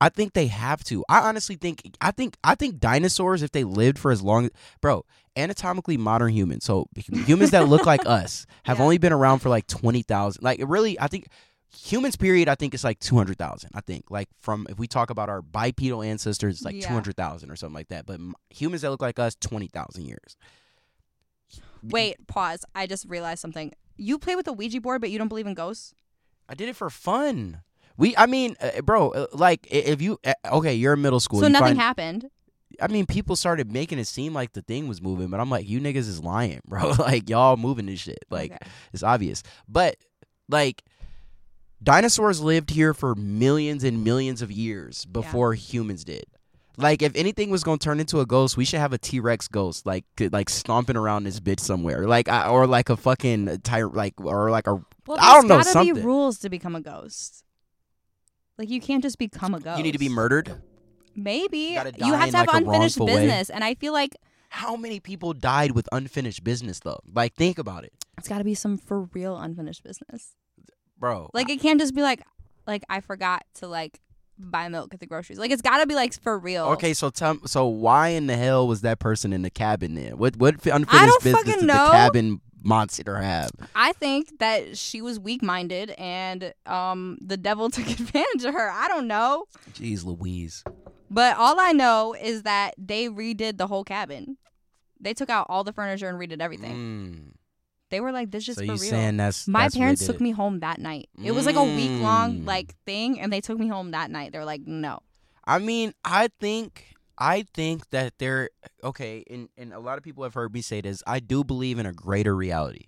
I 0.01 0.09
think 0.09 0.33
they 0.33 0.47
have 0.47 0.83
to. 0.85 1.05
I 1.07 1.19
honestly 1.21 1.55
think 1.55 1.95
I 2.01 2.11
think 2.11 2.35
I 2.43 2.55
think 2.55 2.79
dinosaurs 2.79 3.41
if 3.41 3.51
they 3.51 3.63
lived 3.63 3.97
for 3.97 4.11
as 4.11 4.21
long 4.21 4.49
bro, 4.81 5.05
anatomically 5.37 5.95
modern 5.95 6.33
humans. 6.33 6.65
So 6.65 6.87
humans 6.95 7.51
that 7.51 7.69
look 7.69 7.85
like 7.85 8.01
us 8.05 8.45
have 8.63 8.79
Yeah. 8.79 8.83
only 8.83 8.97
been 8.97 9.13
around 9.13 9.39
for 9.39 9.47
like 9.47 9.65
20,000. 9.67 10.43
Like 10.43 10.59
really 10.65 10.99
I 10.99 11.07
think 11.07 11.27
humans 11.73 12.17
period 12.17 12.49
I 12.49 12.55
think 12.55 12.73
it's 12.73 12.83
like 12.83 12.99
200,000. 12.99 13.69
I 13.73 13.79
think 13.79 14.11
like 14.11 14.27
from 14.41 14.67
if 14.69 14.77
we 14.77 14.87
talk 14.87 15.09
about 15.09 15.29
our 15.29 15.41
bipedal 15.41 16.03
ancestors 16.03 16.55
it's 16.55 16.65
like 16.65 16.75
Yeah. 16.75 16.87
200,000 16.89 17.49
or 17.49 17.55
something 17.55 17.73
like 17.75 17.87
that. 17.87 18.05
But 18.05 18.19
humans 18.49 18.81
that 18.81 18.89
look 18.91 19.01
like 19.01 19.19
us 19.19 19.35
20,000 19.39 20.03
years. 20.05 20.35
Wait, 21.81 22.27
pause. 22.27 22.65
I 22.75 22.87
just 22.87 23.05
realized 23.07 23.39
something. 23.41 23.73
You 23.95 24.17
play 24.19 24.35
with 24.35 24.47
a 24.47 24.53
Ouija 24.53 24.81
board, 24.81 25.01
but 25.01 25.09
you 25.11 25.17
don't 25.17 25.27
believe 25.27 25.47
in 25.47 25.53
ghosts? 25.53 25.93
I 26.49 26.55
did 26.55 26.69
it 26.69 26.75
for 26.75 26.89
fun. 26.89 27.61
We 27.97 28.15
I 28.17 28.25
mean, 28.25 28.55
uh, 28.59 28.81
bro, 28.81 29.09
uh, 29.11 29.27
like 29.33 29.67
i- 29.71 29.75
if 29.75 30.01
you 30.01 30.19
uh, 30.25 30.33
okay, 30.53 30.73
you're 30.73 30.93
in 30.93 31.01
middle 31.01 31.19
school. 31.19 31.39
so 31.39 31.45
you 31.47 31.51
nothing 31.53 31.67
find- 31.67 31.79
happened. 31.79 32.29
I 32.81 32.87
mean, 32.87 33.05
people 33.05 33.35
started 33.35 33.71
making 33.71 33.99
it 33.99 34.07
seem 34.07 34.33
like 34.33 34.53
the 34.53 34.63
thing 34.63 34.87
was 34.87 34.99
moving, 34.99 35.27
but 35.29 35.39
I'm 35.39 35.49
like, 35.51 35.69
you 35.69 35.79
niggas 35.79 36.07
is 36.09 36.23
lying, 36.23 36.59
bro. 36.67 36.89
like 36.97 37.29
y'all 37.29 37.55
moving 37.55 37.85
this 37.85 37.99
shit. 37.99 38.25
Like 38.31 38.51
Okay. 38.53 38.67
it's 38.93 39.03
obvious. 39.03 39.43
But 39.69 39.97
like 40.49 40.83
dinosaurs 41.81 42.41
lived 42.41 42.71
here 42.71 42.93
for 42.93 43.13
millions 43.15 43.83
and 43.83 44.03
millions 44.03 44.41
of 44.41 44.51
years 44.51 45.05
before 45.05 45.53
humans 45.53 46.03
did. 46.03 46.25
Like 46.77 47.01
if 47.03 47.15
anything 47.15 47.49
was 47.51 47.63
gonna 47.63 47.77
turn 47.77 47.99
into 47.99 48.19
a 48.19 48.25
ghost, 48.25 48.57
we 48.57 48.65
should 48.65 48.79
have 48.79 48.93
a 48.93 48.97
T 48.97 49.19
Rex 49.19 49.47
ghost, 49.47 49.85
like 49.85 50.05
like 50.31 50.49
stomping 50.49 50.97
around 50.97 51.23
this 51.25 51.39
bitch 51.39 51.59
somewhere, 51.59 52.07
like 52.07 52.27
I- 52.27 52.47
or 52.47 52.65
like 52.65 52.89
a 52.89 52.97
fucking 52.97 53.59
tire, 53.63 53.87
like 53.89 54.13
or 54.17 54.49
like 54.49 54.67
a. 54.67 54.81
Well, 55.05 55.17
I 55.19 55.33
don't 55.35 55.47
know, 55.47 55.57
gotta 55.57 55.65
be 55.81 55.87
something. 55.89 56.03
rules 56.03 56.39
to 56.39 56.49
become 56.49 56.75
a 56.75 56.81
ghost. 56.81 57.43
Like 58.57 58.69
you 58.69 58.81
can't 58.81 59.03
just 59.03 59.17
become 59.17 59.53
a 59.53 59.59
ghost. 59.59 59.77
You 59.77 59.83
need 59.83 59.91
to 59.93 59.99
be 59.99 60.09
murdered. 60.09 60.61
Maybe 61.15 61.57
You 61.59 61.73
you, 61.73 62.13
have 62.13 62.31
to 62.31 62.37
have 62.37 62.47
like, 62.47 62.61
unfinished 62.63 62.97
wrongful 62.97 63.05
way. 63.07 63.25
business, 63.27 63.49
and 63.51 63.63
I 63.63 63.75
feel 63.75 63.93
like 63.93 64.15
How 64.49 64.75
many 64.75 64.99
people 64.99 65.33
died 65.33 65.71
with 65.71 65.87
unfinished 65.91 66.43
business 66.43 66.79
though? 66.79 66.99
Like 67.13 67.35
think 67.35 67.59
about 67.59 67.83
it, 67.83 67.93
it's 68.17 68.27
got 68.27 68.39
to 68.39 68.43
be 68.43 68.55
some 68.55 68.77
for 68.79 69.01
real 69.13 69.37
unfinished 69.37 69.83
business. 69.83 70.35
bro. 70.97 71.29
Like 71.33 71.49
it 71.49 71.59
can't 71.59 71.79
just 71.79 71.93
be 71.93 72.01
like, 72.01 72.23
like 72.65 72.83
I 72.89 72.99
forgot 73.01 73.43
to 73.55 73.67
like 73.67 73.99
buy 74.37 74.67
milk 74.67 74.93
at 74.93 74.99
the 74.99 75.05
groceries. 75.05 75.39
Like 75.39 75.51
it's 75.51 75.61
got 75.61 75.79
to 75.79 75.85
be 75.85 75.95
like 75.95 76.13
for 76.19 76.37
real. 76.37 76.65
Okay, 76.67 76.93
so 76.93 77.09
tell 77.09 77.39
so 77.45 77.67
why 77.67 78.09
in 78.09 78.27
the 78.27 78.37
hell 78.37 78.67
was 78.67 78.81
that 78.81 78.99
person 78.99 79.33
in 79.33 79.41
the 79.41 79.49
cabin 79.49 79.95
then? 79.95 80.17
What 80.17 80.37
what 80.37 80.65
unfinished 80.65 81.23
business 81.23 81.43
did 81.43 81.65
know. 81.65 81.85
the 81.85 81.91
cabin 81.91 82.41
monster 82.61 83.17
have? 83.17 83.51
I 83.75 83.93
think 83.93 84.39
that 84.39 84.77
she 84.77 85.01
was 85.01 85.19
weak 85.19 85.43
minded, 85.43 85.91
and 85.91 86.53
um 86.65 87.17
the 87.21 87.37
devil 87.37 87.69
took 87.71 87.87
advantage 87.87 88.45
of 88.45 88.53
her. 88.53 88.69
I 88.69 88.87
don't 88.87 89.07
know. 89.07 89.45
Jeez 89.73 90.05
Louise. 90.05 90.63
But 91.09 91.37
all 91.37 91.59
I 91.59 91.73
know 91.73 92.15
is 92.19 92.41
that 92.41 92.73
they 92.77 93.07
redid 93.07 93.57
the 93.57 93.67
whole 93.67 93.83
cabin. 93.83 94.37
They 94.99 95.13
took 95.13 95.29
out 95.29 95.45
all 95.47 95.63
the 95.63 95.73
furniture 95.73 96.09
and 96.09 96.17
redid 96.17 96.41
everything. 96.41 96.75
Mm. 96.75 97.42
They 97.93 98.01
were 98.01 98.11
like, 98.11 98.31
"This 98.31 98.49
is 98.49 98.55
So 98.55 98.61
for 98.61 98.65
you 98.65 98.71
real." 98.71 98.89
saying 98.89 99.17
that's 99.17 99.47
My 99.47 99.65
that's 99.65 99.77
parents 99.77 100.05
took 100.05 100.19
me 100.19 100.31
home 100.31 100.61
that 100.61 100.79
night. 100.79 101.09
It 101.23 101.31
was 101.31 101.45
like 101.45 101.55
a 101.55 101.63
week 101.63 101.91
long 102.01 102.39
Mm. 102.39 102.47
like 102.47 102.73
thing, 102.85 103.19
and 103.21 103.31
they 103.31 103.39
took 103.39 103.59
me 103.59 103.67
home 103.67 103.91
that 103.91 104.09
night. 104.09 104.31
They 104.31 104.39
were 104.39 104.45
like, 104.45 104.65
"No." 104.65 104.99
I 105.45 105.59
mean, 105.59 105.93
I 106.03 106.29
think 106.39 106.95
I 107.19 107.43
think 107.53 107.89
that 107.91 108.17
there 108.17 108.49
okay, 108.83 109.23
and 109.29 109.47
and 109.57 109.73
a 109.73 109.79
lot 109.79 109.99
of 109.99 110.03
people 110.03 110.23
have 110.23 110.33
heard 110.33 110.53
me 110.53 110.61
say 110.61 110.81
this. 110.81 111.03
I 111.05 111.19
do 111.19 111.43
believe 111.43 111.77
in 111.77 111.85
a 111.85 111.93
greater 111.93 112.35
reality. 112.35 112.85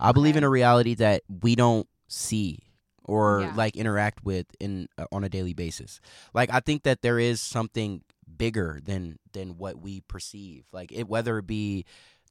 I 0.00 0.10
believe 0.10 0.32
Okay. 0.32 0.38
in 0.38 0.44
a 0.44 0.50
reality 0.50 0.94
that 0.96 1.22
we 1.28 1.54
don't 1.54 1.86
see 2.08 2.58
or 3.04 3.42
Yeah. 3.42 3.54
like 3.54 3.76
interact 3.76 4.24
with 4.24 4.46
in 4.58 4.88
uh, 4.98 5.06
on 5.12 5.22
a 5.22 5.28
daily 5.28 5.54
basis. 5.54 6.00
Like 6.34 6.50
I 6.52 6.58
think 6.58 6.82
that 6.82 7.02
there 7.02 7.20
is 7.20 7.40
something 7.40 8.02
bigger 8.36 8.80
than 8.82 9.18
than 9.32 9.56
what 9.58 9.78
we 9.80 10.00
perceive. 10.00 10.64
Like 10.72 10.90
it 10.90 11.06
whether 11.06 11.38
it 11.38 11.46
be 11.46 11.84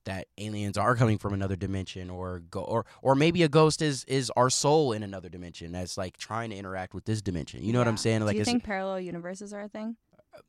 that 0.06 0.28
aliens 0.38 0.78
are 0.78 0.96
coming 0.96 1.18
from 1.18 1.34
another 1.34 1.56
dimension 1.56 2.10
or 2.10 2.40
go 2.40 2.62
or 2.62 2.86
or 3.02 3.16
maybe 3.16 3.44
a 3.44 3.50
ghost 3.50 3.82
is 3.82 4.04
is 4.06 4.32
our 4.36 4.50
soul 4.50 4.94
in 4.94 5.04
another 5.04 5.30
dimension 5.30 5.72
that's 5.72 5.98
like 5.98 6.18
trying 6.18 6.50
to 6.50 6.56
interact 6.56 6.94
with 6.94 7.06
this 7.06 7.22
dimension. 7.22 7.64
You 7.64 7.74
know 7.74 7.80
what 7.80 7.88
I'm 7.88 7.98
saying? 7.98 8.22
Like 8.22 8.34
Do 8.34 8.40
you 8.40 8.46
think 8.46 8.64
parallel 8.64 9.00
universes 9.00 9.54
are 9.54 9.62
a 9.62 9.70
thing? 9.70 9.96
Uh, 10.36 10.40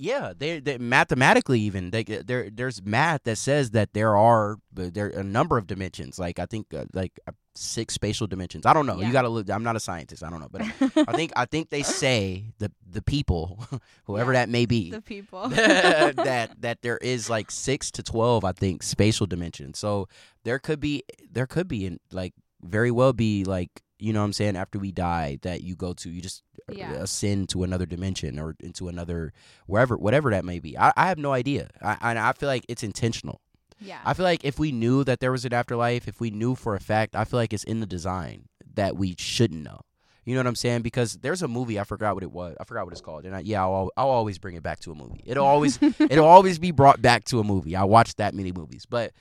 yeah, 0.00 0.32
they 0.36 0.60
they 0.60 0.78
mathematically 0.78 1.60
even 1.60 1.90
they 1.90 2.04
there 2.04 2.48
there's 2.50 2.82
math 2.82 3.24
that 3.24 3.36
says 3.36 3.70
that 3.72 3.92
there 3.92 4.16
are 4.16 4.56
there 4.72 5.06
are 5.06 5.20
a 5.20 5.22
number 5.22 5.58
of 5.58 5.66
dimensions. 5.66 6.18
Like 6.18 6.38
I 6.38 6.46
think 6.46 6.72
uh, 6.72 6.86
like 6.94 7.20
uh, 7.28 7.32
six 7.54 7.94
spatial 7.94 8.26
dimensions. 8.26 8.64
I 8.64 8.72
don't 8.72 8.86
know. 8.86 8.96
Yeah. 8.98 9.06
You 9.06 9.12
got 9.12 9.22
to 9.22 9.28
look. 9.28 9.50
I'm 9.50 9.62
not 9.62 9.76
a 9.76 9.80
scientist. 9.80 10.24
I 10.24 10.30
don't 10.30 10.40
know, 10.40 10.48
but 10.50 10.62
I 11.08 11.12
think 11.12 11.32
I 11.36 11.44
think 11.44 11.68
they 11.70 11.82
say 11.82 12.46
the 12.58 12.72
the 12.88 13.02
people, 13.02 13.62
whoever 14.04 14.32
Yeah, 14.32 14.40
that 14.40 14.48
may 14.48 14.66
be, 14.66 14.90
the 14.90 15.02
people. 15.02 15.48
that 15.50 16.60
that 16.60 16.82
there 16.82 16.98
is 16.98 17.28
like 17.28 17.50
six 17.50 17.90
to 17.92 18.02
twelve. 18.02 18.44
I 18.44 18.52
think 18.52 18.82
spatial 18.82 19.26
dimensions. 19.26 19.78
So 19.78 20.08
there 20.44 20.58
could 20.58 20.80
be 20.80 21.04
there 21.30 21.46
could 21.46 21.68
be 21.68 21.84
in 21.86 22.00
like 22.10 22.32
very 22.62 22.90
well 22.90 23.12
be 23.12 23.44
like 23.44 23.82
you 24.00 24.12
know 24.12 24.20
what 24.20 24.26
I'm 24.26 24.32
saying 24.32 24.56
after 24.56 24.78
we 24.78 24.92
die 24.92 25.38
that 25.42 25.62
you 25.62 25.76
go 25.76 25.92
to 25.94 26.10
you 26.10 26.20
just 26.20 26.42
uh, 26.68 26.72
Yeah. 26.74 26.92
ascend 26.92 27.48
to 27.50 27.62
another 27.62 27.86
dimension 27.86 28.38
or 28.38 28.56
into 28.60 28.88
another 28.88 29.32
wherever 29.66 29.96
whatever 29.96 30.30
that 30.30 30.44
may 30.44 30.58
be. 30.58 30.76
I, 30.78 30.92
I 30.96 31.06
have 31.08 31.18
no 31.18 31.32
idea. 31.32 31.68
I 31.82 31.96
and 32.02 32.18
I 32.18 32.32
feel 32.32 32.48
like 32.48 32.64
it's 32.68 32.82
intentional. 32.82 33.40
yeah. 33.80 33.98
I 34.04 34.14
feel 34.14 34.24
like 34.24 34.44
if 34.44 34.58
we 34.58 34.72
knew 34.72 35.04
that 35.04 35.20
there 35.20 35.32
was 35.32 35.44
an 35.44 35.52
afterlife, 35.54 36.08
if 36.08 36.20
we 36.20 36.30
knew 36.30 36.54
for 36.54 36.74
a 36.74 36.80
fact, 36.80 37.14
I 37.16 37.24
feel 37.24 37.38
like 37.38 37.52
it's 37.52 37.64
in 37.64 37.80
the 37.80 37.86
design 37.86 38.48
that 38.74 38.96
we 38.96 39.14
shouldn't 39.18 39.62
know. 39.62 39.80
You 40.26 40.34
know 40.34 40.40
what 40.40 40.46
I'm 40.48 40.54
saying? 40.54 40.82
Because 40.82 41.14
there's 41.14 41.42
a 41.42 41.48
movie 41.48 41.80
I 41.80 41.84
forgot 41.84 42.14
what 42.14 42.22
it 42.22 42.30
was. 42.30 42.54
I 42.60 42.64
forgot 42.64 42.84
what 42.84 42.92
it's 42.92 43.00
called, 43.00 43.24
and 43.24 43.34
I, 43.34 43.40
yeah, 43.40 43.62
I'll, 43.62 43.90
I'll 43.96 44.10
always 44.10 44.38
bring 44.38 44.54
it 44.54 44.62
back 44.62 44.78
to 44.80 44.92
a 44.92 44.94
movie. 44.94 45.22
It'll 45.26 45.46
always 45.46 45.78
it'll 45.98 46.26
always 46.26 46.58
be 46.58 46.70
brought 46.72 47.00
back 47.02 47.24
to 47.24 47.40
a 47.40 47.44
movie. 47.44 47.74
I 47.74 47.84
watched 47.84 48.18
that 48.18 48.34
many 48.34 48.52
movies, 48.52 48.84
but 48.88 49.12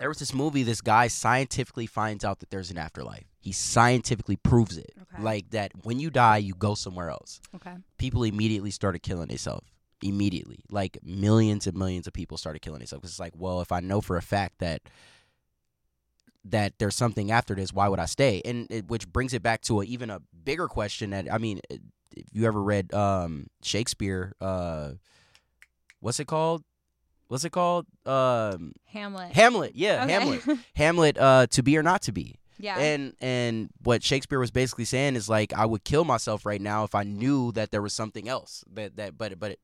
there 0.00 0.08
was 0.08 0.18
this 0.18 0.34
movie. 0.34 0.64
This 0.64 0.80
guy 0.80 1.06
scientifically 1.08 1.86
finds 1.86 2.24
out 2.24 2.40
that 2.40 2.50
there's 2.50 2.70
an 2.72 2.78
afterlife. 2.78 3.26
He 3.38 3.52
scientifically 3.52 4.36
proves 4.36 4.76
it, 4.76 4.90
Okay. 5.02 5.22
like 5.22 5.50
that 5.50 5.70
when 5.84 6.00
you 6.00 6.10
die, 6.10 6.38
you 6.38 6.54
go 6.54 6.74
somewhere 6.74 7.10
else 7.10 7.40
okay. 7.54 7.74
people 7.98 8.22
immediately 8.24 8.70
started 8.72 9.02
killing 9.02 9.28
themselves. 9.28 9.66
Immediately, 10.02 10.60
like 10.70 10.98
millions 11.04 11.66
and 11.66 11.76
millions 11.76 12.06
of 12.06 12.14
people 12.14 12.38
started 12.38 12.60
killing 12.62 12.78
themselves. 12.80 13.02
'Cause 13.02 13.10
it's 13.10 13.20
like, 13.20 13.34
well, 13.36 13.60
if 13.60 13.70
I 13.70 13.80
know 13.80 14.00
for 14.00 14.16
a 14.16 14.22
fact 14.22 14.58
that 14.58 14.82
that 16.44 16.78
there's 16.78 16.96
something 16.96 17.30
after 17.30 17.54
this, 17.54 17.70
why 17.72 17.86
would 17.88 17.98
I 17.98 18.06
stay? 18.06 18.40
And 18.46 18.66
it, 18.70 18.88
which 18.88 19.06
brings 19.06 19.34
it 19.34 19.42
back 19.42 19.60
to 19.62 19.82
a, 19.82 19.84
even 19.84 20.08
a 20.08 20.20
bigger 20.44 20.68
question. 20.68 21.10
That 21.10 21.30
I 21.30 21.36
mean, 21.36 21.60
if 21.68 22.24
you 22.32 22.46
ever 22.46 22.62
read 22.62 22.94
um, 22.94 23.48
Shakespeare, 23.62 24.32
uh, 24.40 24.92
what's 26.00 26.18
it 26.18 26.26
called? 26.26 26.64
What's 27.30 27.44
it 27.44 27.50
called? 27.50 27.86
Um, 28.04 28.72
Hamlet. 28.86 29.30
Hamlet. 29.32 29.76
Yeah, 29.76 30.02
Okay. 30.02 30.12
Hamlet. 30.12 30.42
Hamlet. 30.74 31.16
Uh, 31.16 31.46
to 31.52 31.62
be 31.62 31.78
or 31.78 31.82
not 31.84 32.02
to 32.02 32.12
be. 32.12 32.34
yeah. 32.58 32.76
And 32.76 33.14
and 33.20 33.70
what 33.84 34.02
Shakespeare 34.02 34.40
was 34.40 34.50
basically 34.50 34.84
saying 34.84 35.14
is 35.14 35.28
like 35.28 35.52
I 35.54 35.64
would 35.64 35.84
kill 35.84 36.04
myself 36.04 36.44
right 36.44 36.60
now 36.60 36.82
if 36.82 36.94
I 36.96 37.04
knew 37.04 37.52
that 37.52 37.70
there 37.70 37.82
was 37.82 37.92
something 37.94 38.28
else. 38.28 38.64
That 38.74 38.96
that 38.96 39.16
but 39.16 39.38
but 39.38 39.52
it, 39.52 39.60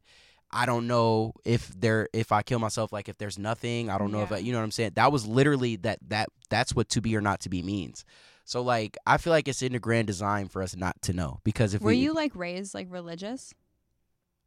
I 0.52 0.64
don't 0.64 0.86
know 0.86 1.32
if 1.44 1.68
there 1.78 2.08
if 2.12 2.30
I 2.30 2.42
kill 2.42 2.60
myself 2.60 2.92
like 2.92 3.08
if 3.08 3.18
there's 3.18 3.36
nothing. 3.36 3.90
I 3.90 3.98
don't 3.98 4.12
know 4.12 4.22
if 4.22 4.30
I, 4.30 4.38
you 4.38 4.52
know 4.52 4.58
what 4.58 4.64
I'm 4.64 4.70
saying. 4.70 4.92
That 4.94 5.10
was 5.10 5.26
literally 5.26 5.74
that 5.78 5.98
that 6.06 6.28
that's 6.48 6.72
what 6.72 6.88
to 6.90 7.00
be 7.00 7.16
or 7.16 7.20
not 7.20 7.40
to 7.40 7.48
be 7.48 7.62
means. 7.64 8.04
So 8.44 8.62
like 8.62 8.96
I 9.04 9.16
feel 9.16 9.32
like 9.32 9.48
it's 9.48 9.60
in 9.60 9.72
the 9.72 9.80
grand 9.80 10.06
design 10.06 10.46
for 10.46 10.62
us 10.62 10.76
not 10.76 11.02
to 11.02 11.12
know 11.12 11.40
because 11.42 11.74
if 11.74 11.82
Were 11.82 11.88
we 11.88 11.96
you 11.96 12.14
like 12.14 12.36
raised 12.36 12.74
like 12.74 12.86
religious? 12.90 13.52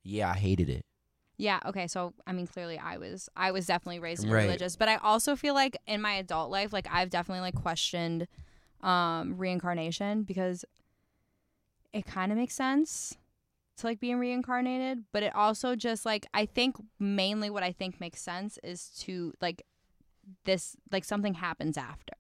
yeah 0.05 0.29
I 0.31 0.35
hated 0.37 0.69
it. 0.69 0.85
Yeah, 1.39 1.61
okay. 1.65 1.87
So 1.87 2.13
I 2.27 2.33
mean 2.33 2.47
clearly 2.47 2.77
I 2.77 2.97
was 2.97 3.29
I 3.35 3.51
was 3.51 3.65
definitely 3.65 3.99
raised 3.99 4.27
Right. 4.27 4.43
religious, 4.43 4.75
but 4.75 4.89
I 4.89 4.97
also 4.97 5.37
feel 5.37 5.53
like 5.53 5.77
in 5.87 6.01
my 6.01 6.13
adult 6.13 6.51
life 6.51 6.73
like 6.73 6.85
I've 6.91 7.09
definitely 7.09 7.39
like 7.41 7.55
questioned 7.55 8.27
um 8.81 9.37
reincarnation 9.37 10.23
because 10.23 10.65
it 11.93 12.05
kind 12.05 12.33
of 12.33 12.37
makes 12.37 12.55
sense 12.55 13.17
to 13.77 13.87
like 13.87 14.01
being 14.01 14.19
reincarnated, 14.19 15.05
but 15.13 15.23
it 15.23 15.33
also 15.33 15.75
just 15.77 16.05
like 16.05 16.27
I 16.33 16.45
think 16.45 16.75
mainly 16.99 17.49
what 17.49 17.63
I 17.63 17.71
think 17.71 18.01
makes 18.01 18.21
sense 18.21 18.59
is 18.61 18.89
to 18.99 19.33
like 19.41 19.65
this 20.43 20.75
like 20.91 21.05
something 21.05 21.35
happens 21.35 21.77
after. 21.77 22.15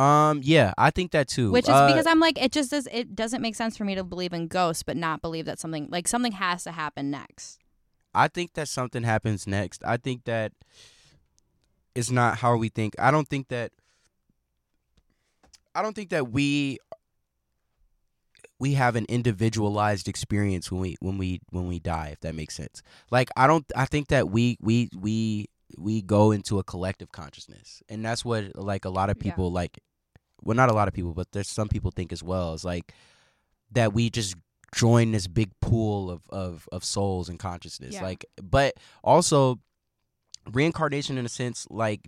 Um 0.00 0.40
yeah 0.42 0.72
I 0.78 0.90
think 0.90 1.10
that 1.12 1.28
too. 1.28 1.50
Which 1.52 1.68
is 1.68 1.74
Uh, 1.74 1.86
because 1.86 2.06
I'm 2.06 2.20
like 2.20 2.40
it 2.40 2.52
just 2.52 2.70
does 2.70 2.88
it 2.90 3.14
doesn't 3.14 3.42
make 3.42 3.54
sense 3.54 3.76
for 3.76 3.84
me 3.84 3.94
to 3.94 4.04
believe 4.04 4.32
in 4.32 4.46
ghosts 4.48 4.82
but 4.82 4.96
not 4.96 5.20
believe 5.20 5.44
that 5.44 5.58
something 5.58 5.88
like 5.90 6.08
something 6.08 6.32
has 6.32 6.64
to 6.64 6.72
happen 6.72 7.10
next. 7.10 7.58
I 8.14 8.28
think 8.28 8.54
that 8.54 8.68
something 8.68 9.02
happens 9.02 9.46
next. 9.46 9.82
I 9.84 9.96
think 9.96 10.24
that 10.24 10.52
it's 11.94 12.10
not 12.10 12.38
how 12.38 12.56
we 12.56 12.68
think. 12.68 12.94
I 12.98 13.10
don't 13.10 13.28
think 13.28 13.48
that 13.48 13.72
I 15.74 15.82
don't 15.82 15.94
think 15.94 16.10
that 16.10 16.30
we 16.32 16.78
we 18.58 18.74
have 18.74 18.96
an 18.96 19.06
individualized 19.08 20.08
experience 20.08 20.70
when 20.72 20.80
we 20.80 20.96
when 21.00 21.18
we 21.18 21.40
when 21.50 21.66
we 21.66 21.78
die 21.78 22.10
if 22.12 22.20
that 22.20 22.34
makes 22.34 22.54
sense. 22.54 22.82
Like 23.10 23.28
I 23.36 23.46
don't 23.46 23.64
I 23.76 23.84
think 23.86 24.08
that 24.08 24.30
we 24.30 24.56
we 24.60 24.88
we 24.98 25.46
we 25.78 26.02
go 26.02 26.32
into 26.32 26.58
a 26.58 26.64
collective 26.64 27.12
consciousness, 27.12 27.82
and 27.88 28.04
that's 28.04 28.24
what 28.24 28.56
like 28.56 28.84
a 28.84 28.90
lot 28.90 29.10
of 29.10 29.16
Yeah. 29.18 29.30
people 29.30 29.50
like. 29.52 29.78
Well, 30.42 30.56
not 30.56 30.70
a 30.70 30.74
lot 30.74 30.88
of 30.88 30.94
people, 30.94 31.12
but 31.12 31.32
there's 31.32 31.48
some 31.48 31.68
people 31.68 31.90
think 31.90 32.12
as 32.12 32.22
well. 32.22 32.54
Is 32.54 32.64
like 32.64 32.92
that 33.72 33.92
we 33.92 34.10
just 34.10 34.36
join 34.74 35.12
this 35.12 35.26
big 35.26 35.50
pool 35.60 36.10
of 36.10 36.22
of 36.30 36.68
of 36.72 36.84
souls 36.84 37.28
and 37.28 37.38
consciousness. 37.38 37.94
Yeah. 37.94 38.02
Like, 38.02 38.24
but 38.42 38.74
also 39.02 39.58
reincarnation 40.50 41.18
in 41.18 41.26
a 41.26 41.28
sense, 41.28 41.66
like 41.70 42.00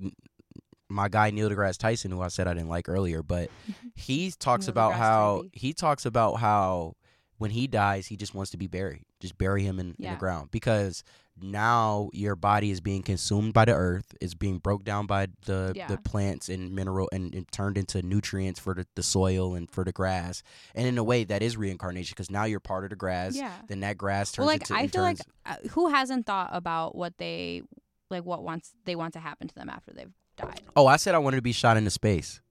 my 0.88 1.08
guy 1.08 1.30
Neil 1.30 1.48
deGrasse 1.48 1.78
Tyson, 1.78 2.10
who 2.10 2.20
I 2.20 2.28
said 2.28 2.46
I 2.46 2.54
didn't 2.54 2.68
like 2.68 2.88
earlier, 2.88 3.22
but 3.22 3.50
he 3.94 4.32
talks 4.38 4.66
Neil 4.66 4.72
about 4.72 4.92
deGrasse 4.92 4.96
how 4.96 5.36
Tyson. 5.36 5.50
he 5.54 5.72
talks 5.72 6.06
about 6.06 6.34
how 6.34 6.94
when 7.42 7.50
he 7.50 7.66
dies, 7.66 8.06
he 8.06 8.16
just 8.16 8.34
wants 8.34 8.50
to 8.52 8.56
be 8.56 8.66
buried. 8.68 9.02
Just 9.20 9.36
bury 9.36 9.62
him 9.62 9.78
in, 9.78 9.94
in 9.98 10.10
the 10.12 10.16
ground 10.18 10.50
because 10.50 11.04
now 11.40 12.10
your 12.12 12.36
body 12.36 12.70
is 12.70 12.80
being 12.80 13.02
consumed 13.02 13.52
by 13.54 13.64
the 13.64 13.72
earth. 13.74 14.14
It's 14.20 14.34
being 14.34 14.58
broke 14.58 14.84
down 14.84 15.06
by 15.06 15.28
the 15.46 15.72
Yeah. 15.74 15.86
the 15.88 15.96
plants 15.98 16.48
and 16.48 16.74
mineral 16.74 17.08
and, 17.12 17.34
and 17.34 17.50
turned 17.50 17.78
into 17.78 18.02
nutrients 18.02 18.60
for 18.60 18.74
the, 18.74 18.86
the 18.94 19.02
soil 19.02 19.54
and 19.54 19.70
for 19.70 19.82
the 19.84 19.92
grass. 19.92 20.42
And 20.74 20.86
in 20.86 20.98
a 20.98 21.04
way, 21.04 21.24
that 21.24 21.42
is 21.42 21.56
reincarnation 21.56 22.12
because 22.14 22.30
now 22.30 22.44
you're 22.44 22.60
part 22.60 22.84
of 22.84 22.90
the 22.90 22.96
grass. 22.96 23.34
Yeah. 23.36 23.52
Then 23.66 23.80
that 23.80 23.96
grass 23.96 24.30
turns 24.32 24.46
Well, 24.46 24.54
like 24.54 24.62
into. 24.62 24.74
I 24.74 24.86
feel 24.88 25.02
like 25.02 25.18
uh, 25.46 25.56
who 25.70 25.88
hasn't 25.88 26.26
thought 26.26 26.50
about 26.52 26.94
what 26.94 27.16
they 27.18 27.62
like 28.10 28.24
what 28.24 28.42
wants 28.42 28.72
they 28.84 28.94
want 28.94 29.14
to 29.14 29.20
happen 29.20 29.48
to 29.48 29.54
them 29.54 29.70
after 29.70 29.92
they've 29.94 30.12
died. 30.36 30.60
Oh, 30.76 30.86
I 30.86 30.96
said 30.96 31.14
I 31.14 31.18
wanted 31.18 31.36
to 31.36 31.42
be 31.42 31.52
shot 31.52 31.78
into 31.78 31.90
space. 31.90 32.41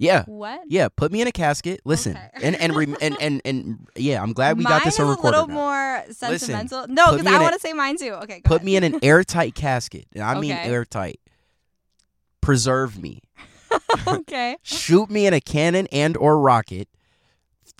Yeah. 0.00 0.24
What? 0.24 0.62
Yeah, 0.66 0.88
put 0.88 1.12
me 1.12 1.20
in 1.20 1.28
a 1.28 1.32
casket. 1.32 1.80
Listen, 1.84 2.16
Okay. 2.16 2.30
and 2.42 2.56
and, 2.56 2.74
rem- 2.74 2.96
and 3.02 3.16
and 3.20 3.42
and 3.44 3.86
yeah, 3.96 4.22
I'm 4.22 4.32
glad 4.32 4.56
we 4.56 4.64
mine 4.64 4.72
got 4.72 4.84
this 4.84 4.94
is 4.94 5.00
on 5.00 5.16
a 5.18 5.20
little 5.20 5.46
now. 5.46 5.54
more 5.54 6.02
Listen, 6.08 6.38
sentimental. 6.38 6.86
no, 6.88 7.12
because 7.12 7.26
I 7.26 7.38
want 7.38 7.52
to 7.54 7.60
say 7.60 7.74
mine 7.74 7.98
too. 7.98 8.12
Okay, 8.22 8.40
go 8.40 8.48
Put 8.48 8.56
ahead. 8.56 8.64
me 8.64 8.76
in 8.76 8.84
an 8.84 8.98
airtight 9.02 9.54
casket, 9.54 10.06
and 10.14 10.24
I 10.24 10.40
mean 10.40 10.52
Okay. 10.52 10.64
airtight. 10.68 11.20
Preserve 12.40 12.98
me. 13.00 13.20
okay. 14.08 14.56
Shoot 14.62 15.10
me 15.10 15.26
in 15.26 15.34
a 15.34 15.40
cannon 15.40 15.86
and 15.92 16.16
or 16.16 16.40
rocket 16.40 16.88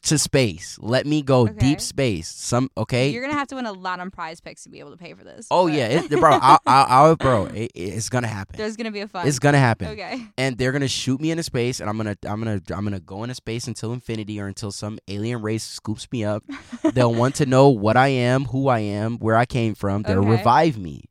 to 0.03 0.19
space. 0.19 0.79
Let 0.81 1.07
me 1.07 1.23
go 1.23 1.43
Okay. 1.43 1.59
deep 1.59 1.81
space. 1.81 2.29
Some 2.29 2.71
okay. 2.77 3.11
You're 3.11 3.23
gonna 3.23 3.35
have 3.39 3.49
to 3.49 3.55
win 3.57 3.67
a 3.67 3.73
lot 3.73 4.01
on 4.01 4.11
PrizePicks 4.11 4.63
to 4.65 4.69
be 4.71 4.79
able 4.81 4.91
to 4.93 4.97
pay 4.97 5.15
for 5.15 5.25
this. 5.25 5.47
oh 5.51 5.67
but 5.67 5.75
yeah, 5.75 5.87
it, 5.89 6.11
bro. 6.21 6.33
I, 6.33 6.59
I, 6.67 7.11
I, 7.11 7.15
bro, 7.15 7.47
it, 7.47 7.71
it's 7.75 8.09
gonna 8.09 8.27
happen. 8.27 8.57
there's 8.57 8.77
gonna 8.77 8.91
be 8.91 9.01
a 9.01 9.09
fun. 9.09 9.27
It's 9.29 9.39
gonna 9.39 9.59
happen. 9.59 9.89
okay. 9.89 10.23
and 10.39 10.57
they're 10.59 10.73
gonna 10.73 10.89
shoot 10.89 11.21
me 11.21 11.31
into 11.31 11.43
space, 11.43 11.81
and 11.81 11.89
I'm 11.91 11.97
gonna 11.97 12.17
I'm 12.27 12.39
gonna 12.43 12.61
I'm 12.75 12.85
gonna 12.85 13.01
go 13.01 13.23
into 13.23 13.35
space 13.35 13.67
until 13.67 13.93
infinity 13.93 14.41
or 14.41 14.47
until 14.47 14.73
some 14.73 14.99
alien 15.09 15.43
race 15.43 15.65
scoops 15.65 16.07
me 16.13 16.25
up. 16.25 16.45
They'll 16.95 17.15
want 17.15 17.35
to 17.37 17.47
know 17.47 17.69
what 17.69 17.97
I 17.97 18.09
am, 18.09 18.45
who 18.47 18.69
I 18.69 18.81
am, 18.81 19.19
where 19.19 19.37
I 19.37 19.45
came 19.47 19.75
from. 19.75 20.03
They'll 20.03 20.21
Okay. 20.21 20.31
revive 20.31 20.79
me. 20.79 21.05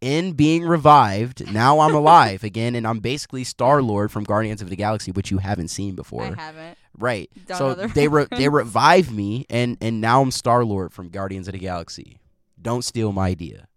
In 0.00 0.32
being 0.32 0.64
revived, 0.64 1.52
now 1.52 1.78
I'm 1.78 1.94
alive 1.94 2.42
again, 2.42 2.74
and 2.74 2.88
I'm 2.88 2.98
basically 2.98 3.44
Star 3.44 3.80
Lord 3.82 4.10
from 4.10 4.24
Guardians 4.24 4.60
of 4.60 4.68
the 4.68 4.74
Galaxy, 4.74 5.12
which 5.12 5.30
you 5.30 5.38
haven't 5.38 5.68
seen 5.68 5.94
before, 5.94 6.24
I 6.24 6.34
haven't. 6.34 6.76
Right? 7.02 7.30
Don't 7.46 7.58
so 7.58 7.74
the 7.74 7.88
they 7.88 8.08
re- 8.08 8.26
they 8.30 8.48
revive 8.48 9.12
me, 9.12 9.44
and 9.50 9.76
and 9.80 10.00
now 10.00 10.22
I'm 10.22 10.30
Star 10.30 10.64
Lord 10.64 10.92
from 10.92 11.08
Guardians 11.08 11.48
of 11.48 11.52
the 11.52 11.58
Galaxy. 11.58 12.20
Don't 12.60 12.82
steal 12.82 13.12
my 13.12 13.28
idea. 13.28 13.68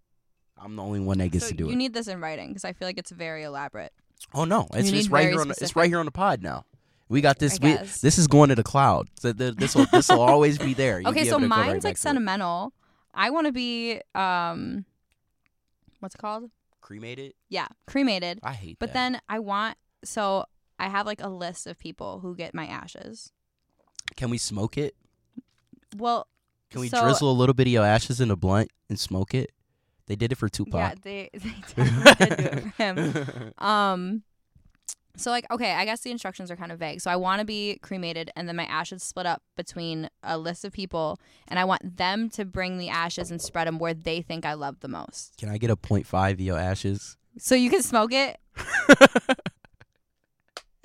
I'm 0.56 0.76
the 0.76 0.82
only 0.82 1.00
one 1.00 1.18
that 1.18 1.28
gets 1.28 1.44
So 1.44 1.50
to 1.50 1.56
do 1.56 1.64
you 1.64 1.68
it. 1.68 1.72
You 1.72 1.76
need 1.76 1.92
this 1.92 2.08
in 2.08 2.20
writing 2.20 2.48
because 2.48 2.64
I 2.64 2.72
feel 2.72 2.88
like 2.88 2.98
it's 2.98 3.10
very 3.10 3.42
elaborate. 3.42 3.92
Oh 4.32 4.44
no, 4.44 4.68
it's 4.72 4.90
it's 4.90 5.08
right 5.08 5.28
here 5.28 5.40
on 5.40 5.48
the, 5.48 5.56
it's 5.60 5.76
right 5.76 5.88
here 5.88 5.98
on 5.98 6.06
the 6.06 6.12
pod 6.12 6.42
now. 6.42 6.64
We 7.08 7.20
got 7.20 7.38
this. 7.38 7.60
We, 7.60 7.74
this 7.74 8.18
is 8.18 8.26
going 8.26 8.48
to 8.48 8.54
the 8.54 8.64
cloud. 8.64 9.08
So 9.20 9.32
this 9.32 9.74
will 9.74 9.86
this 9.92 10.08
will 10.08 10.22
always 10.22 10.58
be 10.58 10.74
there. 10.74 11.00
You'll 11.00 11.10
okay, 11.10 11.22
be 11.22 11.28
so 11.28 11.38
go 11.38 11.42
right 11.42 11.48
mine's 11.48 11.84
like 11.84 11.96
sentimental. 11.96 12.72
I 13.14 13.30
want 13.30 13.46
to 13.46 13.52
be 13.52 14.00
um, 14.14 14.84
what's 16.00 16.14
it 16.14 16.18
called? 16.18 16.50
cremated. 16.86 17.34
Yeah, 17.48 17.66
cremated. 17.86 18.38
I 18.44 18.52
hate 18.52 18.78
that. 18.78 18.78
But 18.78 18.92
that. 18.92 18.94
then 18.94 19.20
I 19.28 19.40
want 19.40 19.76
so 20.04 20.44
I 20.78 20.88
have 20.88 21.06
like 21.06 21.22
a 21.22 21.28
list 21.28 21.66
of 21.66 21.78
people 21.78 22.20
who 22.20 22.34
get 22.34 22.54
my 22.54 22.66
ashes. 22.66 23.32
can 24.16 24.30
we 24.30 24.38
smoke 24.38 24.76
it? 24.78 24.94
Well, 25.96 26.26
Can 26.70 26.80
we 26.80 26.88
So- 26.88 27.02
drizzle 27.02 27.30
a 27.30 27.32
little 27.32 27.54
bit 27.54 27.66
of 27.68 27.72
your 27.72 27.84
ashes 27.84 28.20
in 28.20 28.30
a 28.30 28.36
blunt 28.36 28.70
and 28.88 28.98
smoke 28.98 29.34
it? 29.34 29.52
They 30.06 30.14
did 30.16 30.30
it 30.32 30.36
for 30.36 30.46
yeah, 30.46 30.50
Tupac. 30.50 31.00
they 31.02 31.30
they 31.34 31.38
definitely 31.74 32.26
did 32.26 32.36
do 32.36 32.44
it 32.44 32.74
for 32.74 32.82
him. 32.82 33.52
Um, 33.58 34.22
so 35.16 35.30
like 35.30 35.46
okay, 35.50 35.72
I 35.72 35.84
guess 35.84 36.02
the 36.02 36.10
instructions 36.10 36.50
are 36.50 36.56
kind 36.56 36.70
of 36.70 36.78
vague. 36.78 37.00
So 37.00 37.10
I 37.10 37.16
want 37.16 37.40
to 37.40 37.44
be 37.46 37.78
cremated, 37.82 38.30
and 38.36 38.46
then 38.46 38.54
my 38.54 38.66
ashes 38.66 39.02
split 39.02 39.24
up 39.26 39.42
between 39.56 40.10
a 40.22 40.36
list 40.38 40.64
of 40.64 40.72
people, 40.72 41.18
and 41.48 41.58
I 41.58 41.64
want 41.64 41.96
them 41.96 42.28
to 42.30 42.44
bring 42.44 42.78
the 42.78 42.88
ashes 42.90 43.30
and 43.30 43.40
spread 43.40 43.66
them 43.66 43.78
where 43.78 43.94
they 43.94 44.20
think 44.22 44.44
I 44.44 44.52
love 44.52 44.78
the 44.80 44.88
most. 44.88 45.36
Can 45.38 45.48
I 45.48 45.56
get 45.58 45.70
a 45.70 45.76
0.5 45.76 46.32
of 46.34 46.40
your 46.40 46.58
ashes? 46.58 47.16
So 47.38 47.54
you 47.54 47.70
can 47.70 47.82
smoke 47.82 48.12
it. 48.12 48.38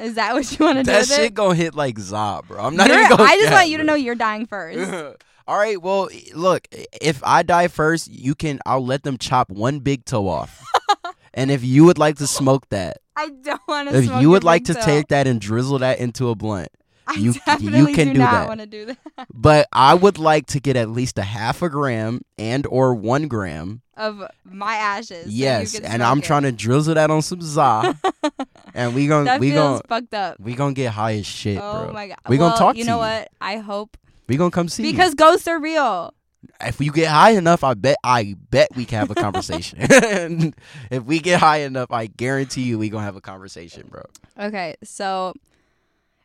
Is 0.02 0.16
that 0.16 0.34
what 0.34 0.52
you 0.60 0.66
want 0.66 0.78
to 0.80 0.84
do 0.84 0.92
that 0.92 1.06
shit 1.06 1.34
gonna 1.34 1.56
hit 1.56 1.76
like 1.76 1.96
Zob, 1.98 2.48
bro. 2.48 2.64
I'm 2.64 2.76
not 2.76 2.88
You're- 2.88 3.00
even 3.04 3.18
gonna. 3.18 3.24
I 3.30 3.36
just 3.36 3.50
cap, 3.50 3.54
want 3.60 3.70
you 3.70 3.78
to 3.78 3.84
know 3.84 3.94
you're 3.94 4.16
dying 4.16 4.46
first. 4.48 5.18
All 5.48 5.58
right, 5.58 5.82
well, 5.82 6.10
look, 6.34 6.68
if 7.02 7.22
I 7.24 7.44
die 7.44 7.68
first, 7.68 8.10
you 8.10 8.36
can. 8.36 8.60
I'll 8.66 8.86
let 8.86 9.04
them 9.04 9.18
chop 9.18 9.50
one 9.50 9.80
big 9.80 10.06
toe 10.06 10.28
off, 10.28 10.64
and 11.34 11.52
if 11.52 11.64
you 11.64 11.84
would 11.86 11.98
like 11.98 12.18
to 12.18 12.28
smoke 12.28 12.68
that, 12.70 12.98
I 13.16 13.30
don't 13.30 13.62
want 13.68 13.90
to. 13.90 13.98
if 13.98 14.22
you 14.22 14.30
would 14.30 14.44
like 14.44 14.66
to 14.66 14.74
toe. 14.74 14.82
take 14.82 15.08
that 15.10 15.28
and 15.28 15.42
drizzle 15.42 15.80
that 15.80 16.00
into 16.00 16.30
a 16.30 16.36
blunt, 16.36 16.70
I 17.12 17.58
you- 17.58 17.70
you 17.88 17.94
can 17.94 18.08
do, 18.08 18.14
do 18.14 18.20
not 18.20 18.32
that. 18.32 18.48
want 18.48 18.60
to 18.62 18.66
do 18.66 18.86
that 18.86 18.98
but 19.34 19.68
I 19.74 19.94
would 19.94 20.18
like 20.18 20.48
to 20.48 20.60
get 20.60 20.76
at 20.76 20.90
least 20.90 21.18
a 21.18 21.24
half 21.24 21.62
a 21.62 21.70
gram 21.70 22.22
and 22.38 22.66
or 22.68 22.94
one 22.96 23.28
gram. 23.28 23.82
of 23.98 24.24
my 24.44 24.76
ashes. 24.76 25.28
yes, 25.28 25.78
and 25.80 26.02
I'm 26.02 26.20
it. 26.20 26.24
trying 26.26 26.44
to 26.44 26.52
drizzle 26.52 26.96
that 26.96 27.12
on 27.12 27.22
some 27.22 27.42
za, 27.42 27.96
and 28.74 28.96
we 28.96 29.08
gonna 29.08 29.26
that 29.26 29.40
we 29.40 29.52
gonna 29.52 29.82
fucked 29.88 30.14
up. 30.14 30.40
we 30.40 30.56
gonna 30.56 30.74
get 30.74 30.92
high 30.92 31.16
as 31.16 31.26
shit, 31.26 31.60
oh 31.62 31.86
bro. 31.86 31.94
my 31.94 32.08
god. 32.08 32.18
We 32.28 32.38
gonna 32.38 32.58
talk 32.58 32.78
You 32.78 32.86
know 32.86 32.96
you. 32.96 33.00
what? 33.20 33.30
I 33.40 33.58
hope 33.58 33.98
We 34.28 34.38
gonna 34.38 34.52
come 34.52 34.70
see 34.70 34.86
you. 34.86 34.92
because 34.92 35.14
ghosts 35.14 35.48
are 35.48 35.60
real. 35.60 36.14
if 36.62 36.80
you 36.82 36.92
get 36.92 37.10
high 37.10 37.32
enough, 37.32 37.64
I 37.64 37.76
bet 37.76 37.98
I 38.04 38.36
bet 38.50 38.70
we 38.76 38.86
can 38.86 39.00
have 39.00 39.12
a 39.12 39.16
conversation. 39.16 39.78
And 39.92 40.56
if 40.90 41.04
we 41.04 41.20
get 41.20 41.40
high 41.40 41.58
enough, 41.60 41.92
I 41.92 42.08
guarantee 42.08 42.64
you 42.64 42.80
we 42.80 42.90
gonna 42.90 43.04
have 43.06 43.16
a 43.16 43.22
conversation, 43.22 43.88
bro. 43.90 44.02
Okay, 44.40 44.76
so 44.84 45.34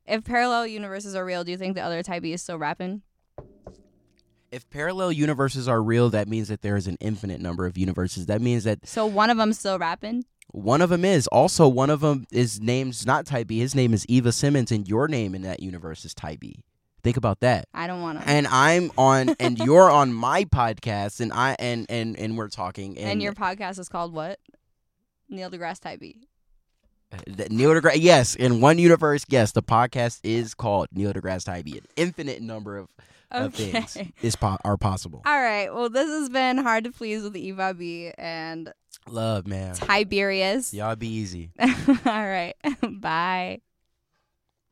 if 0.07 0.25
parallel 0.25 0.67
universes 0.67 1.15
are 1.15 1.25
real, 1.25 1.45
do 1.45 1.51
you 1.51 1.59
think 1.59 1.75
the 1.75 1.83
other 1.83 2.03
TyB 2.03 2.33
is 2.35 2.43
still 2.43 2.59
rapping? 2.59 3.03
If 4.51 4.69
parallel 4.71 5.13
universes 5.13 5.69
are 5.69 5.83
real, 5.83 6.09
that 6.11 6.29
means 6.29 6.49
that 6.49 6.63
there 6.63 6.77
is 6.77 6.87
an 6.87 6.97
infinite 7.01 7.41
number 7.41 7.67
of 7.67 7.77
universes. 7.77 8.27
That 8.27 8.41
means 8.41 8.65
that 8.65 8.87
So 8.87 9.05
one 9.05 9.29
of 9.31 9.37
them 9.37 9.53
still 9.53 9.79
rapping? 9.79 10.25
one 10.53 10.81
of 10.81 10.89
them 10.91 11.05
is 11.05 11.27
also 11.27 11.69
one 11.69 11.91
of 11.91 12.01
them 12.01 12.27
is 12.33 12.61
name's 12.61 13.05
not 13.05 13.27
TyB. 13.27 13.59
His 13.59 13.75
name 13.75 13.93
is 13.93 14.07
Eva 14.09 14.33
Simmons, 14.33 14.73
and 14.73 14.89
your 14.89 15.09
name 15.09 15.35
in 15.35 15.43
that 15.43 15.61
universe 15.61 16.05
is 16.05 16.15
TyB. 16.15 16.63
Think 17.03 17.17
about 17.17 17.41
that. 17.41 17.67
I 17.75 17.87
don't 17.87 18.01
want 18.01 18.21
to. 18.21 18.29
And 18.29 18.47
I'm 18.47 18.91
on, 18.97 19.37
and 19.39 19.59
you're 19.65 19.91
on 19.91 20.13
my 20.13 20.45
podcast, 20.45 21.21
and 21.21 21.33
I 21.33 21.57
and 21.59 21.87
and 21.89 22.19
and 22.19 22.39
we're 22.39 22.49
talking, 22.49 22.97
and, 22.97 23.11
And 23.11 23.23
your 23.23 23.33
podcast 23.33 23.79
is 23.79 23.89
called 23.89 24.13
what? 24.13 24.39
Neil 25.29 25.51
deGrasse 25.51 25.81
TyB. 25.81 26.21
Neil 27.51 27.71
deGrasse. 27.71 27.97
Yes, 27.97 28.35
in 28.35 28.61
one 28.61 28.79
universe, 28.79 29.25
yes, 29.29 29.53
the 29.53 29.63
podcast 29.63 30.21
is 30.23 30.55
called 30.55 30.89
Neil 30.93 31.13
deGrasse 31.13 31.45
Type. 31.45 31.67
An 31.67 31.81
infinite 31.97 32.43
number 32.43 32.79
of, 32.79 32.89
of 33.31 33.55
things 33.55 33.97
is 34.23 34.37
po- 34.37 34.59
are 34.65 34.77
possible. 34.77 35.23
All 35.25 35.41
right. 35.41 35.73
Well, 35.75 35.91
this 35.91 36.09
has 36.09 36.29
been 36.29 36.59
hard 36.59 36.85
to 36.85 36.93
please 36.93 37.23
with 37.23 37.37
Eva 37.37 37.75
B 37.75 38.13
and 38.17 38.73
Love, 39.09 39.47
man. 39.47 39.75
Tiberius. 39.75 40.75
Y'all 40.75 40.97
be 40.97 41.09
easy. 41.09 41.51
All 41.59 41.67
right. 42.05 42.55
Bye. 43.01 43.61